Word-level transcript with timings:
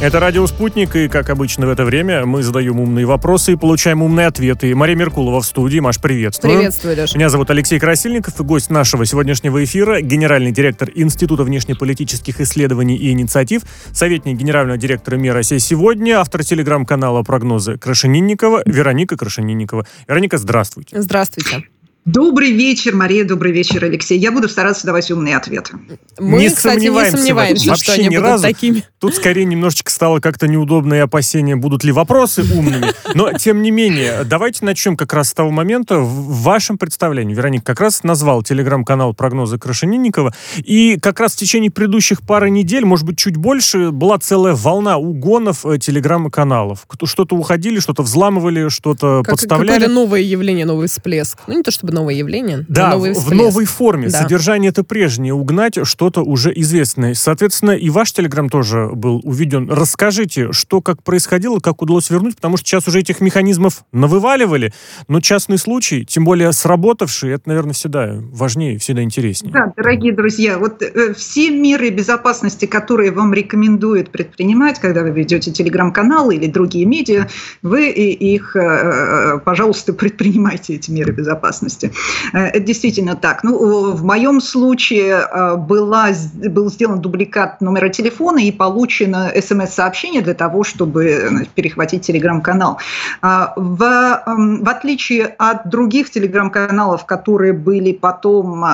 Это 0.00 0.20
«Радио 0.20 0.46
Спутник», 0.46 0.94
и, 0.94 1.08
как 1.08 1.28
обычно 1.28 1.66
в 1.66 1.70
это 1.70 1.84
время, 1.84 2.24
мы 2.24 2.44
задаем 2.44 2.78
умные 2.78 3.04
вопросы 3.04 3.54
и 3.54 3.56
получаем 3.56 4.00
умные 4.00 4.28
ответы. 4.28 4.72
Мария 4.76 4.94
Меркулова 4.94 5.40
в 5.40 5.44
студии. 5.44 5.80
Маш, 5.80 6.00
приветствую. 6.00 6.54
Приветствую, 6.54 6.96
Леша. 6.96 7.18
Меня 7.18 7.28
зовут 7.28 7.50
Алексей 7.50 7.80
Красильников, 7.80 8.38
и 8.38 8.44
гость 8.44 8.70
нашего 8.70 9.04
сегодняшнего 9.04 9.64
эфира– 9.64 10.00
генеральный 10.02 10.52
директор 10.52 10.88
Института 10.94 11.42
внешнеполитических 11.42 12.40
исследований 12.40 12.94
и 12.94 13.10
инициатив, 13.10 13.62
советник 13.92 14.36
генерального 14.36 14.78
директора 14.78 15.16
МИР 15.16 15.34
«Россия 15.34 15.58
сегодня», 15.58 16.20
автор 16.20 16.44
телеграм-канала 16.44 17.24
«Прогнозы» 17.24 17.76
Крашенинникова, 17.76 18.62
Вероника 18.66 19.16
Крашенинникова. 19.16 19.84
Вероника, 20.06 20.38
здравствуйте. 20.38 21.02
Здравствуйте. 21.02 21.64
Добрый 22.08 22.52
вечер, 22.52 22.94
Мария, 22.94 23.22
добрый 23.22 23.52
вечер, 23.52 23.84
Алексей. 23.84 24.18
Я 24.18 24.32
буду 24.32 24.48
стараться 24.48 24.86
давать 24.86 25.10
умные 25.10 25.36
ответы. 25.36 25.74
Мы, 26.18 26.38
не 26.38 26.48
кстати, 26.48 26.76
сомневаемся, 26.76 27.12
не 27.12 27.18
сомневаемся 27.18 27.68
вообще 27.68 27.84
что 27.84 27.92
они 27.92 28.04
ни 28.04 28.08
будут 28.08 28.22
разу. 28.22 28.42
такими. 28.44 28.84
Тут 28.98 29.14
скорее 29.14 29.44
немножечко 29.44 29.90
стало 29.90 30.18
как-то 30.18 30.48
неудобно 30.48 30.94
и 30.94 30.98
опасения, 30.98 31.54
будут 31.54 31.84
ли 31.84 31.92
вопросы 31.92 32.42
умными. 32.42 32.94
Но, 33.14 33.34
тем 33.34 33.60
не 33.60 33.70
менее, 33.70 34.24
давайте 34.24 34.64
начнем 34.64 34.96
как 34.96 35.12
раз 35.12 35.28
с 35.28 35.34
того 35.34 35.50
момента 35.50 35.98
в 35.98 36.42
вашем 36.42 36.78
представлении. 36.78 37.34
Вероник 37.34 37.62
как 37.62 37.78
раз 37.78 38.02
назвал 38.04 38.42
телеграм-канал 38.42 39.12
«Прогнозы 39.12 39.58
Крашенинникова». 39.58 40.32
И 40.64 40.98
как 40.98 41.20
раз 41.20 41.34
в 41.34 41.36
течение 41.36 41.70
предыдущих 41.70 42.22
пары 42.22 42.48
недель, 42.48 42.86
может 42.86 43.04
быть, 43.04 43.18
чуть 43.18 43.36
больше, 43.36 43.90
была 43.90 44.16
целая 44.18 44.54
волна 44.54 44.96
угонов 44.96 45.66
э, 45.66 45.78
телеграм-каналов. 45.78 46.86
Что-то 47.04 47.36
уходили, 47.36 47.80
что-то 47.80 48.02
взламывали, 48.02 48.70
что-то 48.70 49.20
Как, 49.22 49.34
подставляли. 49.34 49.68
какое-то 49.72 49.92
новое 49.92 50.20
явление, 50.20 50.64
новый 50.64 50.88
всплеск. 50.88 51.40
Ну, 51.46 51.58
не 51.58 51.62
то 51.62 51.70
чтобы 51.70 51.97
новое 51.98 52.14
явление, 52.14 52.64
Да, 52.68 52.88
но 52.90 52.94
новый 52.96 53.12
в, 53.14 53.32
новой 53.32 53.64
форме. 53.64 54.08
Да. 54.08 54.22
Содержание 54.22 54.70
это 54.70 54.84
прежнее, 54.84 55.34
угнать 55.34 55.78
что-то 55.86 56.22
уже 56.22 56.52
известное. 56.54 57.14
Соответственно, 57.14 57.72
и 57.72 57.90
ваш 57.90 58.12
телеграм 58.12 58.48
тоже 58.48 58.90
был 58.94 59.20
уведен. 59.24 59.70
Расскажите, 59.70 60.52
что 60.52 60.80
как 60.80 61.02
происходило, 61.02 61.58
как 61.58 61.82
удалось 61.82 62.10
вернуть, 62.10 62.36
потому 62.36 62.56
что 62.56 62.66
сейчас 62.66 62.86
уже 62.88 63.00
этих 63.00 63.20
механизмов 63.20 63.84
навываливали, 63.92 64.72
но 65.08 65.20
частный 65.20 65.58
случай, 65.58 66.04
тем 66.04 66.24
более 66.24 66.52
сработавший, 66.52 67.32
это, 67.32 67.48
наверное, 67.48 67.72
всегда 67.72 68.14
важнее, 68.32 68.78
всегда 68.78 69.02
интереснее. 69.02 69.52
Да, 69.52 69.72
дорогие 69.76 70.12
друзья, 70.14 70.58
вот 70.58 70.82
э, 70.82 71.14
все 71.14 71.50
меры 71.50 71.90
безопасности, 71.90 72.66
которые 72.66 73.10
вам 73.10 73.34
рекомендуют 73.34 74.10
предпринимать, 74.10 74.78
когда 74.78 75.02
вы 75.02 75.10
ведете 75.10 75.50
телеграм-каналы 75.50 76.36
или 76.36 76.46
другие 76.46 76.86
медиа, 76.86 77.28
вы 77.62 77.90
и- 77.90 78.34
их, 78.34 78.54
э, 78.56 78.60
э, 78.60 79.38
пожалуйста, 79.44 79.92
предпринимайте 79.92 80.74
эти 80.74 80.90
меры 80.90 81.12
безопасности. 81.12 81.87
Э, 82.32 82.46
Это 82.48 82.60
действительно 82.60 83.16
так. 83.16 83.44
Ну, 83.44 83.92
в 83.92 84.04
моем 84.04 84.40
случае 84.40 85.26
э, 85.30 85.56
была, 85.56 86.08
был 86.50 86.70
сделан 86.70 87.00
дубликат 87.00 87.60
номера 87.60 87.88
телефона 87.88 88.38
и 88.38 88.52
получено 88.52 89.32
смс-сообщение 89.40 90.22
для 90.22 90.34
того, 90.34 90.64
чтобы 90.64 91.04
э, 91.04 91.44
перехватить 91.54 92.02
телеграм-канал. 92.06 92.78
А, 93.22 93.52
В, 93.56 93.82
эм, 94.26 94.64
в 94.64 94.68
отличие 94.68 95.26
от 95.38 95.68
других 95.68 96.10
телеграм-каналов, 96.10 97.06
которые 97.06 97.52
были 97.52 97.92
потом 97.92 98.64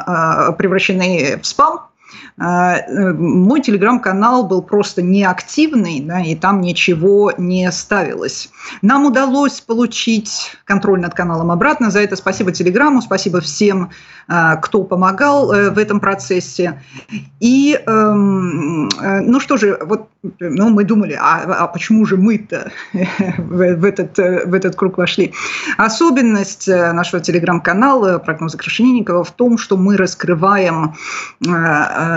превращены 0.57 1.39
в 1.41 1.47
спам, 1.47 1.81
мой 2.37 3.61
телеграм-канал 3.61 4.47
был 4.47 4.63
просто 4.63 5.03
неактивный, 5.03 6.01
да, 6.01 6.21
и 6.21 6.35
там 6.35 6.61
ничего 6.61 7.33
не 7.39 7.71
ставилось. 7.71 8.51
Нам 8.83 9.07
удалось 9.07 9.61
получить 9.61 10.57
контроль 10.65 11.01
над 11.01 11.15
каналом 11.15 11.51
обратно. 11.51 11.91
За 11.91 12.01
это 12.01 12.17
спасибо 12.17 12.53
Телеграму, 12.53 13.03
спасибо 13.03 13.41
всем, 13.41 13.85
э, 13.85 13.89
кто 14.27 14.85
помогал 14.85 15.53
э, 15.53 15.71
в 15.71 15.79
этом 15.79 16.01
процессе. 16.01 16.81
И, 17.41 17.79
эм, 17.87 18.89
э, 18.89 19.21
ну 19.21 19.41
что 19.41 19.57
же, 19.57 19.79
вот 19.83 20.09
ну, 20.41 20.71
мы 20.71 20.85
думали, 20.85 21.19
а, 21.21 21.43
а 21.43 21.67
почему 21.67 22.07
же 22.07 22.17
мы-то 22.17 22.73
в, 23.39 23.85
этот, 23.85 24.19
э, 24.19 24.47
в 24.47 24.55
этот 24.55 24.77
круг 24.77 24.97
вошли? 24.97 25.35
Особенность 25.77 26.69
нашего 26.69 27.23
телеграм-канала 27.23 28.19
«Прогнозы 28.19 28.57
Крашенинникова» 28.57 29.25
в 29.25 29.33
том, 29.33 29.59
что 29.59 29.77
мы 29.77 29.97
раскрываем 29.97 30.95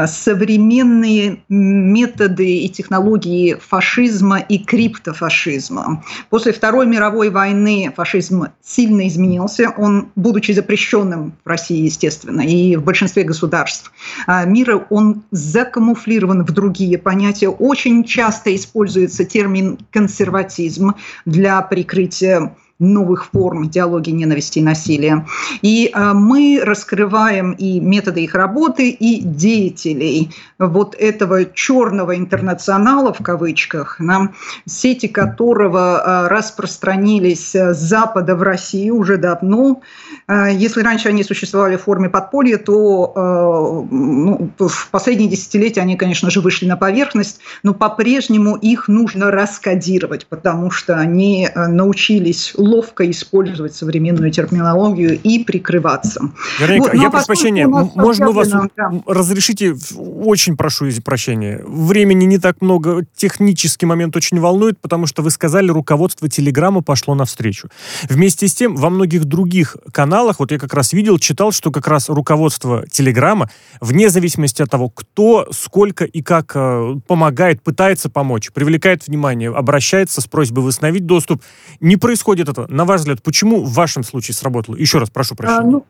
современные 0.08 1.40
методы 1.50 2.60
и 2.60 2.70
технологии 2.70 3.56
фашизма 3.56 4.40
и 4.40 4.60
криптофашизма. 4.60 6.04
После 6.30 6.54
Второй 6.54 6.86
мировой 6.86 7.30
войны 7.30 7.92
фашизм 7.96 8.46
сильно 8.64 9.08
изменился. 9.08 9.74
Он, 9.78 10.10
будучи 10.16 10.54
запрещенным 10.54 11.34
в 11.44 11.50
России, 11.50 11.88
естественно, 11.98 12.42
и 12.42 12.76
в 12.76 12.84
большинстве 12.84 13.24
государств 13.24 13.92
а, 14.28 14.46
мира, 14.46 14.86
он 14.90 15.24
закамуфлирован 15.32 16.46
в 16.46 16.52
другие 16.52 16.98
понятия. 16.98 17.50
Очень 17.50 18.04
часто 18.04 18.56
используется 18.56 19.26
термин 19.26 19.80
«консерватизм» 19.92 20.94
для 21.26 21.62
прикрытия 21.62 22.56
новых 22.80 23.26
форм 23.26 23.66
идеологии 23.66 24.12
ненависти 24.12 24.60
и 24.60 24.64
насилия. 24.64 25.26
И 25.62 25.92
э, 25.94 26.14
мы 26.14 26.62
раскрываем 26.64 27.52
и 27.52 27.80
методы 27.80 28.24
их 28.24 28.36
работы, 28.36 28.90
и 28.90 29.22
деятелей 29.22 30.32
вот 30.60 30.96
этого 30.96 31.46
черного 31.46 32.16
интернационала, 32.16 33.14
в 33.14 33.24
кавычках, 33.24 33.98
да, 34.00 34.30
сети 34.66 35.08
которого 35.08 36.04
э, 36.06 36.28
распространились 36.28 37.56
с 37.56 37.76
Запада 37.76 38.36
в 38.36 38.44
Россию 38.44 38.98
уже 38.98 39.18
давно. 39.18 39.82
Если 40.30 40.82
раньше 40.82 41.10
они 41.10 41.24
существовали 41.24 41.78
в 41.78 41.84
форме 41.84 42.10
подполья, 42.10 42.58
то 42.58 43.86
ну, 43.90 44.52
в 44.58 44.90
последние 44.92 45.30
десятилетия 45.30 45.82
они, 45.82 45.96
конечно 45.96 46.30
же, 46.30 46.42
вышли 46.42 46.66
на 46.66 46.76
поверхность, 46.78 47.40
но 47.64 47.74
по-прежнему 47.74 48.56
их 48.56 48.88
нужно 48.88 49.32
раскодировать, 49.32 50.28
потому 50.28 50.72
что 50.72 50.98
они 50.98 51.50
научились 51.56 52.54
ловко 52.68 53.10
использовать 53.10 53.74
современную 53.74 54.32
терминологию 54.32 55.20
и 55.20 55.44
прикрываться. 55.44 56.32
Вероника, 56.60 56.84
Вот, 56.84 56.94
ну, 56.94 57.02
я 57.02 57.08
а 57.08 57.12
прошу 57.12 57.28
прощения, 57.28 57.68
можно 57.68 58.30
у 58.30 58.34
вас 58.34 58.50
да. 58.50 58.70
разрешите, 59.06 59.76
очень 59.98 60.58
прошу 60.58 60.88
прощения, 61.04 61.64
времени 61.66 62.26
не 62.26 62.38
так 62.38 62.62
много, 62.62 63.06
технический 63.16 63.86
момент 63.86 64.16
очень 64.16 64.40
волнует, 64.40 64.80
потому 64.80 65.08
что 65.08 65.22
вы 65.22 65.32
сказали, 65.32 65.70
руководство 65.70 66.30
Телеграма 66.30 66.82
пошло 66.82 67.16
навстречу. 67.16 67.70
Вместе 68.10 68.48
с 68.48 68.54
тем, 68.54 68.76
во 68.76 68.90
многих 68.90 69.26
других 69.26 69.78
каналах, 69.92 70.40
вот 70.40 70.52
я 70.52 70.60
как 70.60 70.74
раз 70.74 70.94
видел, 70.94 71.20
читал, 71.20 71.52
что 71.52 71.72
как 71.72 71.88
раз 71.88 72.10
руководство 72.10 72.86
Телеграма, 72.90 73.50
вне 73.82 74.10
зависимости 74.10 74.62
от 74.62 74.70
того, 74.70 74.90
кто, 74.90 75.48
сколько 75.52 76.06
и 76.06 76.22
как 76.22 76.52
э, 76.56 76.96
помогает, 77.08 77.62
пытается 77.62 78.10
помочь, 78.10 78.52
привлекает 78.52 79.08
внимание, 79.08 79.54
обращается 79.54 80.22
с 80.22 80.28
просьбой 80.28 80.64
восстановить 80.64 81.06
доступ, 81.06 81.42
не 81.80 81.98
происходит 81.98 82.50
этого. 82.64 82.76
На 82.76 82.86
ваш 82.86 83.00
взгляд, 83.02 83.22
почему 83.24 83.64
в 83.64 83.74
вашем 83.74 84.04
случае 84.04 84.36
сработало? 84.36 84.76
Еще 84.76 84.98
раз 85.00 85.10
прошу 85.10 85.34
А, 85.34 85.38
прощения. 85.38 85.70
ну, 85.72 85.80
э, 85.80 85.84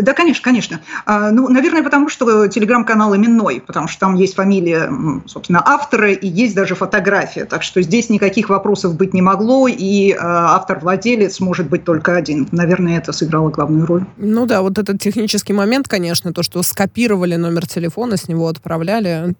да, 0.00 0.12
конечно, 0.12 0.42
конечно. 0.42 0.80
А, 1.04 1.30
Ну, 1.30 1.48
наверное, 1.48 1.82
потому 1.82 2.08
что 2.08 2.46
телеграм-канал 2.48 3.14
именной, 3.16 3.60
потому 3.60 3.88
что 3.88 4.00
там 4.00 4.14
есть 4.16 4.34
фамилия, 4.34 4.90
собственно, 5.26 5.62
автора 5.64 6.12
и 6.12 6.26
есть 6.26 6.54
даже 6.54 6.74
фотография. 6.74 7.44
Так 7.44 7.62
что 7.62 7.82
здесь 7.82 8.08
никаких 8.10 8.48
вопросов 8.48 8.96
быть 8.96 9.14
не 9.14 9.22
могло, 9.22 9.68
и 9.68 10.12
э, 10.12 10.16
автор-владелец 10.20 11.40
может 11.40 11.68
быть 11.68 11.84
только 11.84 12.16
один. 12.16 12.48
Наверное, 12.52 12.98
это 12.98 13.12
сыграло 13.12 13.50
главную 13.50 13.86
роль. 13.86 14.04
Ну 14.16 14.46
да, 14.46 14.62
вот 14.62 14.78
этот 14.78 15.00
технический 15.00 15.52
момент, 15.52 15.88
конечно, 15.88 16.32
то, 16.32 16.42
что 16.42 16.62
скопировали 16.62 17.36
номер 17.36 17.66
телефона, 17.66 18.16
с 18.16 18.28
него 18.28 18.48
отправляли. 18.48 19.34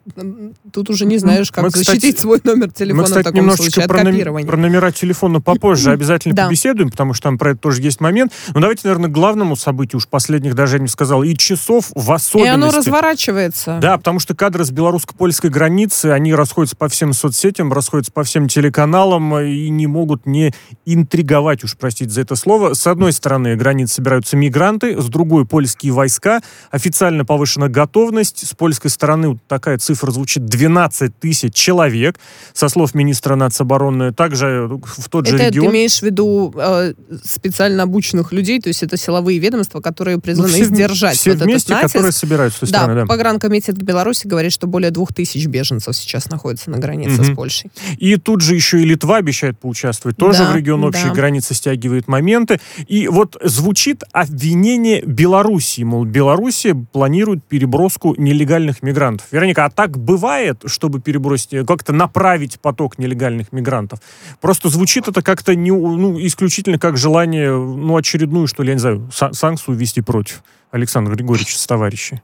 Тут 0.72 0.90
уже 0.90 1.06
не 1.06 1.18
знаешь, 1.18 1.50
как 1.50 1.64
Мы, 1.64 1.70
кстати, 1.70 1.86
защитить 1.86 2.18
свой 2.18 2.40
номер 2.44 2.70
телефона 2.72 3.02
Мы, 3.02 3.06
кстати, 3.06 3.22
в 3.22 3.24
таком 3.24 3.40
немножечко 3.40 3.64
случае 3.64 3.84
от 3.84 3.90
про, 3.90 3.98
копирования. 4.04 4.46
про 4.48 4.56
номера 4.56 4.90
телефона 4.92 5.40
попозже 5.40 5.90
обязательно 5.92 6.34
Да. 6.34 6.46
побеседуем, 6.46 6.90
потому 6.90 7.14
что 7.14 7.24
там 7.24 7.38
про 7.38 7.50
это 7.52 7.60
тоже 7.60 7.82
есть 7.82 8.00
момент. 8.00 8.32
Но 8.54 8.60
давайте, 8.60 8.82
наверное, 8.84 9.08
к 9.08 9.12
главному 9.12 9.56
событию 9.56 9.98
уж 9.98 10.06
последних, 10.36 10.54
даже 10.54 10.76
я 10.76 10.82
не 10.82 10.88
сказал, 10.88 11.22
и 11.22 11.34
часов 11.34 11.90
в 11.94 12.10
И 12.10 12.14
особенности. 12.14 12.54
оно 12.54 12.70
разворачивается. 12.70 13.78
Да, 13.80 13.96
потому 13.96 14.20
что 14.20 14.34
кадры 14.34 14.64
с 14.64 14.70
белорусско-польской 14.70 15.50
границы, 15.50 16.06
они 16.06 16.34
расходятся 16.34 16.76
по 16.76 16.88
всем 16.88 17.12
соцсетям, 17.12 17.72
расходятся 17.72 18.12
по 18.12 18.22
всем 18.22 18.48
телеканалам 18.48 19.38
и 19.38 19.68
не 19.70 19.86
могут 19.86 20.26
не 20.26 20.52
интриговать, 20.84 21.64
уж 21.64 21.76
простите 21.76 22.10
за 22.10 22.20
это 22.22 22.36
слово. 22.36 22.74
С 22.74 22.86
одной 22.86 23.12
стороны, 23.12 23.56
границы 23.56 23.94
собираются 23.94 24.36
мигранты, 24.36 25.00
с 25.00 25.06
другой 25.06 25.46
польские 25.46 25.92
войска. 25.92 26.42
Официально 26.70 27.24
повышена 27.24 27.68
готовность. 27.68 28.46
С 28.46 28.54
польской 28.54 28.90
стороны 28.90 29.30
вот 29.30 29.38
такая 29.48 29.78
цифра 29.78 30.10
звучит 30.10 30.44
12 30.44 31.18
тысяч 31.18 31.54
человек, 31.54 32.18
со 32.52 32.68
слов 32.68 32.94
министра 32.94 33.36
нацобороны. 33.36 34.12
Также 34.12 34.46
э, 34.46 34.78
в 35.00 35.08
тот 35.08 35.26
же 35.26 35.36
Это 35.36 35.52
ты 35.52 35.58
имеешь 35.66 35.98
в 35.98 36.02
виду 36.02 36.52
э, 36.56 36.92
специально 37.24 37.84
обученных 37.84 38.32
людей, 38.32 38.60
то 38.60 38.68
есть 38.68 38.82
это 38.82 38.96
силовые 38.96 39.38
ведомства, 39.38 39.80
которые 39.80 40.18
призваны 40.26 40.48
ну, 40.48 40.54
все, 40.54 40.64
сдержать 40.64 41.16
все 41.16 41.32
вот 41.32 41.42
вместе, 41.42 41.72
этот 41.72 41.82
натиск. 41.82 41.92
которые 41.92 42.12
собираются 42.12 42.60
да, 42.62 42.66
стороны. 42.66 43.00
Да, 43.02 43.06
погранкомитет 43.06 43.76
Беларуси 43.82 44.26
говорит, 44.26 44.52
что 44.52 44.66
более 44.66 44.90
двух 44.90 45.14
тысяч 45.14 45.46
беженцев 45.46 45.96
сейчас 45.96 46.28
находится 46.28 46.70
на 46.70 46.78
границе 46.78 47.22
угу. 47.22 47.24
с 47.24 47.34
Польшей. 47.34 47.70
И 47.98 48.16
тут 48.16 48.40
же 48.40 48.54
еще 48.54 48.82
и 48.82 48.84
Литва 48.84 49.16
обещает 49.16 49.58
поучаствовать. 49.58 50.16
Тоже 50.16 50.40
да, 50.40 50.52
в 50.52 50.56
регион 50.56 50.84
общей 50.84 51.06
да. 51.06 51.12
границы 51.12 51.54
стягивает 51.54 52.08
моменты. 52.08 52.60
И 52.88 53.08
вот 53.08 53.36
звучит 53.42 54.02
обвинение 54.12 55.02
Белоруссии. 55.02 55.82
Мол, 55.82 56.04
Белоруссия 56.04 56.74
планирует 56.74 57.44
переброску 57.44 58.14
нелегальных 58.18 58.82
мигрантов. 58.82 59.26
Вероника, 59.30 59.64
а 59.64 59.70
так 59.70 59.96
бывает, 59.96 60.62
чтобы 60.66 61.00
перебросить, 61.00 61.66
как-то 61.66 61.92
направить 61.92 62.58
поток 62.60 62.98
нелегальных 62.98 63.52
мигрантов? 63.52 64.00
Просто 64.40 64.68
звучит 64.68 65.06
это 65.06 65.22
как-то 65.22 65.54
не, 65.54 65.70
ну, 65.70 66.18
исключительно 66.20 66.78
как 66.78 66.96
желание, 66.96 67.50
ну, 67.50 67.96
очередную, 67.96 68.48
что 68.48 68.62
ли, 68.62 68.70
я 68.70 68.74
не 68.74 68.80
знаю, 68.80 69.08
санкцию 69.32 69.76
ввести 69.76 70.00
против 70.06 70.42
Александра 70.70 71.14
Григорьевича 71.14 71.58
с 71.58 71.66
товарищей. 71.66 72.22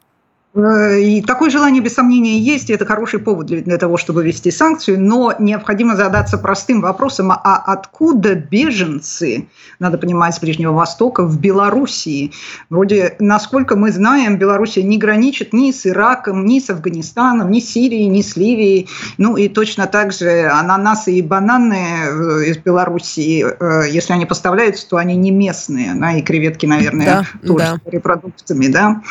Э, 0.55 1.01
и 1.01 1.23
такое 1.23 1.51
желание, 1.51 1.83
без 1.83 1.95
сомнения, 1.95 2.39
есть, 2.39 2.69
и 2.69 2.75
это 2.75 2.85
хороший 2.85 3.21
повод 3.21 3.47
для, 3.47 3.63
для 3.63 3.79
того, 3.79 3.97
чтобы 3.97 4.23
ввести 4.23 4.51
санкцию, 4.51 5.01
но 5.01 5.35
необходимо 5.39 5.97
задаться 5.97 6.37
простым 6.37 6.83
вопросом, 6.83 7.33
а 7.33 7.63
откуда 7.67 8.35
беженцы, 8.35 9.49
надо 9.79 9.97
понимать, 9.97 10.35
с 10.35 10.41
Ближнего 10.41 10.73
Востока, 10.73 11.25
в 11.25 11.41
Белоруссии? 11.41 12.33
Вроде, 12.69 13.17
насколько 13.19 13.77
мы 13.77 13.93
знаем, 13.93 14.37
Белоруссия 14.37 14.83
не 14.83 14.99
граничит 14.99 15.55
ни 15.55 15.73
с 15.73 15.87
Ираком, 15.87 16.45
ни 16.45 16.59
с 16.59 16.69
Афганистаном, 16.69 17.51
ни 17.51 17.61
с 17.61 17.71
Сирией, 17.71 18.09
ни 18.09 18.21
с 18.21 18.37
Ливией, 18.37 18.89
ну 19.17 19.37
и 19.37 19.49
точно 19.49 19.87
так 19.87 20.13
же 20.13 20.49
ананасы 20.49 21.13
и 21.13 21.23
бананы 21.23 21.75
э, 21.75 22.45
из 22.47 22.59
Белоруссии, 22.59 23.45
э, 23.45 23.89
если 23.91 24.13
они 24.13 24.27
поставляются, 24.27 24.87
то 24.87 24.99
они 24.99 25.17
не 25.17 25.31
местные, 25.31 25.95
да, 25.95 26.13
и 26.13 26.21
креветки, 26.21 26.67
наверное, 26.67 27.07
да, 27.43 27.47
тоже 27.47 27.81
да. 27.85 27.91
репродуктами, 27.91 28.67
да. 28.67 29.03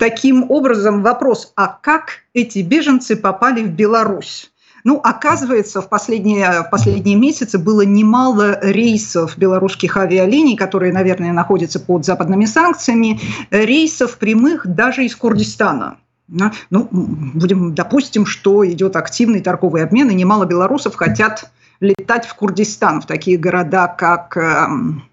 Таким 0.00 0.50
образом, 0.50 0.71
образом 0.72 1.02
вопрос, 1.02 1.52
а 1.54 1.68
как 1.68 2.20
эти 2.34 2.60
беженцы 2.60 3.16
попали 3.16 3.62
в 3.62 3.70
Беларусь? 3.70 4.50
Ну, 4.84 5.00
оказывается, 5.04 5.80
в 5.80 5.88
последние, 5.88 6.62
в 6.62 6.70
последние 6.70 7.14
месяцы 7.14 7.58
было 7.58 7.82
немало 7.82 8.58
рейсов 8.62 9.38
белорусских 9.38 9.96
авиалиний, 9.96 10.56
которые, 10.56 10.92
наверное, 10.92 11.32
находятся 11.32 11.78
под 11.78 12.04
западными 12.04 12.46
санкциями, 12.46 13.20
рейсов 13.50 14.18
прямых 14.18 14.66
даже 14.66 15.04
из 15.04 15.14
Курдистана. 15.14 15.98
Ну, 16.28 16.88
будем, 16.90 17.74
допустим, 17.74 18.26
что 18.26 18.66
идет 18.66 18.96
активный 18.96 19.40
торговый 19.40 19.84
обмен, 19.84 20.10
и 20.10 20.14
немало 20.14 20.46
белорусов 20.46 20.96
хотят 20.96 21.50
летать 21.80 22.26
в 22.26 22.34
Курдистан, 22.34 23.02
в 23.02 23.06
такие 23.06 23.36
города, 23.36 23.86
как, 23.86 24.36
эм, 24.36 25.04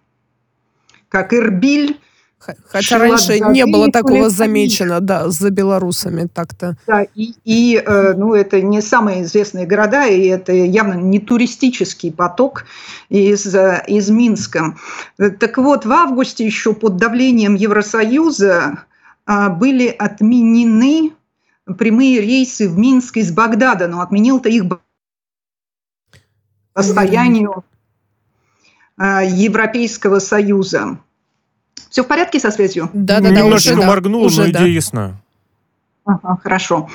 как 1.10 1.34
Ирбиль, 1.34 2.00
Хотя 2.40 2.98
раньше 2.98 3.40
не 3.40 3.66
было 3.66 3.92
такого 3.92 4.30
замечено, 4.30 5.02
да, 5.02 5.30
за 5.30 5.50
белорусами 5.50 6.28
так-то. 6.34 6.78
Да, 6.88 7.04
и, 7.16 7.34
и 7.44 7.76
э, 7.86 8.14
ну, 8.14 8.34
это 8.34 8.62
не 8.62 8.82
самые 8.82 9.24
известные 9.24 9.66
города, 9.66 10.06
и 10.08 10.28
это 10.28 10.54
явно 10.54 10.94
не 10.94 11.20
туристический 11.20 12.12
поток 12.12 12.66
из, 13.10 13.54
э, 13.54 13.84
из 13.88 14.10
Минска. 14.10 14.76
Так 15.18 15.58
вот, 15.58 15.86
в 15.86 15.92
августе 15.92 16.46
еще 16.46 16.74
под 16.74 16.98
давлением 16.98 17.56
Евросоюза 17.56 18.86
а, 19.26 19.50
были 19.50 19.88
отменены 19.88 21.14
прямые 21.78 22.22
рейсы 22.22 22.70
в 22.70 22.78
Минск 22.78 23.18
из 23.18 23.32
Багдада, 23.32 23.88
но 23.88 24.02
отменил-то 24.02 24.50
их 24.50 24.64
состоянию 26.76 27.64
э, 28.98 29.28
Европейского 29.28 30.20
Союза. 30.20 31.00
Все 31.90 32.04
в 32.04 32.08
порядке 32.08 32.40
со 32.40 32.52
связью? 32.52 32.90
Да, 32.94 33.20
да, 33.20 33.30
да. 33.30 33.42
Немножечко 33.42 33.74
уже, 33.74 33.88
моргнул, 33.88 34.24
уже, 34.24 34.42
но 34.42 34.50
идея 34.50 34.62
да. 34.62 34.68
ясна. 34.68 35.22
Ага, 36.06 36.40
хорошо. 36.42 36.90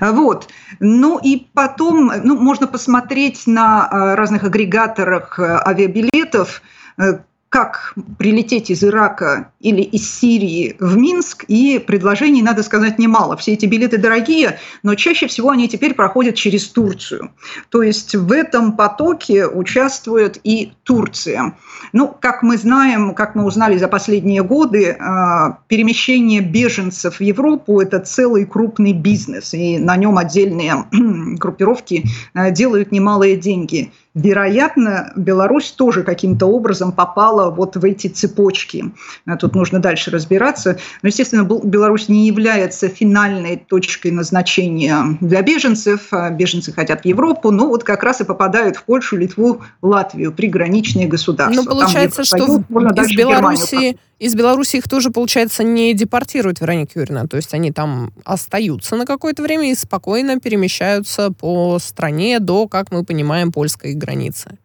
Вот. 0.00 0.48
Ну 0.80 1.18
и 1.18 1.46
потом, 1.54 2.12
ну, 2.22 2.38
можно 2.38 2.66
посмотреть 2.66 3.46
на 3.46 3.86
а, 3.86 4.16
разных 4.16 4.44
агрегаторах 4.44 5.38
а, 5.38 5.66
авиабилетов, 5.66 6.62
э, 6.98 7.20
как 7.48 7.94
прилететь 8.18 8.70
из 8.70 8.84
Ирака 8.84 9.52
или 9.60 9.80
из 9.80 10.08
Сирии 10.08 10.76
в 10.78 10.96
Минск, 10.96 11.44
и 11.48 11.78
предложений, 11.78 12.42
надо 12.42 12.62
сказать, 12.62 12.98
немало. 12.98 13.36
Все 13.36 13.54
эти 13.54 13.64
билеты 13.64 13.96
дорогие, 13.96 14.58
но 14.82 14.94
чаще 14.94 15.28
всего 15.28 15.50
они 15.50 15.68
теперь 15.68 15.94
проходят 15.94 16.34
через 16.34 16.68
Турцию. 16.68 17.30
То 17.70 17.82
есть 17.82 18.14
в 18.14 18.32
этом 18.32 18.72
потоке 18.72 19.46
участвует 19.46 20.38
и 20.44 20.72
Турция. 20.82 21.56
Ну, 21.92 22.14
как 22.20 22.42
мы 22.42 22.58
знаем, 22.58 23.14
как 23.14 23.34
мы 23.34 23.44
узнали 23.44 23.78
за 23.78 23.88
последние 23.88 24.42
годы, 24.42 24.96
а, 25.00 25.60
перемещение 25.68 26.40
беженцев 26.42 27.18
в 27.18 27.22
Европу– 27.22 27.80
это 27.82 28.00
целый 28.00 28.44
крупный 28.44 28.92
бизнес, 28.92 29.54
и 29.54 29.78
на 29.78 29.96
нем 29.96 30.18
отдельные 30.18 30.84
группировки 30.92 32.04
а, 32.34 32.50
делают 32.50 32.92
немалые 32.92 33.36
деньги– 33.36 33.90
вероятно, 34.14 35.12
Беларусь 35.16 35.70
тоже 35.70 36.02
каким-то 36.02 36.46
образом 36.46 36.92
попала 36.92 37.50
вот 37.50 37.76
в 37.76 37.84
эти 37.84 38.08
цепочки. 38.08 38.92
А 39.26 39.36
тут 39.36 39.54
нужно 39.54 39.80
дальше 39.80 40.10
разбираться. 40.10 40.78
Но, 41.02 41.08
естественно, 41.08 41.44
Беларусь 41.44 42.08
не 42.08 42.26
является 42.26 42.88
финальной 42.88 43.56
точкой 43.56 44.10
назначения 44.10 45.18
для 45.20 45.42
беженцев. 45.42 46.08
А 46.10 46.30
беженцы 46.30 46.72
хотят 46.72 47.02
в 47.02 47.04
Европу, 47.04 47.50
но 47.50 47.68
вот 47.68 47.84
как 47.84 48.02
раз 48.02 48.20
и 48.20 48.24
попадают 48.24 48.76
в 48.76 48.84
Польшу, 48.84 49.16
Литву, 49.16 49.62
Латвию, 49.82 50.32
приграничные 50.32 51.06
государства. 51.06 51.62
Ну, 51.62 51.68
получается, 51.68 52.22
Там, 52.22 52.24
что 52.24 53.02
из 53.02 53.16
Беларуси 53.16 53.98
из 54.18 54.34
Беларуси 54.34 54.76
их 54.76 54.88
тоже, 54.88 55.10
получается, 55.10 55.62
не 55.62 55.94
депортируют, 55.94 56.60
Вероника 56.60 56.98
Юрьевна. 56.98 57.26
То 57.26 57.36
есть 57.36 57.54
они 57.54 57.70
там 57.70 58.12
остаются 58.24 58.96
на 58.96 59.06
какое-то 59.06 59.42
время 59.42 59.70
и 59.70 59.74
спокойно 59.74 60.40
перемещаются 60.40 61.30
по 61.30 61.78
стране 61.78 62.40
до, 62.40 62.66
как 62.66 62.90
мы 62.90 63.04
понимаем, 63.04 63.52
польской 63.52 63.94
границы. 63.98 64.58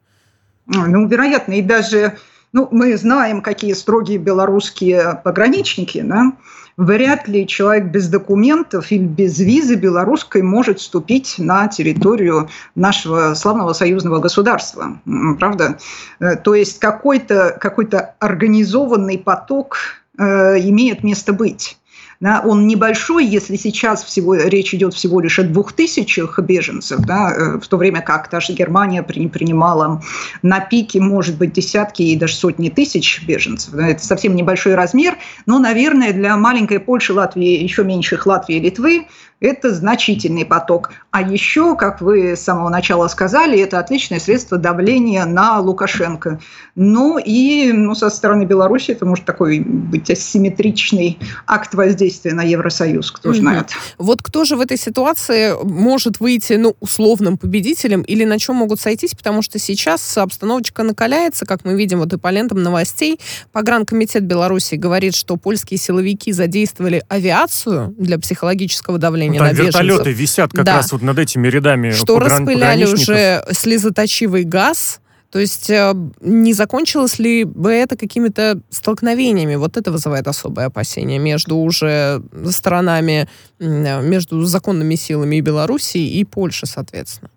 А, 0.74 0.88
ну, 0.88 1.08
вероятно, 1.08 1.54
и 1.54 1.62
даже 1.62 2.18
ну, 2.54 2.68
мы 2.72 2.96
знаем, 2.98 3.42
какие 3.42 3.74
строгие 3.74 4.20
белорусские 4.20 5.20
пограничники, 5.24 6.02
да, 6.02 6.34
вряд 6.78 7.28
ли 7.28 7.48
человек 7.48 7.86
без 7.86 8.08
документов 8.08 8.92
или 8.92 9.04
без 9.04 9.40
визы 9.40 9.76
белорусской 9.76 10.42
может 10.42 10.80
вступить 10.80 11.36
на 11.38 11.68
территорию 11.68 12.50
нашего 12.76 13.34
славного 13.34 13.74
союзного 13.74 14.20
государства. 14.20 15.00
Правда? 15.40 15.78
Э, 16.20 16.36
то 16.36 16.56
есть 16.56 16.80
какой-то 16.80 17.58
какой 17.60 17.88
организованный 18.20 19.18
поток 19.18 19.78
э, 20.18 20.24
имеет 20.60 21.04
место 21.04 21.34
быть. 21.34 21.78
Да, 22.20 22.42
он 22.46 22.68
небольшой, 22.68 23.26
если 23.26 23.58
сейчас 23.58 24.04
всего, 24.04 24.36
речь 24.36 24.74
идет 24.74 24.94
всего 24.94 25.20
лишь 25.20 25.40
о 25.40 25.44
двух 25.44 25.74
тысячах 25.74 26.40
беженцев, 26.40 27.02
да, 27.02 27.34
э, 27.36 27.60
в 27.60 27.68
то 27.68 27.76
время 27.76 28.02
как 28.02 28.30
та 28.30 28.40
же 28.40 28.54
Германия 28.54 29.04
принимала 29.04 30.02
на 30.42 30.62
пике, 30.62 31.02
может 31.02 31.38
быть, 31.38 31.52
десятки 31.52 32.02
и 32.02 32.16
даже 32.16 32.36
сотни 32.36 32.70
тысяч 32.70 33.24
беженцев. 33.28 33.74
Да, 33.74 33.90
это 33.90 34.06
совсем 34.06 34.36
небольшой 34.36 34.76
размер, 34.76 35.18
но, 35.46 35.60
наверное, 35.60 36.14
для 36.14 36.38
маленькой 36.38 36.80
Польши, 36.80 37.14
Латвии, 37.14 37.62
еще 37.62 37.84
меньших 37.84 38.26
Латвии 38.26 38.56
и 38.56 38.60
Литвы 38.60 39.08
это 39.44 39.74
значительный 39.74 40.46
поток. 40.46 40.92
А 41.12 41.22
еще, 41.22 41.76
как 41.76 42.00
вы 42.02 42.36
с 42.36 42.40
самого 42.40 42.70
начала 42.70 43.10
сказали, 43.10 43.60
это 43.60 43.78
отличное 43.78 44.20
средство 44.20 44.58
давления 44.58 45.26
на 45.26 45.60
Лукашенко. 45.60 46.40
Ну 46.76 47.18
и 47.18 47.72
ну, 47.74 47.94
со 47.94 48.10
стороны 48.10 48.44
Беларуси 48.46 48.92
это 48.92 49.06
может 49.06 49.26
такой 49.26 49.60
быть 49.60 50.10
асимметричный 50.10 51.20
акт 51.46 51.74
воздействия 51.86 52.34
на 52.34 52.44
Евросоюз, 52.44 53.12
кто 53.12 53.30
угу. 53.30 53.38
знает. 53.38 53.68
Вот 53.98 54.22
кто 54.22 54.46
же 54.46 54.56
в 54.56 54.62
этой 54.62 54.78
ситуации 54.78 55.54
может 55.64 56.20
выйти 56.20 56.54
ну, 56.54 56.76
условным 56.80 57.38
победителем 57.38 58.02
или 58.02 58.24
на 58.26 58.40
чем 58.40 58.56
могут 58.58 58.80
сойтись, 58.80 59.14
потому 59.16 59.42
что 59.42 59.60
сейчас 59.60 60.18
обстановочка 60.18 60.84
накаляется, 60.84 61.46
как 61.46 61.66
мы 61.66 61.76
видим 61.76 62.00
вот 62.00 62.14
и 62.14 62.18
по 62.18 62.30
лентам 62.30 62.62
новостей. 62.62 63.20
Погранкомитет 63.52 64.24
Беларуси 64.24 64.76
говорит, 64.76 65.16
что 65.16 65.38
польские 65.38 65.78
силовики 65.78 66.32
задействовали 66.32 67.04
авиацию 67.10 67.94
для 67.98 68.20
психологического 68.20 68.98
давления 68.98 69.40
ну, 69.40 69.48
там 69.48 69.56
вертолеты 69.56 70.12
висят 70.12 70.52
как 70.52 70.66
да. 70.66 70.78
раз 70.78 70.92
вот 70.92 71.02
над 71.02 71.20
этими 71.20 71.48
рядами 71.48 71.92
Что 71.92 72.20
распыляли 72.20 72.86
уже 72.86 73.46
слезоточивый 73.52 74.44
газ, 74.44 75.00
то 75.34 75.40
есть 75.40 75.68
э, 75.72 75.96
не 76.22 76.54
закончилось 76.54 77.18
ли 77.18 77.44
бы 77.44 77.72
это 77.72 77.98
какими-то 77.98 78.60
столкновениями? 78.70 79.56
Вот 79.56 79.78
это 79.78 79.92
вызывает 79.92 80.28
особое 80.28 80.68
опасение 80.68 81.18
между 81.18 81.56
уже 81.58 82.22
сторонами, 82.52 83.28
между 83.58 84.44
законными 84.44 84.94
силами 84.94 85.38
и 85.38 85.42
Белоруссии, 85.42 86.20
и 86.20 86.24
Польши, 86.24 86.68
соответственно. 86.68 87.32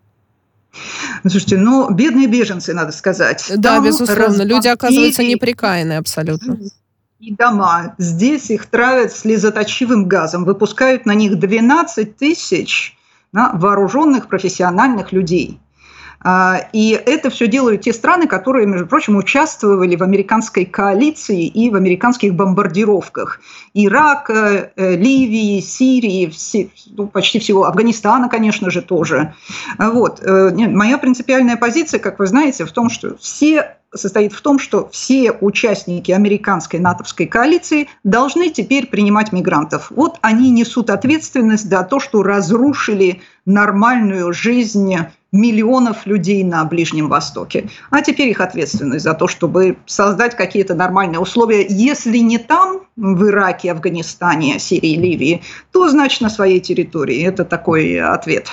Слушайте, 1.22 1.56
ну, 1.56 1.90
бедные 1.90 2.26
беженцы, 2.26 2.74
надо 2.74 2.92
сказать. 2.92 3.50
Да, 3.56 3.76
Там 3.76 3.86
безусловно. 3.86 4.42
Люди, 4.42 4.68
оказывается, 4.68 5.22
неприкаянные 5.22 5.98
абсолютно 5.98 6.58
и 7.18 7.34
дома. 7.34 7.94
Здесь 7.96 8.50
их 8.50 8.66
травят 8.66 9.10
слезоточивым 9.10 10.06
газом, 10.06 10.44
выпускают 10.44 11.06
на 11.06 11.14
них 11.14 11.38
12 11.38 12.14
тысяч 12.14 12.94
вооруженных 13.32 14.28
профессиональных 14.28 15.12
людей. 15.12 15.58
А, 16.28 16.66
и 16.72 16.90
это 16.90 17.30
все 17.30 17.46
делают 17.46 17.82
те 17.82 17.92
страны, 17.92 18.26
которые, 18.26 18.66
между 18.66 18.88
прочим, 18.88 19.16
участвовали 19.16 19.94
в 19.94 20.02
американской 20.02 20.64
коалиции 20.64 21.46
и 21.46 21.70
в 21.70 21.76
американских 21.76 22.34
бомбардировках. 22.34 23.40
Ирака, 23.74 24.72
э, 24.74 24.96
Ливии, 24.96 25.60
Сирии, 25.60 26.26
все, 26.26 26.68
ну, 26.86 27.06
почти 27.06 27.38
всего, 27.38 27.66
Афганистана, 27.66 28.28
конечно 28.28 28.70
же, 28.70 28.82
тоже. 28.82 29.34
Вот. 29.78 30.20
Э, 30.20 30.50
моя 30.50 30.98
принципиальная 30.98 31.56
позиция, 31.56 32.00
как 32.00 32.18
вы 32.18 32.26
знаете, 32.26 32.64
в 32.64 32.72
том, 32.72 32.90
что 32.90 33.16
все 33.18 33.76
состоит 33.94 34.32
в 34.32 34.40
том, 34.40 34.58
что 34.58 34.88
все 34.92 35.32
участники 35.32 36.12
американской 36.12 36.80
натовской 36.80 37.26
коалиции 37.26 37.88
должны 38.04 38.50
теперь 38.50 38.86
принимать 38.86 39.32
мигрантов. 39.32 39.90
Вот 39.90 40.18
они 40.22 40.50
несут 40.50 40.90
ответственность 40.90 41.68
за 41.68 41.82
то, 41.82 42.00
что 42.00 42.22
разрушили 42.22 43.22
нормальную 43.44 44.32
жизнь 44.32 44.96
миллионов 45.32 46.06
людей 46.06 46.42
на 46.44 46.64
Ближнем 46.64 47.08
Востоке. 47.08 47.68
А 47.90 48.02
теперь 48.02 48.28
их 48.28 48.40
ответственность 48.40 49.04
за 49.04 49.14
то, 49.14 49.28
чтобы 49.28 49.76
создать 49.86 50.36
какие-то 50.36 50.74
нормальные 50.74 51.20
условия. 51.20 51.66
Если 51.68 52.18
не 52.18 52.38
там, 52.38 52.82
в 52.96 53.28
Ираке, 53.28 53.72
Афганистане, 53.72 54.58
Сирии, 54.58 54.96
Ливии, 54.96 55.42
то 55.72 55.88
значит 55.88 56.22
на 56.22 56.30
своей 56.30 56.60
территории. 56.60 57.22
Это 57.22 57.44
такой 57.44 58.00
ответ. 58.00 58.50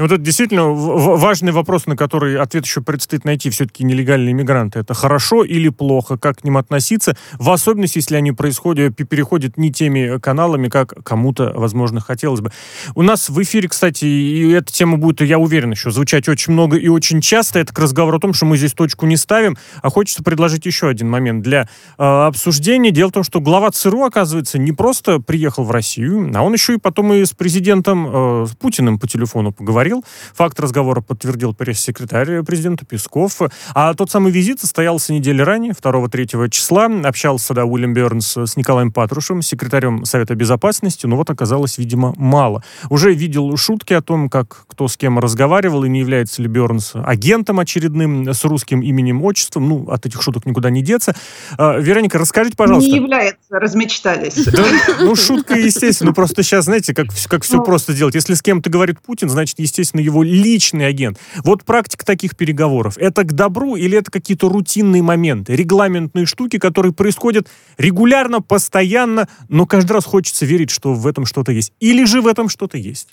Вот 0.00 0.12
это 0.12 0.22
действительно 0.22 0.70
важный 0.70 1.52
вопрос, 1.52 1.84
на 1.84 1.94
который 1.94 2.38
ответ 2.38 2.64
еще 2.64 2.80
предстоит 2.80 3.26
найти. 3.26 3.50
Все-таки 3.50 3.84
нелегальные 3.84 4.32
мигранты. 4.32 4.78
Это 4.78 4.94
хорошо 4.94 5.44
или 5.44 5.68
плохо? 5.68 6.16
Как 6.16 6.38
к 6.38 6.44
ним 6.44 6.56
относиться? 6.56 7.18
В 7.34 7.50
особенности, 7.50 7.98
если 7.98 8.16
они 8.16 8.32
происходят, 8.32 8.96
переходят 8.96 9.58
не 9.58 9.70
теми 9.70 10.18
каналами, 10.18 10.68
как 10.68 11.04
кому-то, 11.04 11.52
возможно, 11.54 12.00
хотелось 12.00 12.40
бы. 12.40 12.50
У 12.94 13.02
нас 13.02 13.28
в 13.28 13.42
эфире, 13.42 13.68
кстати, 13.68 14.06
и 14.06 14.50
эта 14.52 14.72
тема 14.72 14.96
будет, 14.96 15.20
я 15.20 15.38
уверен, 15.38 15.72
еще 15.72 15.90
звучать 15.90 16.30
очень 16.30 16.54
много 16.54 16.78
и 16.78 16.88
очень 16.88 17.20
часто. 17.20 17.58
Это 17.58 17.74
к 17.74 17.78
разговору 17.78 18.16
о 18.16 18.20
том, 18.20 18.32
что 18.32 18.46
мы 18.46 18.56
здесь 18.56 18.72
точку 18.72 19.04
не 19.04 19.18
ставим. 19.18 19.58
А 19.82 19.90
хочется 19.90 20.22
предложить 20.22 20.64
еще 20.64 20.88
один 20.88 21.10
момент 21.10 21.42
для 21.42 21.68
э, 21.98 22.02
обсуждения. 22.02 22.90
Дело 22.90 23.10
в 23.10 23.12
том, 23.12 23.22
что 23.22 23.42
глава 23.42 23.70
ЦРУ, 23.70 24.04
оказывается, 24.04 24.58
не 24.58 24.72
просто 24.72 25.20
приехал 25.20 25.64
в 25.64 25.70
Россию, 25.70 26.32
а 26.34 26.40
он 26.40 26.54
еще 26.54 26.74
и 26.74 26.78
потом 26.78 27.12
и 27.12 27.22
с 27.22 27.32
президентом 27.32 28.06
э, 28.08 28.46
Путиным 28.58 28.98
по 28.98 29.06
телефону 29.06 29.52
поговорил 29.52 29.89
говорил. 29.90 30.04
Факт 30.34 30.60
разговора 30.60 31.00
подтвердил 31.00 31.54
пресс-секретарь 31.54 32.42
президента 32.42 32.84
Песков. 32.84 33.40
А 33.74 33.94
тот 33.94 34.10
самый 34.10 34.32
визит 34.32 34.60
состоялся 34.60 35.12
недели 35.12 35.42
ранее, 35.42 35.72
2-3 35.72 36.48
числа. 36.50 36.88
Общался 37.04 37.54
да, 37.54 37.64
Уильям 37.64 37.94
Бернс 37.94 38.36
с 38.36 38.56
Николаем 38.56 38.92
Патрушем, 38.92 39.42
секретарем 39.42 40.04
Совета 40.04 40.34
Безопасности. 40.34 41.06
Но 41.06 41.16
вот 41.16 41.30
оказалось, 41.30 41.78
видимо, 41.78 42.14
мало. 42.16 42.62
Уже 42.88 43.12
видел 43.12 43.56
шутки 43.56 43.92
о 43.92 44.02
том, 44.02 44.28
как 44.28 44.64
кто 44.68 44.88
с 44.88 44.96
кем 44.96 45.18
разговаривал, 45.18 45.84
и 45.84 45.88
не 45.88 46.00
является 46.00 46.42
ли 46.42 46.48
Бернс 46.48 46.92
агентом 46.94 47.60
очередным 47.60 48.28
с 48.28 48.44
русским 48.44 48.80
именем, 48.80 49.22
отчеством. 49.22 49.68
Ну, 49.68 49.88
от 49.88 50.06
этих 50.06 50.22
шуток 50.22 50.46
никуда 50.46 50.70
не 50.70 50.82
деться. 50.82 51.14
А, 51.58 51.78
Вероника, 51.78 52.18
расскажите, 52.18 52.56
пожалуйста. 52.56 52.90
Не 52.90 52.96
является, 52.96 53.58
размечтались. 53.58 54.44
Да, 54.46 54.64
ну, 55.00 55.16
шутка, 55.16 55.54
естественно. 55.54 56.12
Просто 56.12 56.42
сейчас, 56.42 56.66
знаете, 56.66 56.94
как, 56.94 57.08
как 57.28 57.42
все 57.42 57.56
ну, 57.56 57.64
просто 57.64 57.92
делать. 57.92 58.14
Если 58.14 58.34
с 58.34 58.42
кем-то 58.42 58.70
говорит 58.70 59.00
Путин, 59.00 59.28
значит, 59.28 59.58
естественно, 59.58 59.79
естественно, 59.80 60.00
его 60.00 60.22
личный 60.22 60.86
агент. 60.86 61.18
Вот 61.44 61.64
практика 61.64 62.04
таких 62.04 62.36
переговоров. 62.36 62.96
Это 62.98 63.24
к 63.24 63.32
добру 63.32 63.76
или 63.76 63.98
это 63.98 64.10
какие-то 64.10 64.48
рутинные 64.48 65.02
моменты, 65.02 65.56
регламентные 65.56 66.26
штуки, 66.26 66.58
которые 66.58 66.92
происходят 66.92 67.48
регулярно, 67.78 68.40
постоянно, 68.40 69.28
но 69.48 69.66
каждый 69.66 69.92
раз 69.92 70.04
хочется 70.04 70.46
верить, 70.46 70.70
что 70.70 70.94
в 70.94 71.06
этом 71.06 71.26
что-то 71.26 71.52
есть. 71.52 71.72
Или 71.80 72.04
же 72.04 72.20
в 72.20 72.26
этом 72.26 72.48
что-то 72.48 72.78
есть? 72.78 73.08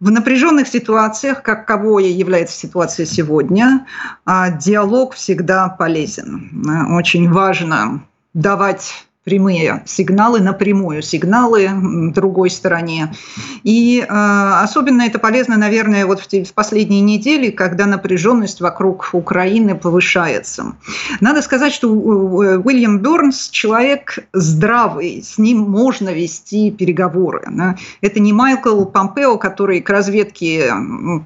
В 0.00 0.10
напряженных 0.10 0.68
ситуациях, 0.68 1.42
как 1.42 1.66
кого 1.66 1.98
является 2.00 2.58
ситуация 2.58 3.06
сегодня, 3.06 3.86
а, 4.26 4.50
диалог 4.50 5.14
всегда 5.14 5.68
полезен. 5.68 6.50
Очень 6.94 7.30
важно 7.30 8.04
давать 8.34 9.06
прямые 9.24 9.82
сигналы, 9.86 10.40
напрямую 10.40 11.02
сигналы 11.02 11.70
другой 12.12 12.50
стороне. 12.50 13.14
И 13.62 14.04
э, 14.06 14.06
особенно 14.06 15.02
это 15.02 15.18
полезно, 15.18 15.56
наверное, 15.56 16.04
вот 16.04 16.20
в, 16.20 16.26
в 16.26 16.52
последние 16.52 17.00
недели, 17.00 17.50
когда 17.50 17.86
напряженность 17.86 18.60
вокруг 18.60 19.10
Украины 19.12 19.74
повышается. 19.74 20.74
Надо 21.20 21.40
сказать, 21.40 21.72
что 21.72 21.88
Уильям 21.88 22.98
Бернс 22.98 23.48
человек 23.48 24.18
здравый, 24.34 25.22
с 25.22 25.38
ним 25.38 25.58
можно 25.58 26.10
вести 26.10 26.70
переговоры. 26.70 27.44
Да? 27.50 27.76
Это 28.02 28.20
не 28.20 28.34
Майкл 28.34 28.84
Помпео, 28.84 29.38
который 29.38 29.80
к 29.80 29.88
разведке, 29.88 30.74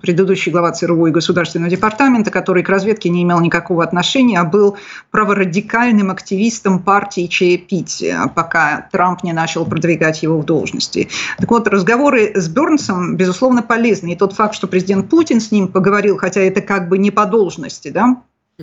предыдущий 0.00 0.52
глава 0.52 0.70
ЦРУ 0.70 1.06
и 1.06 1.10
Государственного 1.10 1.70
департамента, 1.70 2.30
который 2.30 2.62
к 2.62 2.68
разведке 2.68 3.08
не 3.08 3.24
имел 3.24 3.40
никакого 3.40 3.82
отношения, 3.82 4.38
а 4.38 4.44
был 4.44 4.76
праворадикальным 5.10 6.10
активистом 6.10 6.78
партии 6.78 7.26
ЧЕПИ 7.26 7.87
развития, 7.88 8.30
пока 8.34 8.88
Трамп 8.92 9.22
не 9.22 9.32
начал 9.32 9.64
продвигать 9.64 10.22
его 10.22 10.38
в 10.38 10.44
должности. 10.44 11.08
Так 11.38 11.50
вот, 11.50 11.68
разговоры 11.68 12.32
с 12.34 12.48
Бернсом, 12.48 13.16
безусловно, 13.16 13.62
полезны. 13.62 14.12
И 14.12 14.16
тот 14.16 14.32
факт, 14.32 14.54
что 14.54 14.66
президент 14.66 15.08
Путин 15.08 15.40
с 15.40 15.50
ним 15.50 15.68
поговорил, 15.68 16.18
хотя 16.18 16.40
это 16.40 16.60
как 16.60 16.88
бы 16.88 16.98
не 16.98 17.10
по 17.10 17.24
должности, 17.24 17.88
да, 17.88 18.16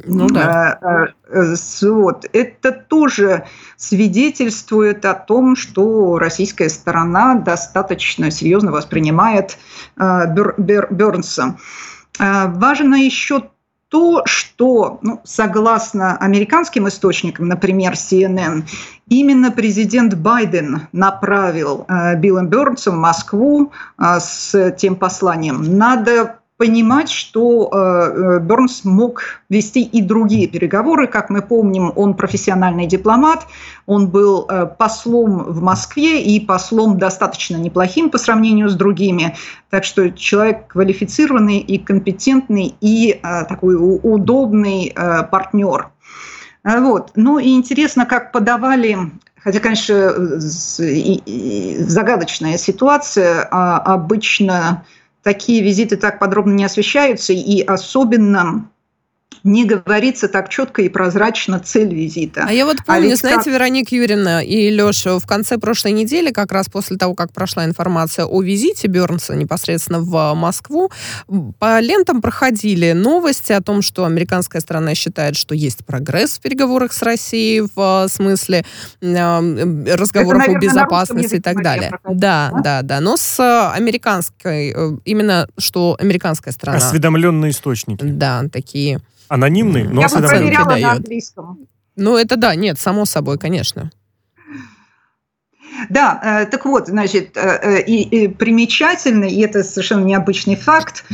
ну 0.03 0.27
да. 0.27 0.77
Э, 0.81 1.05
э, 1.29 1.55
вот. 1.83 2.25
Это 2.33 2.73
тоже 2.73 3.45
свидетельствует 3.77 5.05
о 5.05 5.13
том, 5.13 5.55
что 5.55 6.19
российская 6.19 6.67
сторона 6.67 7.35
достаточно 7.35 8.29
серьезно 8.29 8.73
воспринимает 8.73 9.57
э, 9.97 10.25
Бернса. 10.57 11.55
Важно 12.19 12.95
еще 12.95 13.43
то, 13.95 14.23
что, 14.25 14.99
ну, 15.03 15.21
согласно 15.23 16.17
американским 16.17 16.85
источникам, 16.85 17.47
например, 17.47 17.93
CNN, 17.93 18.63
именно 19.07 19.51
президент 19.51 20.15
Байден 20.15 20.89
направил 20.91 21.85
э, 21.87 22.17
Билла 22.17 22.41
Бёрнса 22.41 22.91
в 22.91 22.95
Москву 22.95 23.71
э, 23.97 24.19
с 24.19 24.71
тем 24.71 24.97
посланием. 24.97 25.77
Надо 25.77 26.39
понимать, 26.57 27.09
что 27.09 27.69
э, 27.71 27.77
э, 27.77 28.39
Бернс 28.39 28.85
мог 28.85 29.41
вести 29.49 29.83
и 29.83 30.01
другие 30.01 30.47
переговоры. 30.47 31.07
Как 31.07 31.29
мы 31.29 31.41
помним, 31.41 31.91
он 31.95 32.13
профессиональный 32.13 32.87
дипломат, 32.87 33.45
он 33.85 34.07
был 34.07 34.45
э, 34.47 34.65
послом 34.65 35.43
в 35.43 35.61
Москве 35.61 36.23
и 36.23 36.39
послом 36.39 36.97
достаточно 36.97 37.57
неплохим 37.57 38.09
по 38.09 38.17
сравнению 38.17 38.69
с 38.69 38.75
другими. 38.75 39.35
Так 39.69 39.83
что 39.83 40.09
человек 40.11 40.67
квалифицированный 40.67 41.59
и 41.59 41.77
компетентный 41.77 42.75
и 42.79 43.19
такой 43.49 43.75
удобный 43.75 44.95
партнер. 45.31 45.89
Вот. 46.63 47.11
Ну 47.15 47.39
и 47.39 47.49
интересно, 47.49 48.05
как 48.05 48.31
подавали 48.31 48.97
Хотя, 49.43 49.59
конечно, 49.59 50.39
загадочная 51.87 52.57
ситуация. 52.57 53.47
А 53.51 53.77
обычно 53.77 54.83
такие 55.25 55.63
визиты 55.63 55.97
так 55.97 56.19
подробно 56.19 56.53
не 56.53 56.65
освещаются, 56.65 57.33
и 57.33 57.61
особенно 57.63 58.69
не 59.45 59.63
говорится 59.63 60.27
так 60.27 60.49
четко 60.49 60.81
и 60.81 60.89
прозрачно 60.89 61.59
цель 61.59 61.93
визита. 61.93 62.45
А 62.47 62.51
я 62.51 62.65
вот 62.65 62.77
помню, 62.83 63.13
а 63.13 63.15
знаете, 63.15 63.43
как... 63.43 63.53
Вероника 63.53 63.95
Юрьевна 63.95 64.41
и 64.41 64.71
Леша, 64.71 65.19
в 65.19 65.27
конце 65.27 65.59
прошлой 65.59 65.91
недели, 65.91 66.31
как 66.31 66.51
раз 66.51 66.67
после 66.67 66.97
того, 66.97 67.13
как 67.13 67.31
прошла 67.31 67.63
информация 67.63 68.25
о 68.25 68.41
визите 68.41 68.87
Бернса 68.87 69.35
непосредственно 69.35 70.01
в 70.01 70.33
Москву, 70.33 70.89
по 71.59 71.79
лентам 71.79 72.23
проходили 72.23 72.93
новости 72.93 73.51
о 73.51 73.61
том, 73.61 73.83
что 73.83 74.05
американская 74.05 74.61
сторона 74.61 74.95
считает, 74.95 75.35
что 75.35 75.53
есть 75.53 75.85
прогресс 75.85 76.39
в 76.39 76.41
переговорах 76.41 76.91
с 76.91 77.03
Россией 77.03 77.67
в 77.75 78.07
смысле 78.09 78.65
э, 79.01 79.05
разговоров 79.95 80.41
Это, 80.41 80.51
наверное, 80.53 80.57
о 80.57 80.59
безопасности 80.59 81.35
и 81.35 81.39
так 81.39 81.61
далее. 81.61 81.91
Да, 82.03 82.49
да, 82.51 82.61
да, 82.61 82.81
да. 82.81 82.99
Но 82.99 83.15
с 83.15 83.71
американской, 83.73 84.73
э, 84.75 84.97
именно 85.05 85.47
что 85.59 85.95
американская 85.99 86.51
сторона... 86.51 86.79
Осведомленные 86.79 87.51
источники. 87.51 88.03
Да, 88.03 88.43
такие 88.51 89.01
Анонимный, 89.27 89.83
но 89.83 90.01
Я 90.01 90.09
бы 90.09 90.27
проверяла 90.27 90.75
на 90.75 90.91
английском. 90.93 91.67
Ну, 91.95 92.17
это 92.17 92.35
да, 92.35 92.55
нет, 92.55 92.79
само 92.79 93.05
собой, 93.05 93.37
конечно. 93.37 93.91
Да, 95.89 96.19
э, 96.23 96.45
так 96.45 96.65
вот, 96.65 96.87
значит, 96.87 97.35
э, 97.35 97.41
э, 97.41 97.81
и, 97.83 98.01
и 98.03 98.27
примечательно, 98.27 99.25
и 99.25 99.39
это 99.41 99.63
совершенно 99.63 100.03
необычный 100.03 100.55
факт, 100.55 101.05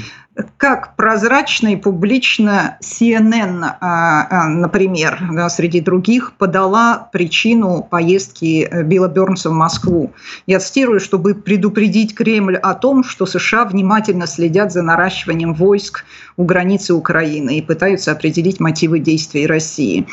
как 0.58 0.96
прозрачно 0.96 1.74
и 1.74 1.76
публично 1.76 2.78
CNN, 2.82 3.64
а, 3.64 4.28
а, 4.30 4.48
например, 4.48 5.20
да, 5.32 5.50
среди 5.50 5.82
других, 5.82 6.34
подала 6.38 7.10
причину 7.12 7.86
поездки 7.90 8.70
Билла 8.84 9.10
Бернса 9.10 9.50
в 9.50 9.54
Москву. 9.54 10.14
Я 10.48 10.60
цитирую, 10.60 11.02
чтобы 11.02 11.36
предупредить 11.36 12.16
Кремль 12.16 12.56
о 12.56 12.76
том, 12.76 13.04
что 13.04 13.26
США 13.26 13.66
внимательно 13.66 14.26
следят 14.26 14.72
за 14.72 14.84
наращиванием 14.84 15.54
войск 15.54 16.06
у 16.38 16.44
границы 16.44 16.94
Украины 16.94 17.58
и 17.58 17.62
пытаются 17.62 18.14
определить 18.14 18.60
мотивы 18.60 19.00
действий 19.00 19.46
России. 19.46 20.08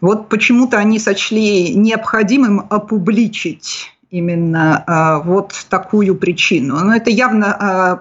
Вот 0.00 0.28
почему-то 0.28 0.78
они 0.78 0.98
сочли 0.98 1.74
необходимым 1.74 2.66
опубличить 2.70 3.92
именно 4.12 4.84
э, 4.86 5.26
вот 5.26 5.54
такую 5.70 6.14
причину. 6.14 6.78
Но 6.84 6.94
это 6.94 7.10
явно 7.10 7.46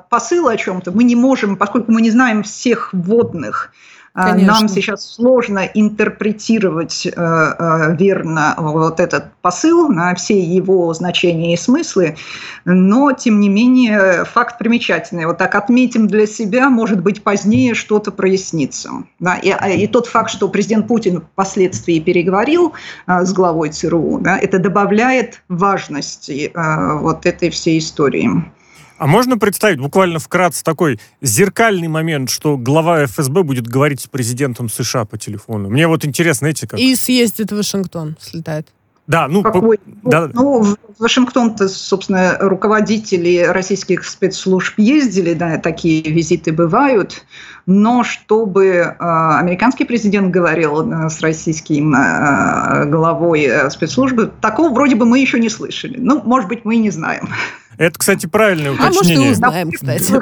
э, 0.04 0.10
посыл 0.10 0.50
о 0.50 0.58
чем-то. 0.58 0.92
Мы 0.92 1.06
не 1.06 1.16
можем, 1.16 1.56
поскольку 1.56 1.92
мы 1.92 2.02
не 2.02 2.12
знаем 2.12 2.44
всех 2.44 2.90
вводных 2.92 3.72
а, 3.72 4.01
Конечно. 4.14 4.54
Нам 4.54 4.68
сейчас 4.68 5.10
сложно 5.10 5.60
интерпретировать 5.74 7.06
э, 7.06 7.12
э, 7.16 7.96
верно 7.96 8.56
вот 8.58 9.00
этот 9.00 9.34
посыл 9.42 9.88
на 9.88 10.14
все 10.16 10.38
его 10.38 10.94
значения 10.94 11.54
и 11.54 11.58
смыслы, 11.58 12.18
но, 12.66 13.14
тем 13.14 13.40
не 13.40 13.48
менее, 13.48 14.26
факт 14.26 14.58
примечательный. 14.58 15.28
Вот 15.28 15.38
так 15.38 15.56
отметим 15.56 16.08
для 16.08 16.28
себя, 16.28 16.70
может 16.70 17.02
быть, 17.02 17.24
позднее 17.24 17.74
что-то 17.74 18.12
прояснится. 18.12 18.92
Да? 19.20 19.38
И, 19.38 19.50
а, 19.50 19.70
и 19.70 19.88
тот 19.88 20.08
факт, 20.08 20.30
что 20.30 20.50
президент 20.50 20.90
Путин 20.90 21.22
впоследствии 21.22 22.00
переговорил 22.00 22.74
э, 23.08 23.24
с 23.24 23.32
главой 23.32 23.70
ЦРУ, 23.70 24.20
да, 24.20 24.38
это 24.38 24.60
добавляет 24.60 25.42
важности 25.48 26.52
вот 26.54 27.26
этой 27.26 27.50
всей 27.50 27.80
истории. 27.80 28.30
А 29.02 29.08
можно 29.08 29.36
представить 29.36 29.80
буквально 29.80 30.20
вкратце 30.20 30.64
такой 30.64 31.00
зеркальный 31.22 31.88
момент, 31.88 32.30
что 32.30 32.56
глава 32.56 33.08
ФСБ 33.08 33.42
будет 33.42 33.66
говорить 33.66 34.02
с 34.02 34.06
президентом 34.06 34.70
США 34.70 35.06
по 35.06 35.18
телефону? 35.18 35.72
Мне 35.72 35.88
вот 35.88 36.06
интересно, 36.06 36.46
знаете, 36.46 36.68
как... 36.68 36.80
И 36.80 36.96
съездит 36.96 37.52
в 37.52 37.56
Вашингтон, 37.56 38.16
слетает. 38.22 38.68
Да, 39.08 39.28
ну, 39.28 39.42
Какой? 39.42 39.80
По, 39.80 40.10
да. 40.12 40.30
ну, 40.32 40.62
в 40.62 40.78
Вашингтон-то, 41.00 41.68
собственно, 41.68 42.38
руководители 42.40 43.40
российских 43.40 44.06
спецслужб 44.06 44.78
ездили, 44.78 45.34
да, 45.34 45.58
такие 45.58 46.04
визиты 46.04 46.54
бывают, 46.54 47.26
но 47.66 48.04
чтобы 48.04 48.68
э, 48.68 48.96
американский 49.00 49.86
президент 49.86 50.30
говорил 50.30 50.80
э, 50.92 51.10
с 51.10 51.22
российским 51.22 51.96
э, 51.96 52.86
главой 52.86 53.46
э, 53.46 53.70
спецслужбы, 53.72 54.32
такого 54.42 54.72
вроде 54.72 54.96
бы 54.96 55.08
мы 55.08 55.18
еще 55.18 55.40
не 55.40 55.50
слышали. 55.50 55.98
Ну, 55.98 56.22
может 56.24 56.48
быть, 56.48 56.66
мы 56.66 56.76
и 56.76 56.80
не 56.80 56.92
знаем. 56.92 57.30
Это, 57.82 57.98
кстати, 57.98 58.28
правильное 58.28 58.74
уточнение. 58.74 59.16
А 59.16 59.18
может, 59.18 59.28
и 59.28 59.32
узнаем, 59.32 59.72
кстати. 59.72 60.14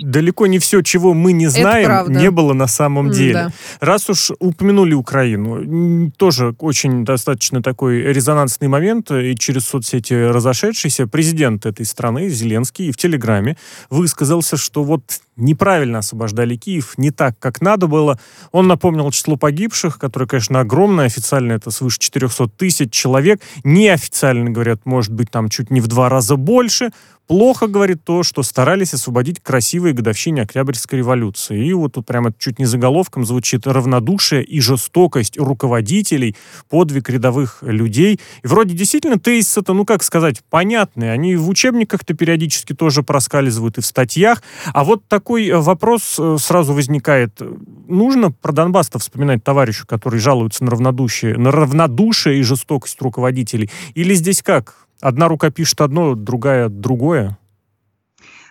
Далеко 0.00 0.46
не 0.46 0.60
все, 0.60 0.80
чего 0.80 1.12
мы 1.12 1.32
не 1.32 1.48
знаем, 1.48 2.12
не 2.12 2.30
было 2.30 2.52
на 2.52 2.68
самом 2.68 3.10
деле. 3.10 3.32
Да. 3.32 3.52
Раз 3.80 4.08
уж 4.10 4.30
упомянули 4.38 4.94
Украину, 4.94 6.12
тоже 6.12 6.54
очень 6.60 7.04
достаточно 7.04 7.64
такой 7.64 8.00
резонансный 8.00 8.68
момент, 8.68 9.10
и 9.10 9.34
через 9.36 9.64
соцсети 9.64 10.14
разошедшийся, 10.14 11.08
президент 11.08 11.66
этой 11.66 11.84
страны, 11.84 12.28
Зеленский, 12.28 12.92
в 12.92 12.96
Телеграме 12.96 13.56
высказался, 13.90 14.56
что 14.56 14.84
вот 14.84 15.02
неправильно 15.36 15.98
освобождали 15.98 16.56
Киев, 16.56 16.94
не 16.96 17.10
так, 17.10 17.38
как 17.38 17.60
надо 17.60 17.86
было. 17.86 18.18
Он 18.52 18.66
напомнил 18.66 19.10
число 19.10 19.36
погибших, 19.36 19.98
которое, 19.98 20.26
конечно, 20.26 20.60
огромное. 20.60 21.06
Официально 21.06 21.52
это 21.52 21.70
свыше 21.70 21.98
400 21.98 22.48
тысяч 22.48 22.92
человек. 22.92 23.40
Неофициально, 23.64 24.50
говорят, 24.50 24.84
может 24.84 25.12
быть, 25.12 25.30
там 25.30 25.48
чуть 25.48 25.70
не 25.70 25.80
в 25.80 25.86
два 25.88 26.08
раза 26.08 26.36
больше. 26.36 26.90
Плохо, 27.26 27.68
говорит, 27.68 28.04
то, 28.04 28.22
что 28.22 28.42
старались 28.42 28.92
освободить 28.92 29.42
красивые 29.42 29.94
годовщине 29.94 30.42
Октябрьской 30.42 30.98
революции. 30.98 31.66
И 31.66 31.72
вот 31.72 31.94
тут 31.94 32.04
прямо 32.04 32.34
чуть 32.38 32.58
не 32.58 32.66
заголовком 32.66 33.24
звучит 33.24 33.66
равнодушие 33.66 34.44
и 34.44 34.60
жестокость 34.60 35.38
руководителей, 35.38 36.36
подвиг 36.68 37.08
рядовых 37.08 37.62
людей. 37.62 38.20
И 38.42 38.46
вроде 38.46 38.74
действительно 38.74 39.18
тезис 39.18 39.56
это, 39.56 39.72
ну 39.72 39.86
как 39.86 40.02
сказать, 40.02 40.42
понятные. 40.50 41.12
Они 41.12 41.34
в 41.36 41.48
учебниках-то 41.48 42.12
периодически 42.12 42.74
тоже 42.74 43.02
проскальзывают 43.02 43.78
и 43.78 43.80
в 43.80 43.86
статьях. 43.86 44.42
А 44.74 44.84
вот 44.84 45.08
такой 45.24 45.48
э, 45.48 45.58
вопрос 45.58 46.16
э, 46.18 46.36
сразу 46.38 46.74
возникает. 46.74 47.40
Нужно 47.88 48.30
про 48.30 48.52
Донбасс-то 48.52 48.98
вспоминать 48.98 49.42
товарищу, 49.42 49.86
который 49.86 50.20
жалуется 50.20 50.64
на 50.64 50.70
равнодушие, 50.70 51.38
на 51.38 51.50
равнодушие 51.50 52.40
и 52.40 52.42
жестокость 52.42 53.00
руководителей? 53.00 53.70
Или 53.94 54.12
здесь 54.14 54.42
как? 54.42 54.86
Одна 55.00 55.28
рука 55.28 55.50
пишет 55.50 55.80
одно, 55.80 56.14
другая 56.14 56.68
другое? 56.68 57.38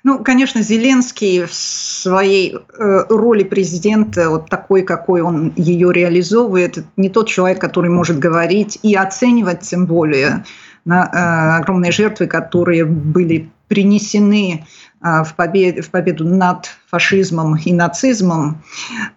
Ну, 0.03 0.23
конечно, 0.23 0.63
Зеленский 0.63 1.45
в 1.45 1.53
своей 1.53 2.55
э, 2.55 2.59
роли 3.07 3.43
президента, 3.43 4.31
вот 4.31 4.49
такой, 4.49 4.81
какой 4.81 5.21
он 5.21 5.53
ее 5.55 5.93
реализовывает, 5.93 6.83
не 6.97 7.09
тот 7.09 7.27
человек, 7.27 7.61
который 7.61 7.91
может 7.91 8.17
говорить 8.17 8.79
и 8.81 8.95
оценивать, 8.95 9.61
тем 9.61 9.85
более, 9.85 10.43
на 10.85 11.03
э, 11.05 11.61
огромные 11.61 11.91
жертвы, 11.91 12.25
которые 12.25 12.83
были 12.85 13.51
принесены 13.67 14.65
э, 15.01 15.23
в, 15.23 15.35
побед, 15.35 15.85
в 15.85 15.89
победу 15.89 16.25
над 16.25 16.69
фашизмом 16.89 17.55
и 17.55 17.73
нацизмом. 17.73 18.63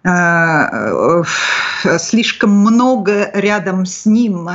Э, 0.03 1.23
э, 1.83 1.97
слишком 1.99 2.51
много 2.51 3.29
рядом 3.33 3.85
с 3.85 4.05
ним 4.05 4.49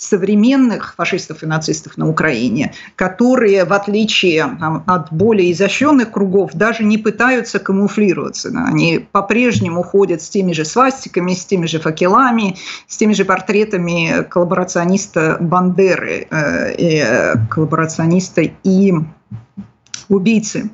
современных 0.00 0.94
фашистов 0.96 1.42
и 1.42 1.46
нацистов 1.46 1.98
на 1.98 2.08
Украине, 2.08 2.72
которые, 2.96 3.66
в 3.66 3.72
отличие 3.74 4.44
от 4.86 5.12
более 5.12 5.52
изощренных 5.52 6.10
кругов, 6.10 6.52
даже 6.54 6.84
не 6.84 6.96
пытаются 6.96 7.58
камуфлироваться. 7.58 8.48
Они 8.66 9.06
по-прежнему 9.12 9.82
ходят 9.82 10.22
с 10.22 10.30
теми 10.30 10.52
же 10.52 10.64
свастиками, 10.64 11.34
с 11.34 11.44
теми 11.44 11.66
же 11.66 11.80
факелами, 11.80 12.56
с 12.88 12.96
теми 12.96 13.12
же 13.12 13.26
портретами 13.26 14.24
коллаборациониста 14.30 15.36
Бандеры, 15.38 16.26
э, 16.30 16.72
э, 16.78 17.34
коллаборациониста 17.50 18.40
и 18.64 18.94
убийцы. 20.10 20.70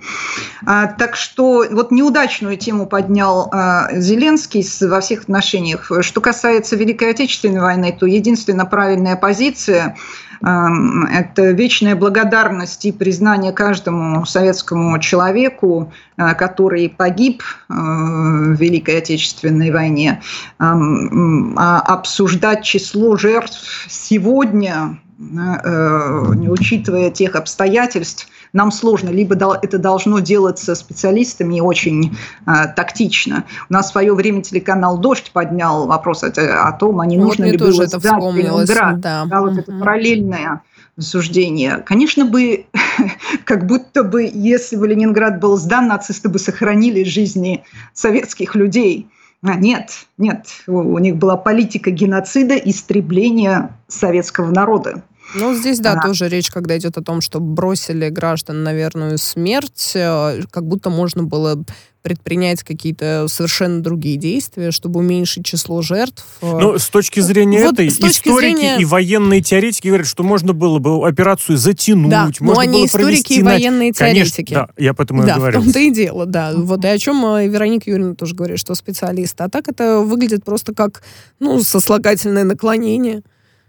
А, 0.65 0.87
так 0.87 1.15
что 1.15 1.65
вот 1.71 1.91
неудачную 1.91 2.57
тему 2.57 2.87
поднял 2.87 3.49
а, 3.53 3.89
Зеленский 3.93 4.65
во 4.87 5.01
всех 5.01 5.25
отношениях. 5.25 5.93
Что 6.01 6.21
касается 6.21 6.75
Великой 6.75 7.11
Отечественной 7.11 7.61
войны, 7.61 7.97
то 7.99 8.07
единственная 8.07 8.65
правильная 8.65 9.17
позиция 9.17 9.97
а, 10.43 10.69
это 11.13 11.51
вечная 11.51 11.95
благодарность 11.97 12.85
и 12.87 12.93
признание 12.93 13.53
каждому 13.53 14.25
советскому 14.25 14.99
человеку, 15.01 15.93
а, 16.17 16.35
который 16.35 16.89
погиб 16.89 17.43
в 17.69 18.55
Великой 18.55 18.99
Отечественной 18.99 19.71
войне. 19.71 20.23
А 20.59 21.81
обсуждать 21.81 22.65
число 22.65 23.17
жертв 23.17 23.87
сегодня, 23.89 24.99
не 25.19 26.49
учитывая 26.49 27.11
тех 27.11 27.35
обстоятельств, 27.37 28.29
нам 28.53 28.71
сложно. 28.71 29.11
Либо 29.11 29.35
это 29.63 29.79
должно 29.79 30.21
делаться 30.21 30.75
специалистами 30.75 31.61
очень 31.61 32.17
э, 32.47 32.53
тактично. 32.75 33.45
У 33.69 33.73
нас 33.73 33.89
в 33.89 33.93
свое 33.93 34.15
время 34.15 34.43
телеканал 34.43 34.99
«Дождь» 34.99 35.31
поднял 35.33 35.87
вопрос 35.87 36.23
о, 36.23 36.29
о 36.29 36.73
том, 36.73 37.01
а 37.01 37.07
не 37.07 37.19
вот 37.19 37.25
нужно 37.25 37.45
ли 37.45 37.57
было 37.57 37.83
это 37.83 37.99
сдать 37.99 38.23
Ленинград. 38.35 39.01
Да. 39.01 39.25
Да, 39.27 39.41
вот 39.41 39.59
это 39.59 39.73
параллельное 39.73 40.63
суждение. 40.99 41.83
Конечно 41.85 42.25
бы, 42.25 42.67
как 43.45 43.67
будто 43.67 44.03
бы, 44.03 44.31
если 44.33 44.77
бы 44.77 44.89
Ленинград 44.89 45.41
был 45.41 45.57
сдан, 45.57 45.89
нацисты 45.89 46.29
бы 46.29 46.39
сохранили 46.39 47.05
жизни 47.05 47.65
советских 47.93 48.55
людей. 48.55 49.09
А, 49.43 49.55
нет, 49.55 49.91
нет, 50.17 50.47
у 50.67 50.99
них 50.99 51.17
была 51.17 51.37
политика 51.37 51.91
геноцида, 51.91 52.57
истребления 52.57 53.77
советского 53.87 54.51
народа. 54.51 55.03
Ну, 55.35 55.55
здесь, 55.55 55.81
да, 55.81 55.93
а. 55.93 56.07
тоже 56.07 56.29
речь, 56.29 56.51
когда 56.51 56.77
идет 56.79 56.97
о 56.97 57.03
том, 57.03 57.21
что 57.21 57.41
бросили 57.41 58.09
граждан 58.09 58.63
на 58.63 58.73
верную 58.73 59.19
смерть, 59.19 59.93
э, 59.95 60.43
как 60.51 60.67
будто 60.67 60.91
можно 60.91 61.23
было 61.25 61.65
предпринять 62.07 62.63
какие-то 62.63 63.27
совершенно 63.29 63.83
другие 63.83 64.17
действия, 64.17 64.71
чтобы 64.71 65.01
уменьшить 65.01 65.45
число 65.45 65.83
жертв. 65.83 66.25
Ну, 66.41 66.79
с 66.79 66.89
точки 66.89 67.19
зрения 67.19 67.65
вот 67.65 67.73
этой, 67.73 67.91
точки 67.91 68.29
историки 68.29 68.57
зрения... 68.57 68.77
и 68.79 68.85
военные 68.85 69.41
теоретики 69.43 69.89
говорят, 69.89 70.07
что 70.07 70.23
можно 70.23 70.53
было 70.53 70.79
бы 70.79 71.05
операцию 71.05 71.59
затянуть, 71.59 72.09
да, 72.09 72.31
можно 72.39 72.45
но 72.47 72.61
они 72.61 72.73
было 72.79 72.87
историки 72.87 73.33
и 73.33 73.43
военные 73.43 73.93
теоретики. 73.93 74.55
Конечно, 74.55 74.73
да, 74.77 74.85
я 74.85 74.95
поэтому 74.95 75.27
да, 75.27 75.33
и 75.33 75.37
говорю. 75.37 75.59
в 75.59 75.65
том-то 75.65 75.79
и 75.81 75.91
дело, 75.91 76.27
да. 76.27 76.53
Вот 76.55 76.85
и 76.85 76.87
о 76.87 76.97
чем 76.97 77.27
э, 77.27 77.49
Вероника 77.49 77.91
Юрьевна 77.91 78.15
тоже 78.15 78.37
говорит, 78.37 78.61
что 78.61 78.77
специалист. 78.77 79.41
А 79.41 79.49
так 79.49 79.67
это 79.67 79.99
выглядит 79.99 80.45
просто 80.45 80.73
как, 80.75 81.03
ну, 81.41 81.61
сослагательное 81.61 82.45
наклонение. 82.45 83.23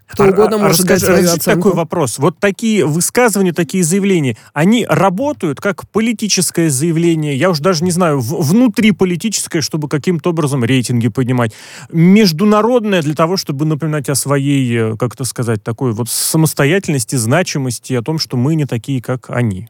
Кто 0.08 0.24
а, 0.24 0.28
угодно 0.28 0.56
а, 0.56 0.60
может 0.60 0.80
расскажи, 0.80 1.06
дать 1.06 1.16
свою 1.16 1.30
оценку. 1.34 1.62
такой 1.62 1.74
вопрос. 1.74 2.18
Вот 2.18 2.40
такие 2.40 2.86
высказывания, 2.86 3.52
такие 3.52 3.84
заявления, 3.84 4.38
они 4.54 4.86
работают 4.88 5.60
как 5.60 5.88
политическое 5.90 6.70
заявление, 6.70 7.36
я 7.36 7.50
уж 7.50 7.60
даже 7.60 7.84
не 7.84 7.92
знаю, 7.92 8.20
внутриполитическое, 8.20 9.62
чтобы 9.62 9.90
каким-то 9.90 10.30
образом 10.30 10.64
рейтинги 10.64 11.10
поднимать, 11.10 11.52
международное 11.92 13.02
для 13.02 13.16
того, 13.16 13.36
чтобы 13.36 13.66
напоминать 13.66 14.08
о 14.10 14.16
своей, 14.16 14.94
э, 14.94 14.98
как 14.98 15.16
это 15.16 15.26
сказать, 15.26 15.62
такой 15.62 15.92
вот 15.92 16.10
самостоятельности, 16.10 17.18
значимости, 17.18 17.94
о 17.94 18.02
том, 18.02 18.18
что 18.18 18.38
мы 18.38 18.56
не 18.56 18.66
такие, 18.66 19.02
как 19.02 19.30
они. 19.30 19.70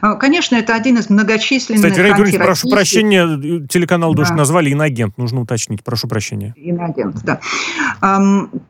А, 0.00 0.14
конечно, 0.14 0.56
это 0.56 0.74
один 0.74 0.98
из 0.98 1.10
многочисленных... 1.10 1.82
Кстати, 1.82 2.00
Райгорич, 2.00 2.36
прошу 2.36 2.70
прощения, 2.70 3.66
телеканал 3.68 4.14
«Дождь» 4.14 4.30
да. 4.30 4.36
назвали 4.36 4.72
«Инагент», 4.72 5.18
нужно 5.18 5.40
уточнить, 5.40 5.84
прошу 5.84 6.08
прощения. 6.08 6.54
«Инагент», 6.56 7.16
да. 7.22 7.40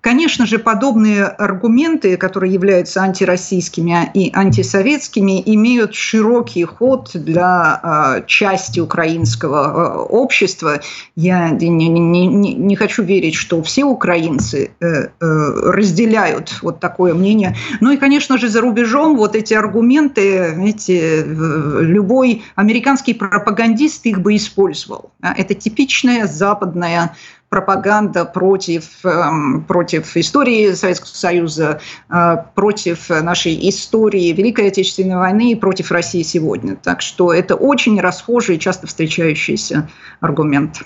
Конечно 0.01 0.47
же, 0.47 0.59
подобные 0.59 1.25
аргументы, 1.25 2.17
которые 2.17 2.53
являются 2.53 3.03
антироссийскими 3.03 4.11
и 4.15 4.31
антисоветскими, 4.35 5.43
имеют 5.55 5.95
широкий 5.95 6.65
ход 6.65 7.11
для 7.15 7.81
а, 7.83 8.21
части 8.23 8.81
украинского 8.81 9.67
а, 9.67 10.03
общества. 10.03 10.81
Я 11.15 11.51
не, 11.51 11.69
не, 11.69 12.27
не, 12.27 12.55
не 12.55 12.77
хочу 12.77 13.03
верить, 13.03 13.35
что 13.35 13.63
все 13.63 13.85
украинцы 13.85 14.71
э, 14.81 14.87
э, 14.87 15.09
разделяют 15.21 16.59
вот 16.63 16.81
такое 16.81 17.15
мнение. 17.15 17.57
Ну 17.81 17.93
и, 17.93 17.97
конечно 17.97 18.39
же, 18.39 18.49
за 18.49 18.61
рубежом 18.61 19.17
вот 19.17 19.37
эти 19.37 19.55
аргументы, 19.55 20.53
знаете, 20.55 20.88
любой 20.89 22.43
американский 22.55 23.15
пропагандист 23.15 24.07
их 24.07 24.21
бы 24.21 24.37
использовал. 24.37 25.13
Это 25.23 25.55
типичная 25.55 26.27
западная 26.27 27.15
пропаганда 27.49 28.25
против, 28.25 29.05
эм, 29.05 29.65
против 29.65 30.17
истории 30.17 30.73
Советского 30.73 31.09
Союза, 31.09 31.81
э, 32.11 32.37
против 32.55 33.09
нашей 33.09 33.69
истории 33.71 34.33
Великой 34.33 34.69
Отечественной 34.69 35.17
войны 35.17 35.53
и 35.53 35.55
против 35.55 35.91
России 35.91 36.23
сегодня. 36.23 36.77
Так 36.77 37.01
что 37.01 37.33
это 37.33 37.55
очень 37.55 38.01
расхожий 38.01 38.57
и 38.57 38.61
часто 38.61 38.87
встречающийся 38.87 39.89
аргумент. 40.21 40.83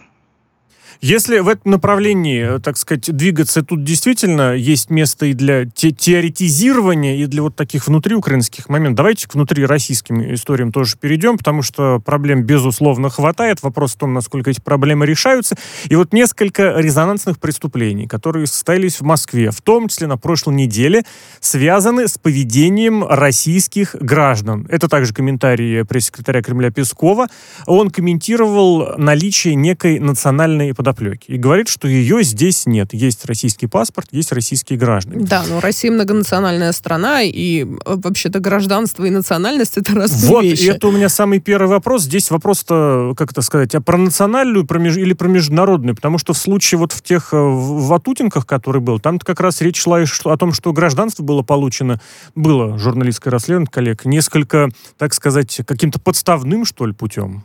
Если 1.04 1.40
в 1.40 1.48
этом 1.48 1.72
направлении, 1.72 2.58
э, 2.58 2.60
так 2.60 2.76
сказать, 2.76 3.12
двигаться, 3.12 3.64
тут 3.64 3.82
действительно 3.82 4.54
есть 4.54 4.88
место 4.88 5.26
и 5.26 5.32
для 5.32 5.64
те 5.64 5.90
теоретизирования, 5.90 7.16
и 7.16 7.26
для 7.26 7.42
вот 7.42 7.56
таких 7.56 7.88
внутриукраинских 7.88 8.68
моментов. 8.68 8.98
Давайте 8.98 9.26
к 9.26 9.34
внутрироссийским 9.34 10.32
историям 10.32 10.70
тоже 10.70 10.96
перейдем, 10.96 11.38
потому 11.38 11.62
что 11.62 11.98
проблем, 11.98 12.44
безусловно, 12.44 13.10
хватает. 13.10 13.64
Вопрос 13.64 13.94
в 13.94 13.98
том, 13.98 14.12
насколько 14.12 14.50
эти 14.50 14.60
проблемы 14.60 15.04
решаются. 15.04 15.56
И 15.88 15.96
вот 15.96 16.12
несколько 16.12 16.78
резонансных 16.78 17.40
преступлений, 17.40 18.06
которые 18.06 18.46
состоялись 18.46 19.00
в 19.00 19.02
Москве, 19.02 19.50
в 19.50 19.60
том 19.60 19.88
числе 19.88 20.06
на 20.06 20.18
прошлой 20.18 20.54
неделе, 20.54 21.02
связаны 21.40 22.06
с 22.06 22.16
поведением 22.16 23.04
российских 23.04 23.96
граждан. 23.98 24.68
Это 24.70 24.86
также 24.88 25.12
комментарии 25.12 25.82
пресс-секретаря 25.82 26.42
Кремля 26.42 26.70
Пескова. 26.70 27.26
Он 27.66 27.90
комментировал 27.90 28.96
наличие 28.98 29.56
некой 29.56 29.98
национальной 29.98 30.72
подоплеки 30.72 30.91
подоплеки. 30.92 31.32
И 31.32 31.36
говорит, 31.36 31.68
что 31.68 31.88
ее 31.88 32.22
здесь 32.22 32.66
нет. 32.66 32.92
Есть 32.92 33.24
российский 33.24 33.66
паспорт, 33.66 34.08
есть 34.12 34.32
российские 34.32 34.78
граждане. 34.78 35.24
Да, 35.24 35.44
но 35.48 35.60
Россия 35.60 35.90
многонациональная 35.90 36.72
страна, 36.72 37.22
и 37.22 37.64
э, 37.64 37.66
вообще-то 37.84 38.40
гражданство 38.40 39.04
и 39.04 39.10
национальность 39.10 39.76
это 39.78 39.94
разные 39.94 40.30
вот, 40.30 40.44
вещи. 40.44 40.66
Вот, 40.66 40.74
и 40.74 40.76
это 40.76 40.88
у 40.88 40.92
меня 40.92 41.08
самый 41.08 41.40
первый 41.40 41.68
вопрос. 41.68 42.02
Здесь 42.02 42.30
вопрос-то, 42.30 43.14
как 43.16 43.32
это 43.32 43.42
сказать, 43.42 43.74
а 43.74 43.80
про 43.80 43.96
национальную 43.96 44.66
про 44.66 44.78
меж... 44.78 44.96
или 44.96 45.12
про 45.12 45.28
международную? 45.28 45.96
Потому 45.96 46.18
что 46.18 46.32
в 46.32 46.38
случае 46.38 46.78
вот 46.78 46.92
в 46.92 47.02
тех 47.02 47.32
э, 47.32 47.36
ватутинках, 47.36 48.46
который 48.46 48.80
был, 48.80 48.98
там 48.98 49.18
как 49.18 49.40
раз 49.40 49.60
речь 49.60 49.80
шла 49.80 50.02
о 50.02 50.36
том, 50.36 50.52
что 50.52 50.72
гражданство 50.72 51.22
было 51.22 51.42
получено, 51.42 52.00
было 52.34 52.78
журналистское 52.78 53.30
расследование 53.30 53.70
коллег, 53.70 54.04
несколько, 54.04 54.68
так 54.98 55.14
сказать, 55.14 55.60
каким-то 55.66 56.00
подставным, 56.00 56.64
что 56.64 56.86
ли, 56.86 56.92
путем. 56.92 57.44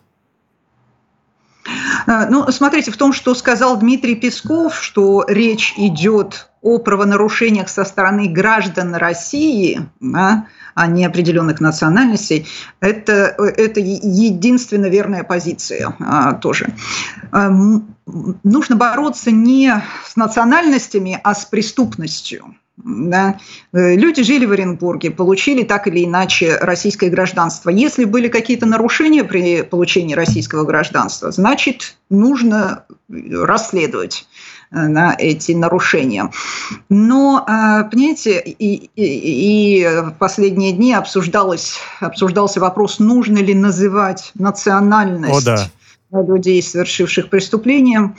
А, 2.06 2.28
ну, 2.28 2.50
смотрите, 2.52 2.92
в 2.92 2.98
том, 2.98 3.14
что 3.14 3.34
сказал 3.36 3.78
Дмитрий 3.78 4.16
Песков, 4.16 4.76
что 4.76 5.26
речь 5.28 5.74
идет 5.78 6.50
о 6.62 6.80
правонарушениях 6.80 7.70
со 7.70 7.84
стороны 7.86 8.28
граждан 8.28 8.96
России, 8.96 9.82
да, 10.00 10.48
а 10.76 10.88
не 10.88 11.06
определенных 11.06 11.60
национальностей, 11.60 12.48
это, 12.80 13.36
это 13.38 13.80
единственно 13.80 14.88
верная 14.88 15.24
позиция 15.24 15.96
а, 16.00 16.34
тоже. 16.34 16.74
А, 17.32 17.50
нужно 18.44 18.76
бороться 18.76 19.32
не 19.32 19.82
с 20.06 20.16
национальностями, 20.16 21.20
а 21.24 21.34
с 21.34 21.46
преступностью. 21.46 22.56
Да? 22.78 23.40
Э, 23.74 23.96
люди 23.96 24.22
жили 24.22 24.46
в 24.46 24.52
Оренбурге, 24.52 25.10
получили 25.10 25.64
так 25.64 25.88
или 25.88 26.06
иначе 26.06 26.58
российское 26.58 27.10
гражданство. 27.10 27.72
Если 27.72 28.06
были 28.06 28.28
какие-то 28.28 28.68
нарушения 28.68 29.24
при 29.24 29.64
получении 29.64 30.14
российского 30.14 30.64
гражданства, 30.64 31.32
значит, 31.32 31.98
нужно 32.12 32.86
расследовать 33.10 34.28
э, 34.70 34.88
на 34.88 35.16
эти 35.18 35.54
нарушения. 35.54 36.32
Но, 36.88 37.44
э, 37.48 37.90
понимаете, 37.90 38.40
и, 38.42 38.92
и, 38.96 39.82
и 39.82 39.88
в 39.88 40.12
последние 40.20 40.72
дни 40.72 40.94
обсуждалось, 40.94 41.80
обсуждался 42.00 42.60
вопрос, 42.60 43.00
нужно 43.00 43.40
ли 43.40 43.56
называть 43.56 44.32
национальность 44.36 45.48
О, 45.48 45.70
да. 46.12 46.22
людей, 46.22 46.62
совершивших 46.62 47.30
преступления. 47.32 48.14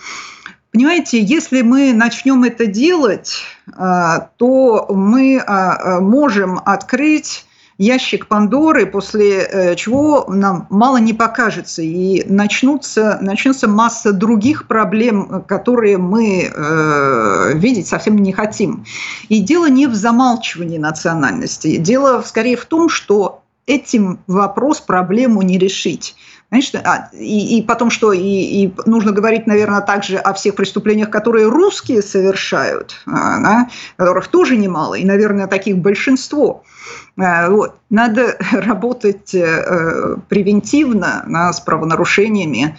Понимаете, 0.78 1.20
если 1.20 1.62
мы 1.62 1.92
начнем 1.92 2.44
это 2.44 2.66
делать, 2.66 3.42
а, 3.76 4.28
то 4.36 4.86
мы 4.88 5.42
а, 5.44 5.96
а, 5.96 6.00
можем 6.00 6.60
открыть 6.64 7.46
ящик 7.78 8.28
Пандоры, 8.28 8.86
после 8.86 9.40
э, 9.40 9.74
чего 9.74 10.26
нам 10.28 10.68
мало 10.70 10.98
не 10.98 11.14
покажется, 11.14 11.82
и 11.82 12.22
начнутся, 12.28 13.18
начнется 13.20 13.66
масса 13.66 14.12
других 14.12 14.68
проблем, 14.68 15.42
которые 15.48 15.98
мы 15.98 16.44
э, 16.44 17.52
видеть 17.54 17.88
совсем 17.88 18.16
не 18.16 18.32
хотим. 18.32 18.84
И 19.28 19.40
дело 19.40 19.68
не 19.68 19.88
в 19.88 19.96
замалчивании 19.96 20.78
национальности, 20.78 21.76
дело 21.76 22.22
скорее 22.24 22.56
в 22.56 22.66
том, 22.66 22.88
что 22.88 23.42
этим 23.68 24.18
вопрос, 24.26 24.80
проблему 24.80 25.42
не 25.42 25.58
решить. 25.58 26.16
Знаешь, 26.48 26.72
а, 26.74 27.10
и, 27.12 27.58
и 27.58 27.62
потом 27.62 27.90
что, 27.90 28.12
и, 28.12 28.20
и 28.20 28.74
нужно 28.86 29.12
говорить, 29.12 29.46
наверное, 29.46 29.82
также 29.82 30.16
о 30.16 30.32
всех 30.32 30.54
преступлениях, 30.54 31.10
которые 31.10 31.46
русские 31.46 32.00
совершают, 32.00 32.96
а, 33.06 33.38
да, 33.40 33.68
которых 33.96 34.28
тоже 34.28 34.56
немало, 34.56 34.94
и, 34.94 35.04
наверное, 35.04 35.46
таких 35.46 35.76
большинство. 35.76 36.64
А, 37.18 37.50
вот. 37.50 37.74
Надо 37.90 38.38
работать 38.52 39.34
э, 39.34 40.16
превентивно 40.28 41.24
да, 41.28 41.52
с 41.52 41.60
правонарушениями, 41.60 42.78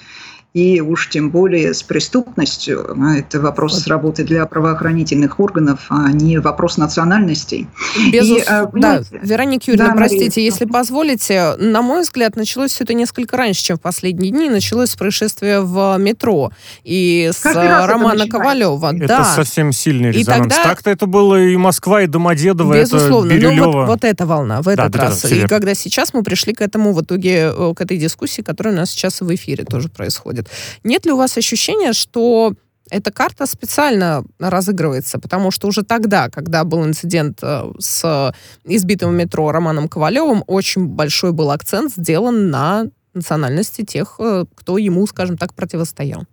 и 0.60 0.82
уж 0.82 1.10
тем 1.10 1.30
более 1.30 1.74
с 1.74 1.84
преступностью. 1.84 2.98
Это 3.18 3.40
вопрос 3.40 3.88
работы 3.88 4.24
для 4.24 4.46
правоохранительных 4.46 5.40
органов, 5.40 5.86
а 5.90 6.12
не 6.12 6.38
вопрос 6.40 6.78
национальностей. 6.78 7.68
Безус... 8.12 8.40
И, 8.40 8.42
а, 8.46 8.70
да, 8.74 9.02
Вероника 9.12 9.72
Юрьевна, 9.72 9.92
да, 9.92 9.96
простите, 9.96 10.42
Мария. 10.42 10.46
если 10.52 10.66
позволите, 10.66 11.56
на 11.58 11.82
мой 11.82 12.02
взгляд, 12.02 12.36
началось 12.36 12.72
все 12.72 12.84
это 12.84 12.94
несколько 12.94 13.38
раньше, 13.38 13.64
чем 13.64 13.78
в 13.78 13.82
последние 13.82 14.32
дни. 14.32 14.50
Началось 14.50 14.90
с 14.90 14.96
происшествия 14.96 15.62
в 15.62 15.98
метро 15.98 16.52
и 16.84 17.32
с 17.34 17.46
Романа 17.46 18.28
Ковалева. 18.28 18.94
Это 18.96 19.08
да. 19.08 19.24
совсем 19.24 19.72
сильный 19.72 20.12
резонанс. 20.12 20.48
И 20.48 20.50
тогда... 20.50 20.64
Так-то 20.64 20.90
это 20.90 21.06
было 21.06 21.42
и 21.42 21.56
Москва, 21.56 22.02
и 22.02 22.08
Домодедово, 22.08 22.74
Безусловно. 22.74 23.32
это 23.32 23.40
Бирюлево. 23.40 23.66
Ну, 23.66 23.72
вот, 23.72 23.88
вот 23.88 24.04
эта 24.04 24.26
волна, 24.26 24.62
в 24.62 24.68
этот 24.68 24.92
да, 24.92 25.04
раз. 25.04 25.26
И 25.26 25.48
когда 25.48 25.74
сейчас 25.74 26.14
мы 26.14 26.24
пришли 26.24 26.54
к 26.54 26.62
этому 26.62 26.94
в 26.94 27.02
итоге, 27.02 27.54
э, 27.56 27.74
к 27.76 27.82
этой 27.82 27.98
дискуссии, 27.98 28.42
которая 28.42 28.74
у 28.74 28.78
нас 28.78 28.90
сейчас 28.90 29.22
в 29.22 29.34
эфире 29.34 29.64
тоже 29.64 29.90
происходит. 29.90 30.49
Нет 30.84 31.06
ли 31.06 31.12
у 31.12 31.18
вас 31.18 31.38
ощущения, 31.38 31.94
что 31.94 32.54
эта 32.90 33.12
карта 33.12 33.46
специально 33.46 34.24
разыгрывается, 34.40 35.20
потому 35.20 35.52
что 35.52 35.68
уже 35.68 35.84
тогда, 35.84 36.30
когда 36.30 36.64
был 36.64 36.86
инцидент 36.86 37.40
э, 37.42 37.72
с 37.80 38.34
избитым 38.64 39.16
метро 39.16 39.52
Романом 39.52 39.88
Ковалевым, 39.88 40.44
очень 40.48 40.88
большой 40.88 41.32
был 41.32 41.52
акцент 41.52 41.94
сделан 41.94 42.50
на 42.50 42.88
национальности 43.14 43.86
тех, 43.86 44.16
э, 44.20 44.46
кто 44.56 44.78
ему, 44.78 45.06
скажем 45.08 45.38
так, 45.38 45.54
противостоял. 45.54 46.26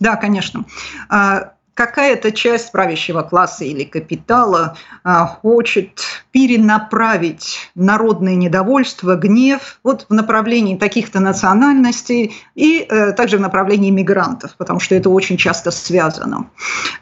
Да, 0.00 0.16
конечно. 0.16 0.64
А, 1.08 1.52
какая-то 1.76 2.32
часть 2.32 2.72
правящего 2.72 3.20
класса 3.20 3.64
или 3.64 3.84
капитала 3.84 4.76
а, 5.04 5.26
хочет 5.26 6.00
перенаправить 6.32 7.70
народное 7.74 8.34
недовольство, 8.34 9.14
гнев 9.14 9.78
вот 9.84 10.06
в 10.08 10.14
направлении 10.14 10.76
таких-то 10.76 11.20
национальностей 11.20 12.34
и 12.54 12.86
э, 12.88 13.12
также 13.12 13.36
в 13.36 13.40
направлении 13.40 13.90
мигрантов, 13.90 14.54
потому 14.56 14.80
что 14.80 14.94
это 14.94 15.10
очень 15.10 15.36
часто 15.36 15.70
связано 15.70 16.50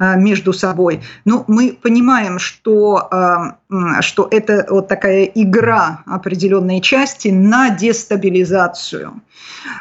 э, 0.01 0.17
между 0.17 0.53
собой. 0.53 1.03
Но 1.25 1.45
ну, 1.49 1.55
мы 1.55 1.79
понимаем, 1.81 2.41
что, 2.41 3.09
э, 3.71 4.01
что 4.03 4.27
это 4.31 4.67
вот 4.69 4.89
такая 4.89 5.25
игра 5.25 6.03
определенной 6.07 6.81
части 6.81 7.29
на 7.29 7.71
дестабилизацию. 7.71 9.21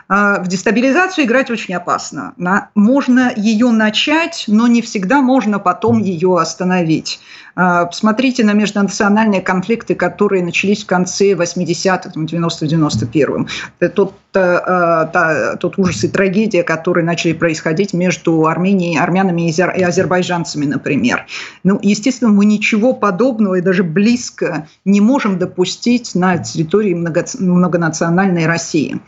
В 0.07 0.47
дестабилизацию 0.47 1.25
играть 1.25 1.51
очень 1.51 1.73
опасно. 1.73 2.33
Можно 2.73 3.33
ее 3.35 3.71
начать, 3.71 4.45
но 4.47 4.67
не 4.67 4.81
всегда 4.83 5.21
можно 5.21 5.59
потом 5.59 5.99
ее 5.99 6.37
остановить. 6.37 7.19
А, 7.55 7.85
посмотрите 7.85 8.43
на 8.43 8.53
межнациональные 8.53 9.41
конфликты, 9.41 9.95
которые 9.95 10.43
начались 10.43 10.83
в 10.83 10.87
конце 10.87 11.33
80-х, 11.33 12.11
90-91-м. 12.15 13.47
Это 13.79 13.93
тот 13.93 14.13
та, 14.33 15.05
та, 15.13 15.55
тот 15.57 15.77
ужас 15.77 16.03
и 16.03 16.07
трагедия, 16.07 16.63
которые 16.63 17.05
начали 17.05 17.33
происходить 17.33 17.93
между 17.93 18.47
Арменией, 18.47 18.99
армянами 18.99 19.49
и 19.49 19.61
азербайджанцами, 19.61 20.65
например. 20.65 21.27
Ну, 21.63 21.79
естественно, 21.81 22.31
мы 22.31 22.45
ничего 22.45 22.93
подобного 22.93 23.55
и 23.55 23.61
даже 23.61 23.83
близко 23.83 24.67
не 24.83 25.01
можем 25.01 25.37
допустить 25.37 26.15
на 26.15 26.39
территории 26.39 26.95
много, 26.95 27.25
многонациональной 27.39 28.47
России. 28.47 28.99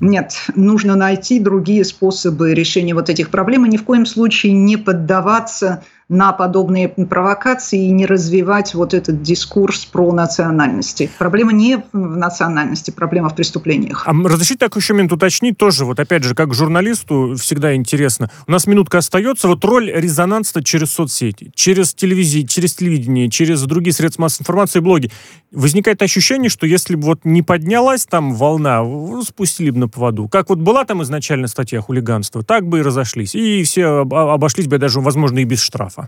Нет, 0.00 0.34
нужно 0.56 0.96
найти 0.96 1.38
другие 1.38 1.84
способы 1.84 2.52
решения 2.52 2.94
вот 2.94 3.08
этих 3.08 3.30
проблем 3.30 3.64
и 3.64 3.68
ни 3.68 3.76
в 3.76 3.84
коем 3.84 4.04
случае 4.04 4.52
не 4.52 4.76
поддаваться 4.76 5.84
на 6.12 6.32
подобные 6.32 6.88
провокации 6.88 7.86
и 7.86 7.90
не 7.90 8.06
развивать 8.06 8.74
вот 8.74 8.94
этот 8.94 9.22
дискурс 9.22 9.86
про 9.86 10.12
национальности. 10.12 11.10
Проблема 11.18 11.52
не 11.52 11.82
в 11.92 12.16
национальности, 12.16 12.90
проблема 12.90 13.30
в 13.30 13.34
преступлениях. 13.34 14.04
А 14.06 14.12
разрешите 14.12 14.58
так 14.58 14.76
еще 14.76 14.92
минут 14.94 15.12
уточнить 15.12 15.56
тоже, 15.56 15.84
вот 15.84 15.98
опять 15.98 16.22
же, 16.22 16.34
как 16.34 16.52
журналисту 16.54 17.34
всегда 17.38 17.74
интересно. 17.74 18.30
У 18.46 18.52
нас 18.52 18.66
минутка 18.66 18.98
остается, 18.98 19.48
вот 19.48 19.64
роль 19.64 19.90
резонанса 19.90 20.62
через 20.62 20.92
соцсети, 20.92 21.50
через 21.54 21.94
телевизию, 21.94 22.46
через 22.46 22.74
телевидение, 22.74 23.30
через 23.30 23.62
другие 23.62 23.94
средства 23.94 24.22
массовой 24.22 24.42
информации, 24.42 24.80
блоги. 24.80 25.10
Возникает 25.50 26.02
ощущение, 26.02 26.50
что 26.50 26.66
если 26.66 26.94
бы 26.94 27.02
вот 27.02 27.20
не 27.24 27.42
поднялась 27.42 28.04
там 28.04 28.34
волна, 28.34 28.82
спустили 29.22 29.70
бы 29.70 29.78
на 29.78 29.88
поводу. 29.88 30.28
Как 30.28 30.50
вот 30.50 30.58
была 30.58 30.84
там 30.84 31.02
изначально 31.02 31.48
статья 31.48 31.80
хулиганства, 31.80 32.42
так 32.42 32.66
бы 32.66 32.80
и 32.80 32.82
разошлись. 32.82 33.34
И 33.34 33.62
все 33.62 34.02
обошлись 34.02 34.66
бы 34.66 34.78
даже, 34.78 35.00
возможно, 35.00 35.38
и 35.38 35.44
без 35.44 35.60
штрафа. 35.60 36.01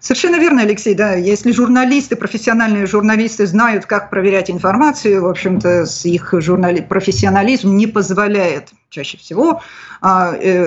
Совершенно 0.00 0.36
верно, 0.36 0.62
Алексей, 0.62 0.94
да. 0.94 1.14
Если 1.14 1.52
журналисты, 1.52 2.16
профессиональные 2.16 2.86
журналисты 2.86 3.46
знают, 3.46 3.86
как 3.86 4.10
проверять 4.10 4.50
информацию, 4.50 5.22
в 5.22 5.28
общем-то, 5.28 5.84
их 6.04 6.34
журнали... 6.38 6.80
профессионализм 6.80 7.76
не 7.76 7.86
позволяет 7.86 8.70
чаще 8.90 9.18
всего 9.18 9.60
а, 10.00 10.34
э, 10.36 10.66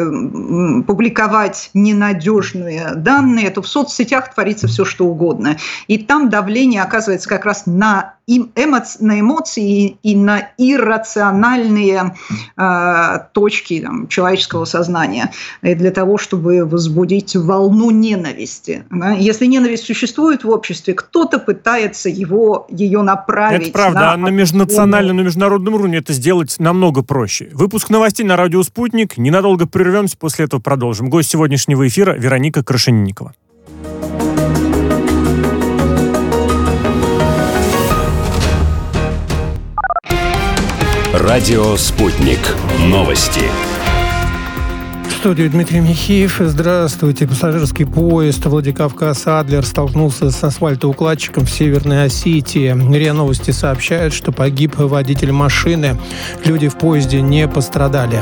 публиковать 0.86 1.70
ненадежные 1.74 2.93
данные, 2.96 3.50
то 3.52 3.62
в 3.62 3.67
соцсетях 3.67 4.34
творится 4.34 4.67
все, 4.67 4.84
что 4.84 5.06
угодно. 5.06 5.58
И 5.88 5.98
там 5.98 6.30
давление 6.30 6.82
оказывается 6.82 7.30
как 7.30 7.46
раз 7.46 7.63
на, 7.65 8.15
эмоци... 8.28 9.04
на 9.04 9.20
эмоции 9.20 9.98
и 10.04 10.16
на 10.16 10.50
иррациональные 10.58 12.16
э, 12.58 13.20
точки 13.32 13.80
там, 13.80 14.08
человеческого 14.08 14.66
сознания 14.66 15.32
и 15.62 15.74
для 15.76 15.92
того, 15.92 16.18
чтобы 16.18 16.66
возбудить 16.66 17.36
волну 17.36 17.90
ненависти. 17.92 18.84
Да? 18.92 19.12
Если 19.12 19.46
ненависть 19.46 19.86
существует 19.86 20.44
в 20.44 20.50
обществе, 20.50 20.94
кто-то 20.94 21.40
пытается 21.40 22.10
его, 22.10 22.68
ее 22.70 23.02
направить. 23.02 23.70
Это 23.70 23.72
правда, 23.72 24.00
на, 24.00 24.13
а 24.13 24.18
на 24.18 24.28
межнациональном, 24.28 25.18
на 25.18 25.22
международном 25.22 25.76
уровне 25.76 25.98
это 26.00 26.13
сделать 26.13 26.56
намного 26.60 27.04
проще. 27.04 27.50
Выпуск 27.54 27.90
новостей 27.90 28.26
на 28.26 28.36
радио 28.36 28.62
«Спутник». 28.63 29.18
Ненадолго 29.18 29.66
прервемся, 29.68 30.18
после 30.18 30.46
этого 30.46 30.60
продолжим. 30.60 31.10
Гость 31.10 31.30
сегодняшнего 31.30 31.88
эфира 31.88 32.13
Вероника 32.13 32.63
Крашенинникова. 32.63 33.34
Радио 41.28 41.76
«Спутник». 41.76 42.40
Новости 42.86 43.42
студию 45.20 45.50
Дмитрий 45.50 45.82
Михеев. 45.82 46.38
Здравствуйте. 46.40 47.28
Пассажирский 47.28 47.86
поезд 47.86 48.46
Владикавказ-Адлер 48.46 49.66
столкнулся 49.66 50.32
с 50.32 50.42
асфальтоукладчиком 50.42 51.46
в 51.46 51.50
Северной 51.50 52.06
Осетии. 52.06 52.70
РИА 52.70 53.13
Новости 53.13 53.52
сообщают, 53.52 54.13
что 54.13 54.32
погиб 54.32 54.78
водитель 54.78 55.34
машины. 55.34 55.98
Люди 56.46 56.70
в 56.70 56.78
поезде 56.78 57.20
не 57.20 57.46
пострадали. 57.50 58.22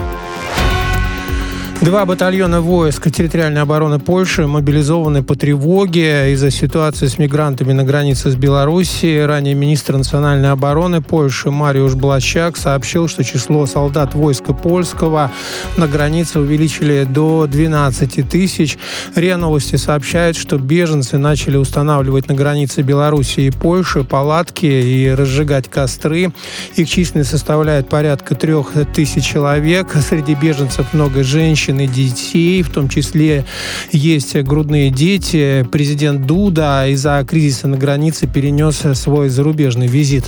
Два 1.85 2.03
батальона 2.03 2.61
войск 2.61 3.11
территориальной 3.11 3.61
обороны 3.61 3.99
Польши 3.99 4.47
мобилизованы 4.47 5.21
по 5.21 5.35
тревоге 5.35 6.33
из-за 6.33 6.49
ситуации 6.49 7.05
с 7.05 7.19
мигрантами 7.19 7.73
на 7.73 7.83
границе 7.83 8.31
с 8.31 8.35
Белоруссией. 8.35 9.23
Ранее 9.23 9.53
министр 9.53 9.97
национальной 9.97 10.49
обороны 10.49 11.03
Польши 11.03 11.51
Мариуш 11.51 11.93
Блащак 11.93 12.57
сообщил, 12.57 13.07
что 13.07 13.23
число 13.23 13.67
солдат 13.67 14.15
войска 14.15 14.51
польского 14.51 15.31
на 15.77 15.87
границе 15.87 16.39
увеличили 16.39 17.03
до 17.07 17.45
12 17.45 18.27
тысяч. 18.27 18.79
РИА 19.13 19.37
Новости 19.37 19.75
сообщает, 19.75 20.35
что 20.35 20.57
беженцы 20.57 21.19
начали 21.19 21.55
устанавливать 21.55 22.27
на 22.27 22.33
границе 22.33 22.81
Белоруссии 22.81 23.43
и 23.43 23.51
Польши 23.51 24.03
палатки 24.03 24.65
и 24.65 25.11
разжигать 25.11 25.69
костры. 25.69 26.33
Их 26.77 26.89
численность 26.89 27.29
составляет 27.29 27.89
порядка 27.89 28.33
трех 28.33 28.71
тысяч 28.95 29.23
человек. 29.23 29.93
Среди 30.01 30.33
беженцев 30.33 30.91
много 30.91 31.21
женщин 31.21 31.74
женщин 31.75 31.79
и 31.79 31.87
детей, 31.87 32.61
в 32.61 32.69
том 32.69 32.89
числе 32.89 33.45
есть 33.91 34.35
грудные 34.37 34.89
дети. 34.89 35.67
Президент 35.71 36.25
Дуда 36.25 36.87
из-за 36.87 37.25
кризиса 37.27 37.67
на 37.67 37.77
границе 37.77 38.27
перенес 38.27 38.83
свой 38.93 39.29
зарубежный 39.29 39.87
визит. 39.87 40.25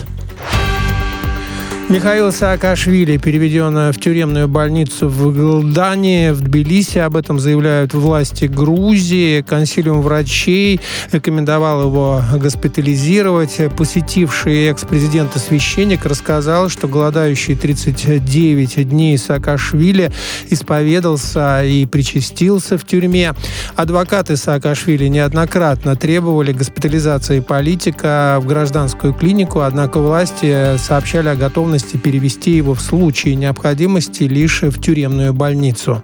Михаил 1.89 2.33
Саакашвили 2.33 3.15
переведен 3.15 3.93
в 3.93 3.97
тюремную 3.97 4.49
больницу 4.49 5.07
в 5.07 5.33
Галдане, 5.33 6.33
в 6.33 6.41
Тбилиси. 6.41 6.97
Об 6.97 7.15
этом 7.15 7.39
заявляют 7.39 7.93
власти 7.93 8.43
Грузии. 8.43 9.41
Консилиум 9.41 10.01
врачей 10.01 10.81
рекомендовал 11.13 11.83
его 11.83 12.21
госпитализировать. 12.33 13.57
Посетивший 13.77 14.67
экс-президента 14.67 15.39
священник 15.39 16.05
рассказал, 16.05 16.67
что 16.67 16.89
голодающий 16.89 17.55
39 17.55 18.89
дней 18.89 19.17
Саакашвили 19.17 20.11
исповедался 20.49 21.63
и 21.63 21.85
причастился 21.85 22.77
в 22.77 22.85
тюрьме. 22.85 23.33
Адвокаты 23.77 24.35
Саакашвили 24.35 25.07
неоднократно 25.07 25.95
требовали 25.95 26.51
госпитализации 26.51 27.39
политика 27.39 28.39
в 28.41 28.45
гражданскую 28.45 29.13
клинику, 29.13 29.61
однако 29.61 29.99
власти 29.99 30.75
сообщали 30.77 31.29
о 31.29 31.35
готовности 31.35 31.76
возможности 31.77 31.97
перевести 31.97 32.51
его 32.51 32.73
в 32.73 32.81
случае 32.81 33.35
необходимости 33.35 34.23
лишь 34.23 34.63
в 34.63 34.81
тюремную 34.81 35.33
больницу 35.33 36.03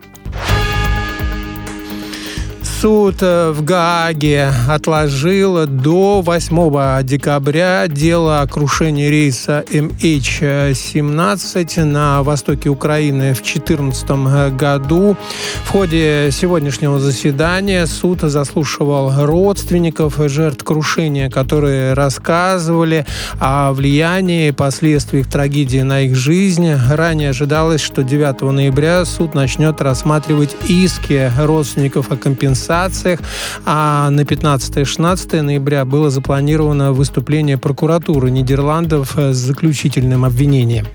суд 2.83 3.15
э, 3.21 3.51
в 3.51 3.63
Гааге 3.63 4.51
отложил 4.67 5.65
до 5.67 6.21
8 6.21 7.03
декабря 7.03 7.87
дело 7.87 8.41
о 8.41 8.47
крушении 8.47 9.07
рейса 9.07 9.63
MH17 9.71 11.85
на 11.85 12.23
востоке 12.23 12.67
Украины 12.67 13.33
в 13.33 13.41
2014 13.41 14.09
году. 14.57 15.15
В 15.63 15.69
ходе 15.69 16.27
сегодняшнего 16.33 16.99
заседания 16.99 17.85
суд 17.85 18.19
заслушивал 18.19 19.25
родственников 19.25 20.17
жертв 20.17 20.65
крушения, 20.65 21.29
которые 21.29 21.93
рассказывали 21.93 23.05
о 23.39 23.71
влиянии 23.71 24.49
и 24.49 24.51
последствиях 24.51 25.29
трагедии 25.29 25.83
на 25.83 26.01
их 26.01 26.17
жизнь. 26.17 26.69
Ранее 26.91 27.29
ожидалось, 27.29 27.79
что 27.79 28.03
9 28.03 28.41
ноября 28.41 29.05
суд 29.05 29.35
начнет 29.35 29.79
рассматривать 29.79 30.57
иски 30.67 31.31
родственников 31.39 32.11
о 32.11 32.17
компенсации 32.17 32.72
компенсациях, 32.73 33.19
а 33.65 34.09
на 34.09 34.21
15-16 34.21 35.41
ноября 35.41 35.85
было 35.85 36.09
запланировано 36.09 36.91
выступление 36.91 37.57
прокуратуры 37.57 38.31
Нидерландов 38.31 39.15
с 39.15 39.35
заключительным 39.35 40.25
обвинением. 40.25 40.87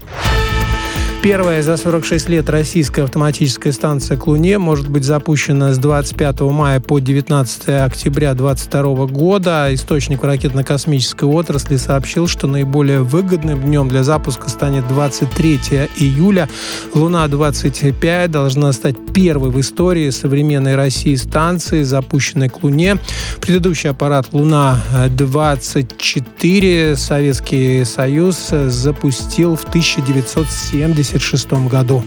Первая 1.21 1.63
за 1.63 1.77
46 1.77 2.29
лет 2.29 2.49
российская 2.49 3.03
автоматическая 3.03 3.73
станция 3.73 4.17
к 4.17 4.29
Луне 4.29 4.59
может 4.59 4.89
быть 4.89 5.03
запущена 5.03 5.75
с 5.75 5.79
25 5.79 6.43
мая 6.43 6.79
по 6.79 7.01
19 7.01 7.71
октября 7.71 8.35
2022 8.35 9.07
года. 9.07 9.75
Источник 9.75 10.23
ракетно-космической 10.23 11.25
отрасли 11.25 11.77
сообщил, 11.77 12.29
что 12.29 12.47
наиболее 12.47 13.03
выгодным 13.03 13.61
днем 13.61 13.89
для 13.89 14.05
запуска 14.05 14.49
станет 14.49 14.87
23 14.87 15.59
июля. 15.97 16.49
Луна-25 16.95 18.29
должна 18.29 18.73
стать 18.73 18.95
первой 19.13 19.51
в 19.51 19.61
истории 19.61 20.11
современной 20.11 20.77
России 20.77 21.17
станции, 21.17 21.83
запущенной 21.83 22.49
к 22.49 22.63
Луне. 22.63 22.97
Предыдущий 23.41 23.91
аппарат 23.91 24.29
Луна-24 24.33 26.97
Советский 26.97 27.85
Союз 27.85 28.51
запустил 28.51 29.57
в 29.57 29.65
1970 29.65 31.08
1976 31.09 31.69
году. 31.71 32.03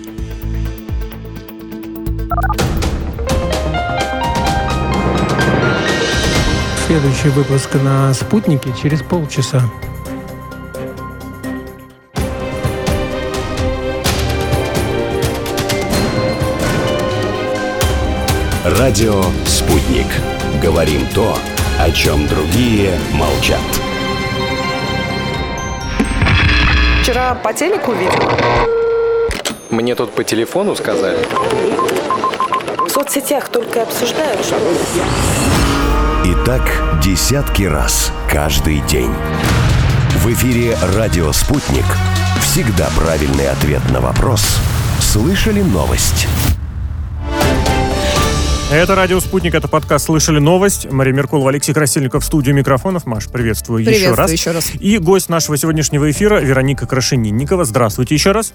Следующий 6.85 7.29
выпуск 7.29 7.75
на 7.75 8.13
«Спутнике» 8.13 8.71
через 8.79 9.01
полчаса. 9.01 9.61
Радио 18.65 19.23
«Спутник». 19.45 20.07
Говорим 20.61 21.01
то, 21.15 21.37
о 21.79 21.91
чем 21.91 22.27
другие 22.27 22.93
молчат. 23.13 23.59
Вчера 27.01 27.33
по 27.35 27.51
телеку 27.51 27.93
видела 27.93 28.80
Мне 29.71 29.95
тут 29.95 30.12
по 30.12 30.25
телефону 30.25 30.75
сказали. 30.75 31.17
В 32.86 32.89
соцсетях 32.89 33.47
только 33.47 33.84
обсуждают, 33.84 34.41
что... 34.43 34.57
И 36.25 36.45
так 36.45 36.62
десятки 37.01 37.63
раз 37.63 38.12
каждый 38.29 38.81
день. 38.81 39.12
В 40.17 40.27
эфире 40.34 40.77
«Радио 40.97 41.31
Спутник». 41.31 41.86
Всегда 42.41 42.89
правильный 42.97 43.49
ответ 43.49 43.81
на 43.91 44.01
вопрос. 44.01 44.57
Слышали 44.99 45.62
новость? 45.62 46.27
Это 48.73 48.93
«Радио 48.95 49.21
Спутник», 49.21 49.55
это 49.55 49.69
подкаст 49.69 50.07
«Слышали 50.07 50.39
новость». 50.39 50.91
Мария 50.91 51.13
Меркулова, 51.13 51.49
Алексей 51.49 51.73
Красильников 51.73 52.23
в 52.23 52.25
студию 52.25 52.55
микрофонов. 52.55 53.05
Маш, 53.05 53.27
приветствую, 53.27 53.86
Приветствую 53.86 54.12
еще 54.12 54.21
раз. 54.21 54.31
еще 54.31 54.51
раз. 54.51 54.71
И 54.81 54.97
гость 54.97 55.29
нашего 55.29 55.55
сегодняшнего 55.55 56.12
эфира 56.12 56.41
Вероника 56.41 56.86
Крашенинникова. 56.86 57.63
Здравствуйте 57.63 58.15
еще 58.15 58.34
раз. 58.34 58.53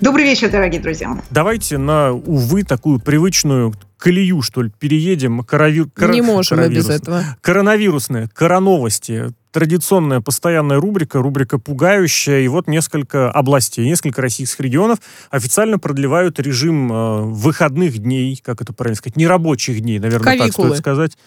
Добрый 0.00 0.24
вечер, 0.24 0.50
дорогие 0.50 0.80
друзья. 0.80 1.18
Давайте 1.30 1.78
на, 1.78 2.12
увы, 2.12 2.64
такую 2.64 3.00
привычную 3.00 3.72
колею, 3.96 4.42
что 4.42 4.62
ли, 4.62 4.70
переедем. 4.78 5.42
Корови... 5.42 5.84
кор- 5.84 6.10
Не 6.10 6.20
можем 6.20 6.58
мы 6.58 6.68
без 6.68 6.88
этого. 6.90 7.24
Коронавирусные, 7.40 8.28
короновости. 8.34 9.32
Традиционная 9.52 10.20
постоянная 10.20 10.78
рубрика, 10.78 11.18
рубрика 11.22 11.58
пугающая. 11.58 12.40
И 12.40 12.48
вот 12.48 12.68
несколько 12.68 13.30
областей, 13.30 13.86
несколько 13.86 14.20
российских 14.20 14.60
регионов 14.60 14.98
официально 15.30 15.78
продлевают 15.78 16.38
режим 16.40 16.92
э, 16.92 17.22
выходных 17.22 17.96
дней, 17.96 18.38
как 18.44 18.60
это 18.60 18.74
правильно 18.74 18.96
сказать, 18.96 19.16
нерабочих 19.16 19.80
дней, 19.80 19.98
наверное, 19.98 20.24
так 20.26 20.38
Кавикулы. 20.40 20.68
стоит 20.68 20.78
сказать. 20.78 21.18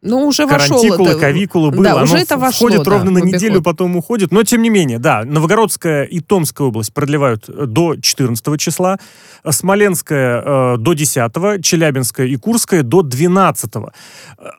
Ну, 0.00 0.26
уже 0.28 0.46
Карантикулы, 0.46 1.10
это. 1.10 1.18
кавикулы 1.18 1.70
было. 1.72 1.82
Да, 1.82 1.92
Оно 1.94 2.02
уже 2.04 2.18
это 2.18 2.36
в- 2.36 2.40
вошло, 2.40 2.68
входит 2.68 2.84
да, 2.84 2.90
ровно 2.92 3.10
на 3.10 3.18
неделю, 3.18 3.60
потом 3.62 3.96
уходит. 3.96 4.30
Но, 4.30 4.44
тем 4.44 4.62
не 4.62 4.70
менее, 4.70 5.00
да, 5.00 5.24
Новгородская 5.24 6.04
и 6.04 6.20
Томская 6.20 6.68
область 6.68 6.94
продлевают 6.94 7.48
э, 7.48 7.66
до 7.66 7.96
14 7.96 8.56
числа, 8.58 8.98
э, 9.42 9.50
Смоленская 9.50 10.42
э, 10.74 10.76
до 10.78 10.92
10, 10.92 11.62
Челябинская 11.62 12.28
и 12.28 12.36
Курская 12.36 12.84
до 12.84 13.02
12. 13.02 13.70
Э, 13.76 13.80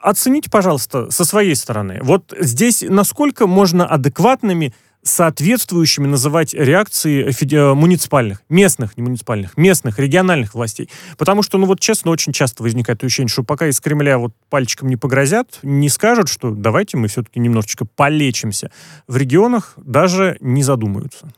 Оцените, 0.01 0.49
пожалуйста, 0.49 1.09
со 1.09 1.23
своей 1.23 1.55
стороны. 1.55 1.99
Вот 2.03 2.33
здесь 2.37 2.83
насколько 2.87 3.47
можно 3.47 3.85
адекватными 3.85 4.73
соответствующими 5.03 6.07
называть 6.07 6.53
реакции 6.53 7.29
э, 7.29 7.73
муниципальных, 7.73 8.41
местных, 8.49 8.97
не 8.97 9.03
муниципальных, 9.03 9.57
местных, 9.57 9.99
региональных 9.99 10.53
властей. 10.53 10.89
Потому 11.17 11.41
что, 11.41 11.57
ну 11.57 11.65
вот 11.65 11.79
честно, 11.79 12.11
очень 12.11 12.33
часто 12.33 12.63
возникает 12.63 13.03
ощущение, 13.03 13.29
что 13.29 13.43
пока 13.43 13.67
из 13.67 13.79
Кремля 13.79 14.17
вот 14.17 14.33
пальчиком 14.49 14.89
не 14.89 14.97
погрозят, 14.97 15.59
не 15.63 15.89
скажут, 15.89 16.29
что 16.29 16.51
давайте 16.51 16.97
мы 16.97 17.07
все-таки 17.07 17.39
немножечко 17.39 17.85
полечимся. 17.85 18.71
В 19.07 19.17
регионах 19.17 19.73
даже 19.77 20.37
не 20.41 20.63
задумаются. 20.63 21.31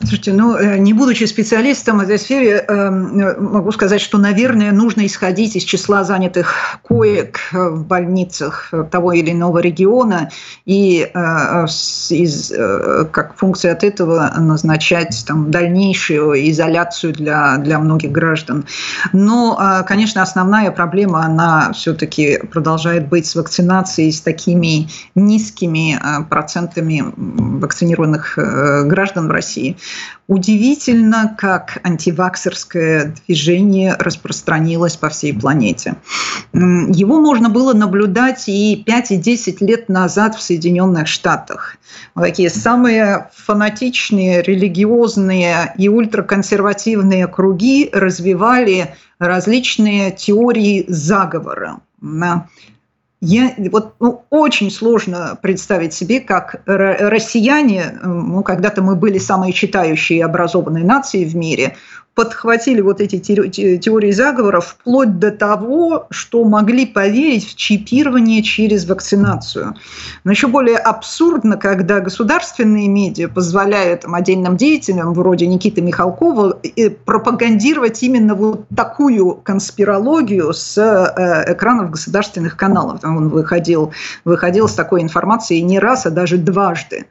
Слушайте, 0.00 0.32
ну, 0.32 0.56
э, 0.56 0.78
не 0.78 0.94
будучи 0.94 1.24
специалистом 1.24 1.98
в 1.98 2.00
этой 2.00 2.18
сфере, 2.18 2.64
э, 2.66 2.74
э, 2.74 3.38
могу 3.38 3.70
сказать, 3.70 4.00
что, 4.00 4.16
наверное, 4.16 4.72
нужно 4.72 5.04
исходить 5.04 5.56
из 5.56 5.62
числа 5.62 6.04
занятых 6.04 6.78
коек 6.82 7.38
э, 7.52 7.68
в 7.68 7.84
больницах 7.84 8.70
э, 8.72 8.84
того 8.90 9.12
или 9.12 9.30
иного 9.32 9.58
региона 9.58 10.30
и 10.64 11.06
из, 12.10 12.52
как 13.12 13.36
функция 13.36 13.72
от 13.72 13.84
этого 13.84 14.32
назначать 14.38 15.22
там, 15.26 15.50
дальнейшую 15.50 16.48
изоляцию 16.50 17.12
для, 17.12 17.58
для 17.58 17.78
многих 17.78 18.10
граждан. 18.10 18.64
Но, 19.12 19.82
конечно, 19.86 20.22
основная 20.22 20.70
проблема, 20.70 21.24
она 21.24 21.72
все-таки 21.72 22.38
продолжает 22.50 23.08
быть 23.08 23.26
с 23.26 23.34
вакцинацией, 23.34 24.12
с 24.12 24.20
такими 24.20 24.88
низкими 25.14 25.98
процентами 26.28 27.04
вакцинированных 27.16 28.38
граждан 28.86 29.28
в 29.28 29.30
России. 29.30 29.76
Удивительно, 30.28 31.34
как 31.36 31.80
антиваксерское 31.82 33.14
движение 33.26 33.96
распространилось 33.98 34.96
по 34.96 35.08
всей 35.08 35.34
планете. 35.34 35.96
Его 36.52 37.20
можно 37.20 37.48
было 37.48 37.72
наблюдать 37.72 38.48
и 38.48 38.76
5, 38.86 39.10
и 39.10 39.16
10 39.16 39.60
лет 39.60 39.88
назад 39.88 40.36
в 40.36 40.42
Соединенных 40.42 41.08
Штатах. 41.08 41.78
Такие 42.14 42.48
самые 42.48 43.28
фанатичные, 43.34 44.42
религиозные 44.42 45.74
и 45.76 45.88
ультраконсервативные 45.88 47.26
круги 47.26 47.90
развивали 47.92 48.94
различные 49.18 50.12
теории 50.12 50.84
заговора. 50.86 51.80
Я, 53.22 53.54
вот, 53.70 53.96
ну, 54.00 54.24
очень 54.30 54.70
сложно 54.70 55.38
представить 55.40 55.92
себе, 55.92 56.20
как 56.20 56.62
ро- 56.66 56.96
россияне, 57.08 57.98
ну, 58.02 58.42
когда-то 58.42 58.80
мы 58.80 58.96
были 58.96 59.18
самой 59.18 59.52
читающей 59.52 60.16
и 60.16 60.22
образованной 60.22 60.84
нацией 60.84 61.26
в 61.26 61.36
мире, 61.36 61.76
подхватили 62.24 62.82
вот 62.82 63.00
эти 63.00 63.18
те- 63.18 63.48
те- 63.48 63.78
теории 63.78 64.10
заговора 64.10 64.60
вплоть 64.60 65.18
до 65.18 65.30
того, 65.30 66.06
что 66.10 66.44
могли 66.44 66.84
поверить 66.84 67.46
в 67.48 67.56
чипирование 67.56 68.42
через 68.42 68.86
вакцинацию. 68.86 69.74
Но 70.24 70.30
еще 70.30 70.46
более 70.48 70.76
абсурдно, 70.76 71.56
когда 71.56 72.00
государственные 72.00 72.88
медиа 72.88 73.28
позволяют 73.28 74.02
там, 74.02 74.14
отдельным 74.14 74.58
деятелям, 74.58 75.14
вроде 75.14 75.46
Никиты 75.46 75.80
Михалкова, 75.80 76.60
пропагандировать 77.06 78.02
именно 78.02 78.34
вот 78.34 78.66
такую 78.76 79.32
конспирологию 79.36 80.52
с 80.52 80.76
э, 80.76 81.52
экранов 81.54 81.90
государственных 81.92 82.58
каналов. 82.58 83.00
Там 83.00 83.16
он 83.16 83.28
выходил, 83.30 83.92
выходил 84.26 84.68
с 84.68 84.74
такой 84.74 85.00
информацией 85.00 85.62
не 85.62 85.78
раз, 85.78 86.04
а 86.04 86.10
даже 86.10 86.36
дважды. 86.36 87.06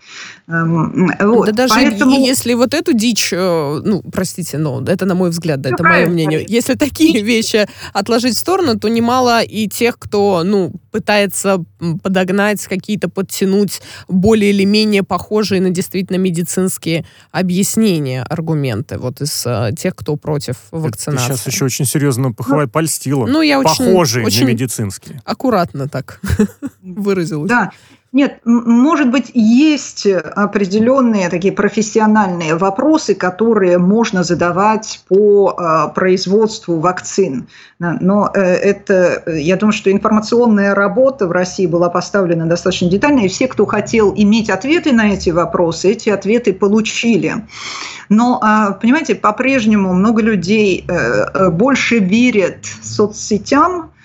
Эм, 0.48 1.12
вот. 1.20 1.48
Да 1.48 1.52
даже 1.52 1.74
Поэтому- 1.74 2.24
если 2.24 2.54
вот 2.54 2.76
эту 2.76 2.94
дичь, 2.94 3.34
э, 3.34 3.82
ну, 3.84 4.04
простите, 4.12 4.60
но 4.60 4.82
это 5.00 5.06
на 5.06 5.16
мой 5.16 5.30
взгляд, 5.30 5.62
да, 5.62 5.70
это 5.70 5.82
мое 5.82 6.08
мнение. 6.08 6.46
Если 6.46 6.74
такие 6.76 7.22
вещи 7.24 7.68
отложить 7.94 8.36
в 8.36 8.38
сторону, 8.38 8.78
то 8.78 8.90
немало 8.90 9.42
и 9.42 9.70
тех, 9.70 9.98
кто, 9.98 10.44
ну, 10.44 10.74
пытается 10.92 11.64
подогнать 12.04 12.62
какие-то, 12.68 13.08
подтянуть 13.08 13.82
более 14.10 14.50
или 14.52 14.66
менее 14.66 15.04
похожие 15.04 15.62
на 15.62 15.70
действительно 15.70 16.18
медицинские 16.18 17.06
объяснения, 17.32 18.24
аргументы, 18.24 18.98
вот 18.98 19.22
из 19.22 19.44
э, 19.46 19.72
тех, 19.80 19.96
кто 19.96 20.18
против 20.18 20.58
вакцинации. 20.72 21.28
Ты 21.32 21.38
сейчас 21.38 21.48
еще 21.48 21.66
очень 21.66 21.86
серьезно 21.86 22.34
похваль, 22.34 22.68
польстила. 22.68 23.26
Ну, 23.26 23.42
я 23.42 23.60
очень- 23.60 23.86
Похожие 23.86 24.26
очень- 24.26 24.44
на 24.46 24.50
медицинские. 24.50 25.22
Аккуратно 25.24 25.88
так 25.88 26.20
выразилась. 26.82 27.48
Да. 27.50 27.72
Нет, 28.12 28.40
может 28.44 29.12
быть, 29.12 29.30
есть 29.36 30.08
определенные 30.08 31.30
такие 31.30 31.54
профессиональные 31.54 32.56
вопросы, 32.56 33.14
которые 33.14 33.78
можно 33.78 34.24
задавать 34.24 35.02
по 35.08 35.56
э, 35.56 35.94
производству 35.94 36.80
вакцин. 36.80 37.48
Но 37.78 38.32
э, 38.34 38.40
это, 38.42 39.22
э, 39.28 39.40
я 39.42 39.58
думаю, 39.58 39.74
что 39.74 39.92
информационная 39.92 40.74
работа 40.74 41.28
в 41.28 41.32
России 41.32 41.68
была 41.68 41.90
поставлена 41.90 42.48
достаточно 42.48 42.90
детально, 42.90 43.20
и 43.20 43.28
все, 43.28 43.48
кто 43.48 43.68
хотел 43.68 44.12
иметь 44.16 44.50
ответы 44.50 44.92
на 44.92 45.14
эти 45.14 45.30
вопросы, 45.30 45.92
эти 45.92 46.10
ответы 46.10 46.52
получили. 46.54 47.46
Но, 48.10 48.40
а, 48.42 48.72
понимаете, 48.72 49.14
по-прежнему 49.14 49.94
много 49.94 50.24
людей 50.24 50.84
э, 50.88 51.50
больше 51.52 52.00
верят 52.00 52.66
соцсетям, 52.82 53.82
а, 53.82 53.99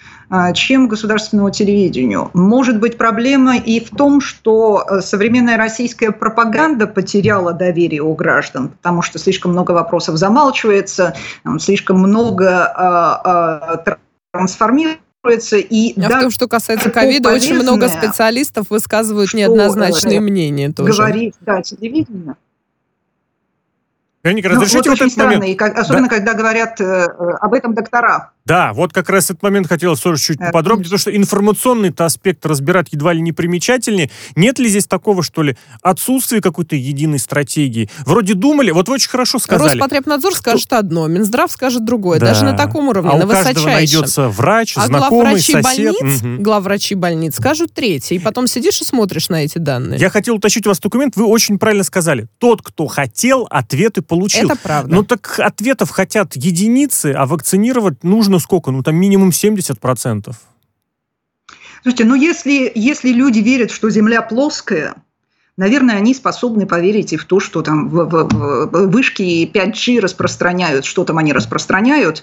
чем 0.55 0.89
государственному 0.89 1.51
телевидению. 1.51 2.31
Может 2.35 2.81
быть, 2.81 2.99
проблема 2.99 3.57
и 3.57 3.81
в 3.81 3.91
том, 3.91 4.21
что 4.21 4.85
э, 4.89 5.01
современная 5.01 5.57
российская 5.57 6.11
пропаганда 6.11 6.87
потеряла 6.87 7.53
доверие 7.53 8.03
у 8.03 8.15
граждан, 8.15 8.71
потому 8.71 9.03
что 9.03 9.19
слишком 9.19 9.53
много 9.53 9.73
вопросов 9.73 10.17
замалчивается, 10.17 11.15
слишком 11.59 11.99
много 11.99 12.67
а, 12.67 13.21
а, 13.25 13.97
трансформируется. 14.33 15.57
И 15.57 15.99
А 16.01 16.07
в 16.07 16.09
да, 16.09 16.21
том, 16.23 16.31
что 16.31 16.49
касается 16.49 16.91
ковида, 16.91 17.31
очень 17.31 17.55
много 17.55 17.89
специалистов 17.89 18.67
высказывают 18.71 19.33
неоднозначные 19.35 20.19
э, 20.19 20.21
мнения 20.21 20.73
тоже. 20.73 20.93
говорит, 20.93 21.35
да, 21.41 21.63
телевидение. 21.63 22.35
Вероника, 24.25 24.49
Ну, 24.49 24.55
разрешите 24.57 24.89
вот 24.91 24.99
этот 25.01 25.13
странно, 25.13 25.35
момент? 25.37 25.45
и 25.53 25.55
как- 25.55 25.79
особенно 25.79 26.09
когда 26.09 26.33
говорят 26.35 26.81
э, 26.81 27.05
об 27.41 27.53
этом 27.53 27.75
доктора. 27.75 28.31
Да, 28.47 28.73
вот 28.75 28.93
как 28.93 29.09
раз 29.09 29.31
этот 29.31 29.43
момент 29.43 29.69
хотелось 29.69 30.01
тоже 30.01 30.21
чуть 30.23 30.39
Э, 30.41 30.47
поподробнее, 30.47 30.85
потому 30.85 30.99
что 30.99 31.15
информационный-то 31.15 32.05
аспект 32.05 32.45
разбирать 32.45 32.89
едва 32.93 33.13
ли 33.15 33.21
не 33.23 33.33
примечательнее. 33.33 34.11
Нет 34.37 34.59
ли 34.59 34.69
здесь 34.69 34.87
такого, 34.87 35.23
что 35.23 35.43
ли, 35.43 35.57
отсутствия 35.83 36.41
какой-то 36.43 36.77
единой 36.77 37.19
стратегии? 37.19 37.89
Вроде 38.05 38.35
думали, 38.35 38.71
вот 38.71 38.89
вы 38.89 38.95
очень 38.95 39.09
хорошо 39.11 39.39
сказали. 39.39 39.79
Роспотребнадзор 39.79 40.35
скажет 40.35 40.73
одно, 40.75 41.07
Минздрав 41.07 41.51
скажет 41.51 41.85
другое. 41.85 42.19
Да. 42.19 42.27
Даже 42.27 42.45
на 42.45 42.55
таком 42.57 42.89
уровне, 42.89 43.11
а 43.13 43.17
на 43.19 43.25
у 43.25 43.29
каждого 43.29 43.53
высочайшем. 43.53 43.73
найдется 43.73 44.29
врач, 44.29 44.75
А 44.77 44.87
знакомый, 44.87 45.23
главврачи 45.23 45.53
сосед. 45.53 45.63
больниц, 46.01 46.23
Мгм. 46.23 46.43
главврачи 46.43 46.95
больниц 46.95 47.37
скажут 47.37 47.73
третье. 47.73 48.15
И 48.15 48.19
потом 48.19 48.47
сидишь 48.47 48.81
и 48.81 48.85
смотришь 48.85 49.29
на 49.31 49.45
эти 49.45 49.59
данные. 49.59 49.99
Я 50.01 50.11
хотел 50.11 50.37
уточнить 50.37 50.67
у 50.67 50.71
вас 50.71 50.81
документ, 50.81 51.17
вы 51.17 51.25
очень 51.27 51.59
правильно 51.59 51.85
сказали. 51.85 52.27
Тот, 52.39 52.61
кто 52.63 52.87
хотел, 52.89 53.47
ответы 53.51 54.01
получил. 54.03 54.14
Это 54.45 54.57
правда. 54.57 54.95
Ну 54.95 55.03
так 55.03 55.39
ответов 55.39 55.91
хотят 55.91 56.37
единицы, 56.37 57.13
а 57.17 57.27
вакцинировать 57.27 58.05
нужно 58.05 58.39
сколько? 58.39 58.71
Ну 58.71 58.83
там 58.83 58.97
минимум 58.97 59.31
70%. 59.31 60.35
Слушайте, 61.83 62.05
ну 62.05 62.15
если, 62.15 62.73
если 62.75 63.11
люди 63.11 63.41
верят, 63.41 63.71
что 63.71 63.91
Земля 63.91 64.23
плоская, 64.23 64.95
наверное, 65.57 65.97
они 65.97 66.15
способны 66.15 66.67
поверить 66.67 67.13
и 67.13 67.17
в 67.17 67.25
то, 67.25 67.41
что 67.41 67.63
там 67.63 67.89
в, 67.89 68.05
в, 68.07 68.29
в 68.29 68.87
вышки 68.91 69.47
5G 69.47 70.01
распространяют, 70.01 70.85
что 70.85 71.05
там 71.05 71.19
они 71.19 71.33
распространяют. 71.33 72.23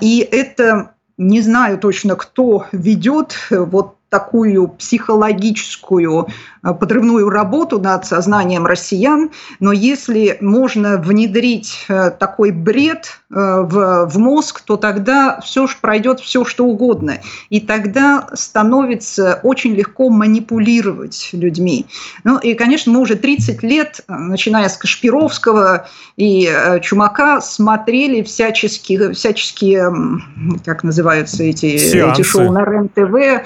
И 0.00 0.28
это 0.30 0.94
не 1.16 1.40
знаю 1.40 1.78
точно, 1.78 2.16
кто 2.16 2.66
ведет 2.72 3.36
вот 3.50 3.95
такую 4.08 4.68
психологическую 4.68 6.28
э, 6.62 6.74
подрывную 6.74 7.28
работу 7.28 7.80
над 7.80 8.06
сознанием 8.06 8.64
россиян, 8.64 9.30
но 9.58 9.72
если 9.72 10.38
можно 10.40 10.96
внедрить 10.96 11.84
э, 11.88 12.10
такой 12.10 12.52
бред 12.52 13.20
э, 13.30 13.34
в, 13.34 14.06
в 14.06 14.18
мозг, 14.18 14.60
то 14.60 14.76
тогда 14.76 15.40
все 15.40 15.66
пройдет 15.80 16.20
все, 16.20 16.44
что 16.44 16.66
угодно. 16.66 17.18
И 17.50 17.60
тогда 17.60 18.28
становится 18.34 19.40
очень 19.42 19.74
легко 19.74 20.08
манипулировать 20.08 21.30
людьми. 21.32 21.86
Ну 22.22 22.38
и, 22.38 22.54
конечно, 22.54 22.92
мы 22.92 23.00
уже 23.00 23.16
30 23.16 23.62
лет, 23.64 24.00
начиная 24.06 24.68
с 24.68 24.76
Кашпировского 24.76 25.88
и 26.16 26.48
Чумака, 26.82 27.40
смотрели 27.40 28.22
всяческие, 28.22 29.12
всяческие 29.12 29.92
как 30.64 30.84
называются 30.84 31.42
эти, 31.42 31.66
эти 31.66 32.22
шоу 32.22 32.52
на 32.52 32.64
РЕН-ТВ, 32.64 33.44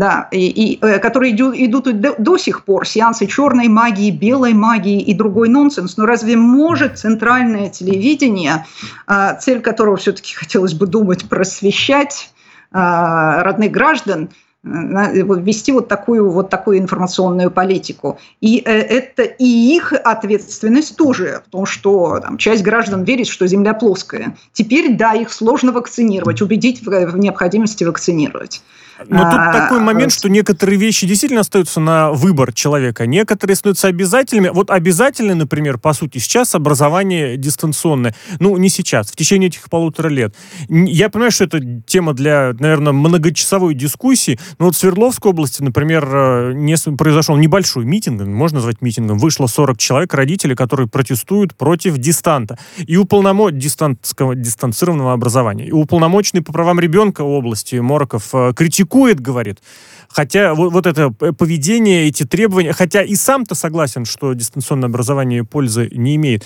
да, 0.00 0.28
и, 0.30 0.48
и, 0.48 0.78
э, 0.80 0.98
которые 0.98 1.34
идут, 1.34 1.54
идут 1.54 2.00
до, 2.00 2.14
до 2.16 2.38
сих 2.38 2.64
пор, 2.64 2.86
сеансы 2.86 3.26
черной 3.26 3.68
магии, 3.68 4.10
белой 4.10 4.54
магии 4.54 4.98
и 4.98 5.12
другой 5.12 5.50
нонсенс. 5.50 5.98
Но 5.98 6.06
разве 6.06 6.36
может 6.36 6.98
центральное 6.98 7.68
телевидение, 7.68 8.64
а, 9.06 9.34
цель 9.34 9.60
которого 9.60 9.98
все-таки 9.98 10.34
хотелось 10.34 10.72
бы 10.72 10.86
думать 10.86 11.28
просвещать 11.28 12.32
а, 12.72 13.42
родных 13.42 13.72
граждан, 13.72 14.30
э, 14.64 15.22
вести 15.22 15.70
вот 15.70 15.88
такую, 15.88 16.30
вот 16.30 16.48
такую 16.48 16.78
информационную 16.78 17.50
политику. 17.50 18.18
И 18.40 18.62
э, 18.64 18.70
это 18.70 19.24
и 19.24 19.44
их 19.44 19.92
ответственность 19.92 20.96
тоже, 20.96 21.42
потому 21.44 21.66
что 21.66 22.20
там, 22.20 22.38
часть 22.38 22.62
граждан 22.62 23.04
верит, 23.04 23.26
что 23.26 23.46
Земля 23.46 23.74
плоская. 23.74 24.34
Теперь, 24.54 24.96
да, 24.96 25.12
их 25.12 25.30
сложно 25.30 25.72
вакцинировать, 25.72 26.40
убедить 26.40 26.80
в, 26.80 26.88
в 26.88 27.18
необходимости 27.18 27.84
вакцинировать. 27.84 28.62
Но 29.08 29.24
тут 29.24 29.40
а, 29.40 29.52
такой 29.52 29.80
момент, 29.80 30.12
что 30.12 30.28
некоторые 30.28 30.78
вещи 30.78 31.06
действительно 31.06 31.40
остаются 31.40 31.80
на 31.80 32.10
выбор 32.10 32.52
человека, 32.52 33.06
некоторые 33.06 33.56
становятся 33.56 33.88
обязательными. 33.88 34.50
Вот 34.50 34.70
обязательно, 34.70 35.34
например, 35.34 35.78
по 35.78 35.92
сути, 35.92 36.18
сейчас 36.18 36.54
образование 36.54 37.36
дистанционное. 37.36 38.14
Ну, 38.38 38.56
не 38.56 38.68
сейчас, 38.68 39.10
в 39.10 39.16
течение 39.16 39.48
этих 39.48 39.70
полутора 39.70 40.08
лет. 40.08 40.34
Я 40.68 41.08
понимаю, 41.08 41.30
что 41.30 41.44
это 41.44 41.60
тема 41.86 42.12
для, 42.12 42.54
наверное, 42.58 42.92
многочасовой 42.92 43.74
дискуссии, 43.74 44.38
но 44.58 44.66
вот 44.66 44.74
в 44.74 44.78
Свердловской 44.78 45.30
области, 45.30 45.62
например, 45.62 46.08
э, 46.12 46.52
не, 46.54 46.76
произошел 46.96 47.36
небольшой 47.36 47.84
митинг, 47.84 48.22
можно 48.22 48.56
назвать 48.56 48.82
митингом, 48.82 49.18
вышло 49.18 49.46
40 49.46 49.78
человек, 49.78 50.12
родители, 50.14 50.54
которые 50.54 50.88
протестуют 50.88 51.54
против 51.54 51.96
дистанта 51.98 52.58
и 52.78 52.96
уполномо... 52.96 53.50
дистантского, 53.50 54.34
дистанцированного 54.34 55.12
образования. 55.12 55.66
И 55.66 55.72
уполномоченный 55.72 56.42
по 56.42 56.52
правам 56.52 56.80
ребенка 56.80 57.22
области 57.22 57.76
Мороков 57.76 58.28
э, 58.34 58.52
критикует 58.54 58.89
критикует, 58.90 59.20
говорит. 59.20 59.60
Хотя 60.08 60.54
вот, 60.54 60.72
вот 60.72 60.86
это 60.86 61.10
поведение, 61.10 62.06
эти 62.08 62.24
требования, 62.24 62.72
хотя 62.72 63.02
и 63.02 63.14
сам-то 63.14 63.54
согласен, 63.54 64.04
что 64.04 64.32
дистанционное 64.32 64.88
образование 64.88 65.44
пользы 65.44 65.88
не 65.92 66.16
имеет. 66.16 66.44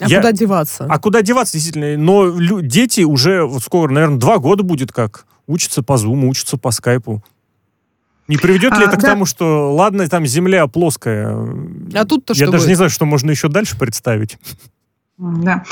А 0.00 0.08
Я... 0.08 0.18
куда 0.18 0.32
деваться? 0.32 0.86
А 0.88 0.98
куда 0.98 1.22
деваться, 1.22 1.52
действительно. 1.52 1.96
Но 1.96 2.26
лю... 2.26 2.60
дети 2.60 3.02
уже, 3.02 3.44
вот 3.44 3.62
скоро, 3.62 3.92
наверное, 3.92 4.18
два 4.18 4.38
года 4.38 4.64
будет 4.64 4.92
как, 4.92 5.26
учатся 5.46 5.82
по 5.82 5.92
Zoom, 5.92 6.26
учатся 6.26 6.58
по 6.58 6.72
скайпу. 6.72 7.22
Не 8.26 8.38
приведет 8.38 8.72
ли 8.72 8.84
а, 8.84 8.88
это 8.88 8.96
да. 8.96 8.96
к 8.96 9.02
тому, 9.02 9.26
что, 9.26 9.72
ладно, 9.72 10.08
там 10.08 10.26
земля 10.26 10.66
плоская. 10.66 11.36
А 11.94 12.04
тут-то 12.06 12.32
Я 12.32 12.46
что 12.46 12.52
даже 12.52 12.64
будет? 12.64 12.68
не 12.70 12.74
знаю, 12.74 12.90
что 12.90 13.04
можно 13.04 13.30
еще 13.30 13.48
дальше 13.48 13.78
представить. 13.78 14.38
Да. 15.16 15.62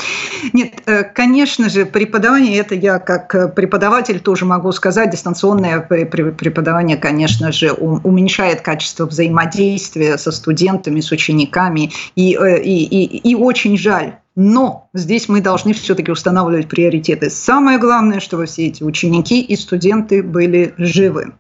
Нет, 0.53 0.83
э, 0.87 1.03
конечно 1.03 1.69
же, 1.69 1.85
преподавание, 1.85 2.59
это 2.59 2.77
я 2.77 3.01
как 3.01 3.35
э, 3.35 3.49
преподаватель 3.49 4.21
тоже 4.21 4.45
могу 4.45 4.71
сказать, 4.71 5.11
дистанционное 5.11 5.81
преподавание, 5.81 6.97
конечно 6.97 7.51
же, 7.51 7.73
уменьшает 7.73 8.61
качество 8.61 9.05
взаимодействия 9.05 10.17
со 10.17 10.31
студентами, 10.31 11.01
с 11.01 11.11
учениками, 11.11 11.91
и, 12.15 12.37
э, 12.37 12.63
и, 12.63 12.85
и, 12.85 13.31
и 13.31 13.35
очень 13.35 13.77
жаль, 13.77 14.15
но 14.37 14.89
здесь 14.95 15.29
мы 15.29 15.41
должны 15.41 15.73
все-таки 15.75 16.13
устанавливать 16.13 16.69
приоритеты. 16.69 17.29
Самое 17.29 17.79
главное, 17.79 18.21
чтобы 18.21 18.47
все 18.47 18.69
эти 18.69 18.85
ученики 18.85 19.43
и 19.43 19.57
студенты 19.57 20.23
были 20.23 20.73
живы. 20.79 21.33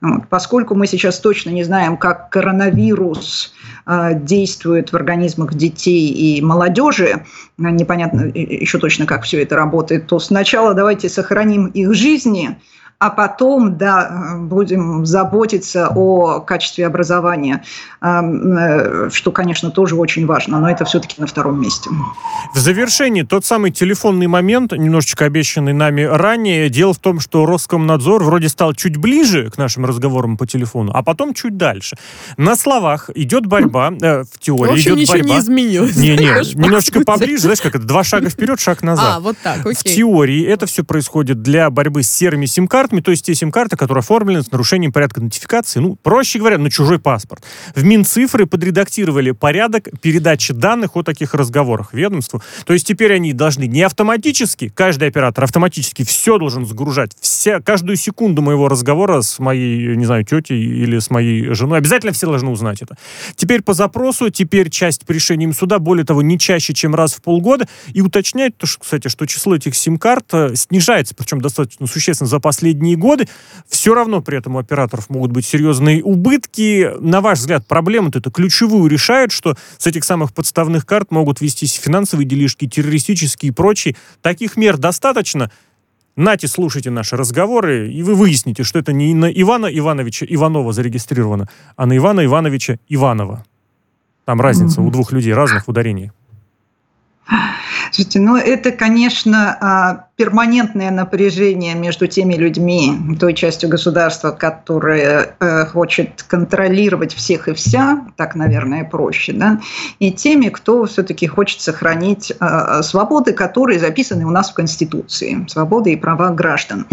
Вот. 0.00 0.28
Поскольку 0.28 0.74
мы 0.74 0.86
сейчас 0.86 1.18
точно 1.20 1.50
не 1.50 1.64
знаем, 1.64 1.96
как 1.96 2.30
коронавирус 2.30 3.54
э, 3.86 4.14
действует 4.14 4.92
в 4.92 4.96
организмах 4.96 5.54
детей 5.54 6.08
и 6.08 6.40
молодежи, 6.42 7.24
непонятно 7.56 8.22
еще 8.34 8.78
точно, 8.78 9.06
как 9.06 9.24
все 9.24 9.42
это 9.42 9.56
работает, 9.56 10.06
то 10.06 10.18
сначала 10.18 10.74
давайте 10.74 11.08
сохраним 11.08 11.66
их 11.66 11.94
жизни, 11.94 12.58
а 13.00 13.10
потом, 13.10 13.76
да, 13.78 14.36
будем 14.40 15.06
заботиться 15.06 15.88
о 15.94 16.40
качестве 16.40 16.84
образования, 16.84 17.62
э, 18.02 19.08
что, 19.12 19.30
конечно, 19.30 19.70
тоже 19.70 19.94
очень 19.94 20.26
важно, 20.26 20.58
но 20.58 20.68
это 20.68 20.84
все-таки 20.84 21.20
на 21.20 21.28
втором 21.28 21.60
месте. 21.60 21.90
В 22.52 22.58
завершении 22.58 23.22
тот 23.22 23.44
самый 23.44 23.70
телефонный 23.70 24.26
момент, 24.26 24.72
немножечко 24.72 25.26
обещанный 25.26 25.72
нами 25.72 26.02
ранее. 26.02 26.68
Дело 26.70 26.92
в 26.92 26.98
том, 26.98 27.20
что 27.20 27.46
Роскомнадзор 27.46 28.24
вроде 28.24 28.48
стал 28.48 28.74
чуть 28.74 28.96
ближе 28.96 29.48
к 29.50 29.58
нашим 29.58 29.84
разговорам 29.84 30.36
по 30.36 30.46
телефону, 30.46 30.90
а 30.92 31.04
потом 31.04 31.34
чуть 31.34 31.56
дальше. 31.56 31.96
На 32.36 32.56
словах 32.56 33.10
идет 33.14 33.46
борьба, 33.46 33.92
э, 34.00 34.24
в 34.24 34.40
теории 34.40 34.70
в 34.70 34.74
общем, 34.74 34.94
идет 34.94 34.98
ничего 34.98 35.18
борьба. 35.18 35.34
не 35.34 35.40
изменилось. 35.40 35.96
Не, 35.96 36.16
не, 36.16 36.54
немножечко 36.54 37.02
поближе, 37.02 37.42
знаешь, 37.42 37.60
как 37.60 37.76
это, 37.76 37.86
два 37.86 38.02
шага 38.02 38.28
вперед, 38.28 38.58
шаг 38.58 38.82
назад. 38.82 39.18
А, 39.18 39.20
вот 39.20 39.36
так, 39.40 39.60
окей. 39.60 39.74
В 39.74 39.84
теории 39.84 40.44
это 40.44 40.66
все 40.66 40.82
происходит 40.82 41.42
для 41.42 41.70
борьбы 41.70 42.02
с 42.02 42.10
серыми 42.10 42.46
сим-картами, 42.46 42.87
картами 42.88 43.00
то 43.00 43.10
есть 43.10 43.24
те 43.24 43.34
сим-карты, 43.34 43.76
которые 43.76 44.00
оформлены 44.00 44.42
с 44.42 44.50
нарушением 44.50 44.92
порядка 44.92 45.20
нотификации, 45.20 45.80
ну, 45.80 45.96
проще 45.96 46.38
говоря, 46.38 46.58
на 46.58 46.70
чужой 46.70 46.98
паспорт. 46.98 47.42
В 47.74 47.84
Минцифры 47.84 48.46
подредактировали 48.46 49.32
порядок 49.32 49.88
передачи 50.00 50.52
данных 50.52 50.96
о 50.96 51.02
таких 51.02 51.34
разговорах 51.34 51.92
ведомству. 51.92 52.42
То 52.64 52.72
есть 52.72 52.86
теперь 52.86 53.14
они 53.14 53.32
должны 53.32 53.66
не 53.66 53.82
автоматически, 53.82 54.68
каждый 54.68 55.08
оператор 55.08 55.44
автоматически 55.44 56.04
все 56.04 56.38
должен 56.38 56.64
загружать, 56.64 57.12
вся, 57.20 57.60
каждую 57.60 57.96
секунду 57.96 58.42
моего 58.42 58.68
разговора 58.68 59.20
с 59.20 59.38
моей, 59.38 59.96
не 59.96 60.06
знаю, 60.06 60.24
тетей 60.24 60.62
или 60.62 60.98
с 60.98 61.10
моей 61.10 61.54
женой. 61.54 61.78
Обязательно 61.78 62.12
все 62.12 62.26
должны 62.26 62.50
узнать 62.50 62.82
это. 62.82 62.96
Теперь 63.36 63.62
по 63.62 63.74
запросу, 63.74 64.30
теперь 64.30 64.70
часть 64.70 65.04
по 65.04 65.12
решениям 65.12 65.52
суда, 65.52 65.78
более 65.78 66.04
того, 66.04 66.22
не 66.22 66.38
чаще, 66.38 66.72
чем 66.72 66.94
раз 66.94 67.14
в 67.14 67.22
полгода, 67.22 67.68
и 67.92 68.00
уточняет, 68.00 68.54
кстати, 68.58 69.08
что 69.08 69.26
число 69.26 69.54
этих 69.54 69.74
сим-карт 69.74 70.26
э, 70.32 70.54
снижается, 70.54 71.14
причем 71.14 71.40
достаточно 71.40 71.86
существенно 71.86 72.28
за 72.28 72.38
последние 72.38 72.77
последние 72.78 72.96
годы. 72.96 73.28
Все 73.66 73.94
равно 73.94 74.22
при 74.22 74.38
этом 74.38 74.56
у 74.56 74.58
операторов 74.58 75.10
могут 75.10 75.32
быть 75.32 75.44
серьезные 75.44 76.02
убытки. 76.02 76.90
На 77.00 77.20
ваш 77.20 77.40
взгляд, 77.40 77.66
проблему 77.66 78.08
это 78.08 78.30
ключевую 78.30 78.88
решает, 78.88 79.32
что 79.32 79.56
с 79.78 79.86
этих 79.86 80.04
самых 80.04 80.32
подставных 80.32 80.86
карт 80.86 81.10
могут 81.10 81.40
вестись 81.40 81.74
финансовые 81.74 82.26
делишки, 82.26 82.68
террористические 82.68 83.50
и 83.50 83.52
прочие. 83.52 83.96
Таких 84.22 84.56
мер 84.56 84.78
достаточно. 84.78 85.50
Нате, 86.16 86.48
слушайте 86.48 86.90
наши 86.90 87.16
разговоры, 87.16 87.92
и 87.92 88.02
вы 88.02 88.14
выясните, 88.14 88.64
что 88.64 88.78
это 88.78 88.92
не 88.92 89.14
на 89.14 89.26
Ивана 89.26 89.66
Ивановича 89.66 90.26
Иванова 90.28 90.72
зарегистрировано, 90.72 91.48
а 91.76 91.86
на 91.86 91.96
Ивана 91.96 92.24
Ивановича 92.24 92.78
Иванова. 92.88 93.44
Там 94.24 94.40
разница 94.40 94.82
у 94.82 94.90
двух 94.90 95.12
людей 95.12 95.32
разных 95.32 95.68
ударений. 95.68 96.10
Слушайте, 97.90 98.20
ну 98.20 98.36
это, 98.36 98.70
конечно, 98.70 99.56
а, 99.60 100.06
перманентное 100.16 100.90
напряжение 100.90 101.74
между 101.74 102.06
теми 102.06 102.34
людьми, 102.34 102.92
той 103.18 103.34
частью 103.34 103.68
государства, 103.68 104.30
которая 104.30 105.36
э, 105.38 105.66
хочет 105.66 106.22
контролировать 106.22 107.14
всех 107.14 107.48
и 107.48 107.54
вся, 107.54 108.06
так, 108.16 108.34
наверное, 108.34 108.84
проще, 108.84 109.32
да, 109.32 109.60
и 109.98 110.10
теми, 110.10 110.48
кто 110.48 110.84
все-таки 110.86 111.26
хочет 111.26 111.60
сохранить 111.60 112.32
а, 112.40 112.82
свободы, 112.82 113.32
которые 113.32 113.78
записаны 113.78 114.24
у 114.26 114.30
нас 114.30 114.50
в 114.50 114.54
Конституции, 114.54 115.46
свободы 115.48 115.92
и 115.92 115.96
права 115.96 116.30
граждан. 116.30 116.86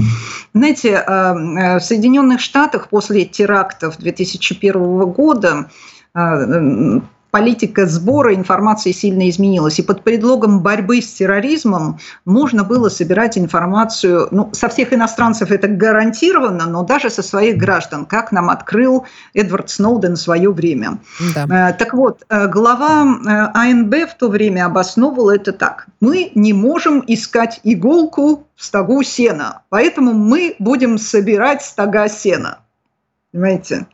Знаете, 0.54 0.90
э, 0.90 1.80
в 1.80 1.82
Соединенных 1.82 2.40
Штатах 2.40 2.90
после 2.90 3.26
терактов 3.26 3.98
2001 3.98 5.02
года 5.12 5.70
политика 7.36 7.86
сбора 7.86 8.34
информации 8.34 8.94
сильно 8.94 9.30
изменилась. 9.30 9.78
И 9.78 9.82
под 9.82 10.04
предлогом 10.04 10.62
борьбы 10.62 11.02
с 11.02 11.12
терроризмом 11.16 12.00
можно 12.24 12.64
было 12.64 12.88
собирать 12.88 13.38
информацию, 13.38 14.30
ну, 14.32 14.50
со 14.54 14.70
всех 14.70 14.94
иностранцев 14.94 15.52
это 15.52 15.68
гарантированно, 15.68 16.66
но 16.66 16.84
даже 16.84 17.10
со 17.10 17.22
своих 17.22 17.58
граждан, 17.58 18.06
как 18.06 18.32
нам 18.32 18.50
открыл 18.50 19.04
Эдвард 19.34 19.70
Сноуден 19.70 20.14
в 20.14 20.20
свое 20.20 20.50
время. 20.50 21.00
Да. 21.36 21.72
Э, 21.72 21.74
так 21.74 21.94
вот, 21.94 22.24
э, 22.30 22.48
глава 22.48 23.04
э, 23.04 23.30
АНБ 23.54 23.94
в 24.12 24.18
то 24.18 24.30
время 24.30 24.68
обосновывал 24.68 25.30
это 25.30 25.52
так. 25.52 25.88
Мы 26.00 26.32
не 26.36 26.54
можем 26.54 27.04
искать 27.06 27.60
иголку 27.64 28.48
в 28.56 28.64
стогу 28.64 29.04
сена, 29.04 29.64
поэтому 29.68 30.14
мы 30.14 30.56
будем 30.60 30.98
собирать 30.98 31.64
стога 31.64 32.08
сена. 32.08 32.60
Понимаете? 33.34 33.88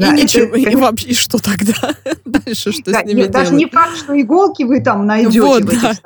И 0.00 0.02
да, 0.02 0.12
ничего, 0.12 0.56
это, 0.56 0.70
и 0.70 0.76
вообще, 0.76 1.08
и 1.08 1.14
что 1.14 1.36
тогда? 1.38 1.74
Дальше 2.24 2.72
что 2.72 2.90
да, 2.90 3.02
с 3.02 3.04
ними 3.04 3.20
нет, 3.20 3.30
Даже 3.30 3.54
не 3.54 3.66
факт, 3.66 3.98
что 3.98 4.18
иголки 4.18 4.62
вы 4.62 4.80
там 4.80 5.04
найдете 5.04 5.42
вот, 5.42 5.62
в 5.64 5.68
этих 5.68 6.00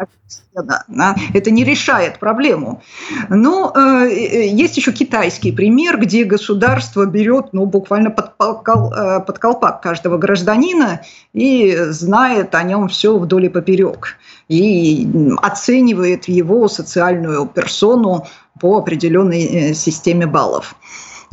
да. 0.54 0.84
Да, 0.88 1.16
это 1.32 1.50
не 1.50 1.64
решает 1.64 2.18
проблему. 2.18 2.82
Но 3.28 3.72
э, 3.74 4.08
э, 4.08 4.48
есть 4.48 4.76
еще 4.76 4.92
китайский 4.92 5.52
пример, 5.52 5.98
где 6.00 6.24
государство 6.24 7.06
берет 7.06 7.52
ну, 7.52 7.66
буквально 7.66 8.10
под, 8.10 8.32
э, 8.40 9.20
под 9.20 9.38
колпак 9.38 9.80
каждого 9.80 10.18
гражданина 10.18 11.02
и 11.32 11.76
знает 11.90 12.54
о 12.54 12.62
нем 12.64 12.88
все 12.88 13.16
вдоль 13.16 13.46
и 13.46 13.48
поперек. 13.48 14.16
И 14.48 15.08
оценивает 15.40 16.28
его 16.28 16.68
социальную 16.68 17.46
персону 17.46 18.26
по 18.60 18.78
определенной 18.78 19.44
э, 19.44 19.74
системе 19.74 20.26
баллов. 20.26 20.74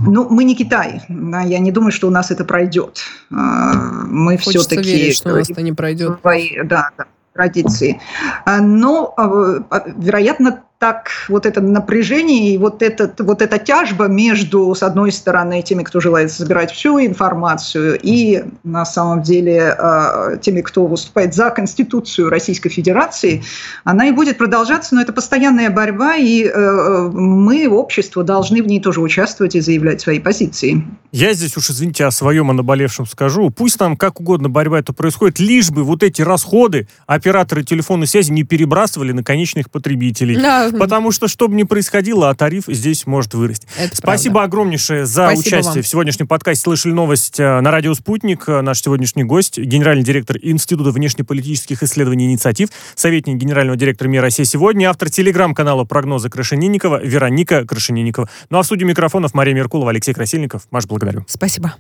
Ну, 0.06 0.28
мы 0.30 0.43
не 0.43 0.56
Китай. 0.56 1.02
Да, 1.10 1.41
я 1.41 1.60
не 1.60 1.72
думаю, 1.72 1.91
что 1.91 2.08
у 2.08 2.12
нас 2.12 2.32
это 2.32 2.45
пройдет. 2.45 2.99
А, 3.32 3.74
мы 4.06 4.38
все-таки... 4.38 4.84
верить, 4.84 5.18
что 5.18 5.34
у 5.34 5.36
нас 5.36 5.49
это 5.49 5.62
не 5.62 5.74
пройдет. 5.74 6.20
Свои, 6.22 6.62
да, 6.64 6.89
да, 6.97 7.06
традиции. 7.34 7.99
А, 8.45 8.62
но, 8.62 9.14
а, 9.18 9.84
вероятно, 9.97 10.64
так 10.82 11.11
вот 11.29 11.45
это 11.45 11.61
напряжение 11.61 12.55
и 12.55 12.57
вот, 12.57 12.82
этот, 12.82 13.21
вот 13.21 13.43
эта 13.43 13.59
тяжба 13.59 14.05
между, 14.07 14.73
с 14.73 14.82
одной 14.82 15.11
стороны, 15.11 15.61
теми, 15.61 15.84
кто 15.84 15.99
желает 15.99 16.32
собирать 16.32 16.71
всю 16.71 16.99
информацию, 16.99 17.99
и 18.01 18.43
на 18.63 18.84
самом 18.84 19.21
деле 19.21 19.75
а, 19.77 20.38
теми, 20.38 20.61
кто 20.61 20.88
выступает 20.88 21.36
за 21.36 21.51
Конституцию 21.51 22.32
Российской 22.32 22.69
Федерации, 22.69 23.43
она 23.84 24.07
и 24.07 24.11
будет 24.11 24.39
продолжаться, 24.39 24.95
но 24.95 25.03
это 25.03 25.13
постоянная 25.13 25.69
борьба, 25.69 26.15
и 26.15 26.45
э, 26.45 27.09
мы, 27.13 27.69
общество, 27.69 28.23
должны 28.23 28.63
в 28.63 28.65
ней 28.65 28.82
тоже 28.82 29.01
участвовать 29.01 29.53
и 29.53 29.59
заявлять 29.59 30.01
свои 30.01 30.17
позиции. 30.17 30.84
Я 31.11 31.34
здесь 31.34 31.55
уж, 31.57 31.69
извините, 31.69 32.05
о 32.05 32.11
своем 32.11 32.49
о 32.49 32.53
наболевшем 32.53 33.05
скажу. 33.05 33.51
Пусть 33.51 33.77
там 33.77 33.95
как 33.95 34.19
угодно 34.19 34.49
борьба 34.49 34.79
это 34.79 34.93
происходит, 34.93 35.38
лишь 35.38 35.69
бы 35.69 35.84
вот 35.84 36.01
эти 36.01 36.23
расходы 36.23 36.88
операторы 37.05 37.63
телефонной 37.63 38.07
связи 38.07 38.32
не 38.32 38.43
перебрасывали 38.43 39.11
на 39.11 39.23
конечных 39.23 39.69
потребителей. 39.69 40.38
Да, 40.41 40.70
Потому 40.80 41.11
что, 41.11 41.28
что 41.28 41.47
бы 41.47 41.55
ни 41.55 41.63
происходило, 41.63 42.30
а 42.30 42.36
тариф 42.36 42.65
здесь 42.67 43.05
может 43.05 43.34
вырасти. 43.34 43.67
Это 43.78 43.95
Спасибо 43.95 44.36
правда. 44.36 44.47
огромнейшее 44.47 45.05
за 45.05 45.28
Спасибо 45.28 45.39
участие 45.39 45.74
вам. 45.74 45.84
в 45.84 45.88
сегодняшнем 45.88 46.28
подкасте. 46.28 46.63
Слышали 46.63 46.93
новость 46.93 47.39
э, 47.39 47.59
на 47.61 47.72
радио 47.72 47.93
«Спутник». 47.93 48.47
Э, 48.47 48.61
наш 48.61 48.82
сегодняшний 48.82 49.24
гость, 49.24 49.57
генеральный 49.57 50.03
директор 50.03 50.38
Института 50.41 50.91
внешнеполитических 50.91 51.84
исследований 51.84 52.26
и 52.26 52.30
инициатив, 52.30 52.69
советник 52.95 53.38
генерального 53.38 53.78
директора 53.78 54.07
«Мира 54.09 54.24
Россия 54.24 54.45
сегодня», 54.45 54.89
автор 54.89 55.09
телеграм-канала 55.09 55.84
«Прогнозы 55.84 56.30
Крашенинникова» 56.30 57.03
Вероника 57.03 57.65
Крашенинникова. 57.65 58.30
Ну 58.49 58.57
а 58.57 58.61
в 58.61 58.65
студии 58.65 58.86
микрофонов 58.86 59.34
Мария 59.34 59.55
Меркулова, 59.55 59.91
Алексей 59.91 60.13
Красильников. 60.13 60.63
Маш, 60.72 60.86
благодарю. 60.86 61.26
Спасибо. 61.28 61.76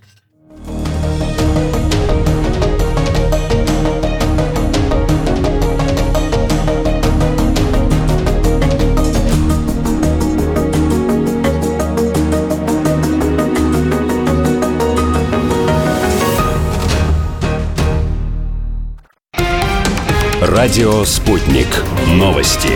Радио 20.61 21.03
«Спутник». 21.05 21.65
Новости. 22.05 22.69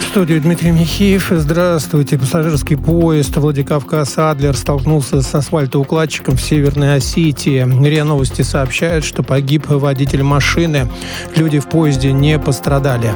В 0.00 0.04
студии 0.04 0.38
Дмитрий 0.38 0.70
Михеев. 0.70 1.26
Здравствуйте. 1.28 2.16
Пассажирский 2.16 2.78
поезд 2.78 3.36
Владикавказ-Адлер 3.36 4.56
столкнулся 4.56 5.20
с 5.20 5.34
асфальтоукладчиком 5.34 6.38
в 6.38 6.40
Северной 6.40 6.96
Осетии. 6.96 7.60
РИА 7.86 8.04
Новости 8.04 8.40
сообщают, 8.40 9.04
что 9.04 9.22
погиб 9.22 9.66
водитель 9.68 10.22
машины. 10.22 10.88
Люди 11.36 11.58
в 11.58 11.68
поезде 11.68 12.10
не 12.10 12.38
пострадали. 12.38 13.12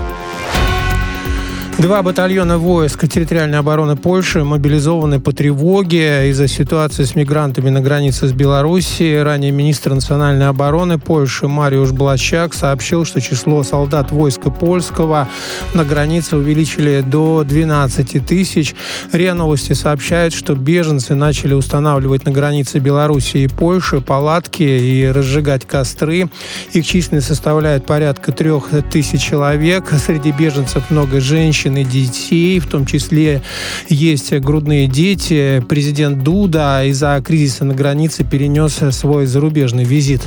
Два 1.78 2.02
батальона 2.02 2.58
войск 2.58 3.06
территориальной 3.06 3.60
обороны 3.60 3.94
Польши 3.94 4.42
мобилизованы 4.42 5.20
по 5.20 5.30
тревоге 5.30 6.28
из-за 6.30 6.48
ситуации 6.48 7.04
с 7.04 7.14
мигрантами 7.14 7.70
на 7.70 7.80
границе 7.80 8.26
с 8.26 8.32
Белоруссией. 8.32 9.22
Ранее 9.22 9.52
министр 9.52 9.94
национальной 9.94 10.48
обороны 10.48 10.98
Польши 10.98 11.46
Мариуш 11.46 11.92
Блащак 11.92 12.52
сообщил, 12.52 13.04
что 13.04 13.20
число 13.20 13.62
солдат 13.62 14.10
войска 14.10 14.50
польского 14.50 15.28
на 15.72 15.84
границе 15.84 16.36
увеличили 16.36 17.00
до 17.00 17.44
12 17.44 18.26
тысяч. 18.26 18.74
РИА 19.12 19.34
Новости 19.34 19.72
сообщает, 19.74 20.32
что 20.32 20.56
беженцы 20.56 21.14
начали 21.14 21.54
устанавливать 21.54 22.24
на 22.24 22.32
границе 22.32 22.80
Белоруссии 22.80 23.42
и 23.42 23.48
Польши 23.48 24.00
палатки 24.00 24.64
и 24.64 25.06
разжигать 25.06 25.64
костры. 25.64 26.28
Их 26.72 26.84
численность 26.84 27.28
составляет 27.28 27.86
порядка 27.86 28.32
трех 28.32 28.70
тысяч 28.90 29.22
человек. 29.22 29.92
Среди 30.04 30.32
беженцев 30.32 30.90
много 30.90 31.20
женщин 31.20 31.67
женщин 31.68 31.88
детей, 31.90 32.58
в 32.58 32.66
том 32.66 32.86
числе 32.86 33.42
есть 33.88 34.32
грудные 34.34 34.86
дети. 34.86 35.62
Президент 35.68 36.22
Дуда 36.22 36.84
из-за 36.86 37.22
кризиса 37.24 37.64
на 37.64 37.74
границе 37.74 38.24
перенес 38.24 38.80
свой 38.90 39.26
зарубежный 39.26 39.84
визит. 39.84 40.22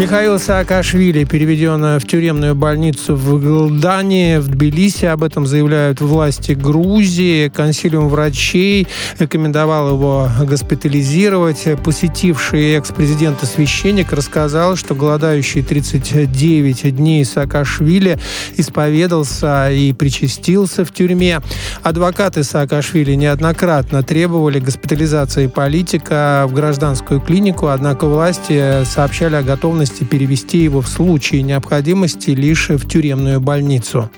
Михаил 0.00 0.38
Саакашвили 0.38 1.24
переведен 1.24 1.98
в 1.98 2.06
тюремную 2.06 2.54
больницу 2.54 3.14
в 3.14 3.38
Гылдане, 3.38 4.40
в 4.40 4.48
Тбилиси. 4.48 5.04
Об 5.04 5.22
этом 5.22 5.46
заявляют 5.46 6.00
власти 6.00 6.52
Грузии. 6.52 7.48
Консилиум 7.48 8.08
врачей 8.08 8.88
рекомендовал 9.18 9.90
его 9.90 10.26
госпитализировать. 10.40 11.66
Посетивший 11.84 12.76
экс-президента 12.76 13.44
священник 13.44 14.14
рассказал, 14.14 14.76
что 14.76 14.94
голодающий 14.94 15.60
39 15.60 16.96
дней 16.96 17.22
Саакашвили 17.26 18.18
исповедался 18.56 19.70
и 19.70 19.92
причастился 19.92 20.86
в 20.86 20.94
тюрьме. 20.94 21.40
Адвокаты 21.82 22.42
Саакашвили 22.42 23.16
неоднократно 23.16 24.02
требовали 24.02 24.60
госпитализации 24.60 25.46
политика 25.46 26.46
в 26.48 26.54
гражданскую 26.54 27.20
клинику, 27.20 27.66
однако 27.66 28.06
власти 28.06 28.82
сообщали 28.86 29.34
о 29.34 29.42
готовности 29.42 29.89
готовности 29.90 30.04
перевести 30.04 30.58
его 30.58 30.80
в 30.80 30.88
случае 30.88 31.42
необходимости 31.42 32.30
лишь 32.30 32.68
в 32.68 32.88
тюремную 32.88 33.40
больницу. 33.40 34.10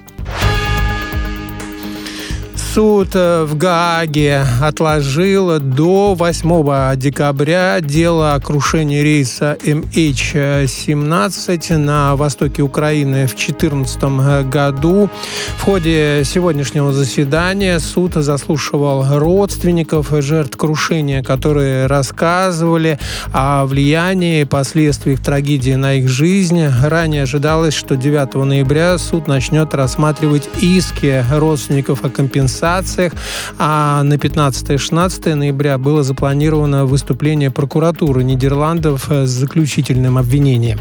Суд 2.75 3.11
э, 3.13 3.45
в 3.45 3.57
Гааге 3.59 4.47
отложил 4.63 5.61
до 5.61 6.15
8 6.15 6.97
декабря 6.97 7.83
дело 7.83 8.33
о 8.33 8.41
крушении 8.41 9.03
рейса 9.03 9.59
MH17 9.63 11.77
на 11.77 12.17
востоке 12.17 12.63
Украины 12.63 13.27
в 13.27 13.37
2014 13.37 14.05
году. 14.49 15.11
В 15.59 15.63
ходе 15.63 16.23
сегодняшнего 16.25 16.95
заседания 16.95 17.79
суд 17.79 18.15
заслушивал 18.15 19.19
родственников 19.19 20.11
жертв 20.23 20.57
крушения, 20.57 21.23
которые 21.23 21.89
рассказывали 21.89 22.99
о 23.35 23.67
влиянии 23.67 24.41
и 24.41 24.47
последствиях 24.47 25.21
трагедии 25.21 25.75
на 25.75 25.97
их 25.97 26.09
жизнь. 26.09 26.67
Ранее 26.83 27.25
ожидалось, 27.25 27.75
что 27.75 27.97
9 27.97 28.33
ноября 28.47 28.97
суд 28.97 29.27
начнет 29.27 29.75
рассматривать 29.75 30.49
иски 30.63 31.23
родственников 31.31 32.07
о 32.07 32.09
компенсации 32.09 32.62
компенсациях, 32.63 33.13
а 33.59 34.03
на 34.03 34.15
15-16 34.15 35.35
ноября 35.35 35.79
было 35.79 36.03
запланировано 36.03 36.87
выступление 36.87 37.51
прокуратуры 37.51 38.23
Нидерландов 38.23 39.11
с 39.11 39.29
заключительным 39.29 40.17
обвинением. 40.17 40.79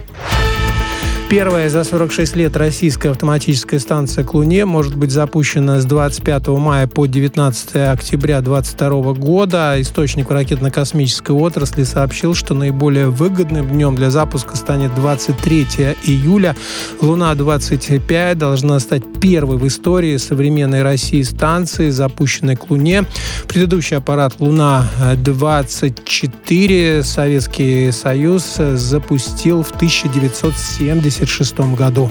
Первая 1.31 1.69
за 1.69 1.85
46 1.85 2.35
лет 2.35 2.57
российская 2.57 3.11
автоматическая 3.11 3.79
станция 3.79 4.25
к 4.25 4.33
Луне 4.33 4.65
может 4.65 4.97
быть 4.97 5.11
запущена 5.11 5.79
с 5.79 5.85
25 5.85 6.49
мая 6.49 6.87
по 6.87 7.05
19 7.05 7.75
октября 7.89 8.41
2022 8.41 9.13
года. 9.13 9.75
Источник 9.79 10.29
в 10.29 10.33
ракетно-космической 10.33 11.31
отрасли 11.31 11.85
сообщил, 11.85 12.35
что 12.35 12.53
наиболее 12.53 13.07
выгодным 13.07 13.69
днем 13.69 13.95
для 13.95 14.11
запуска 14.11 14.57
станет 14.57 14.93
23 14.95 15.95
июля. 16.03 16.53
Луна-25 16.99 18.35
должна 18.35 18.81
стать 18.81 19.03
первой 19.21 19.55
в 19.55 19.65
истории 19.65 20.17
современной 20.17 20.83
России 20.83 21.21
станции, 21.21 21.91
запущенной 21.91 22.57
к 22.57 22.69
Луне. 22.69 23.05
Предыдущий 23.47 23.95
аппарат 23.95 24.33
Луна-24 24.39 27.03
Советский 27.03 27.93
Союз 27.93 28.57
запустил 28.57 29.63
в 29.63 29.71
1970 29.71 31.20
1976 31.21 31.75
году. 31.75 32.09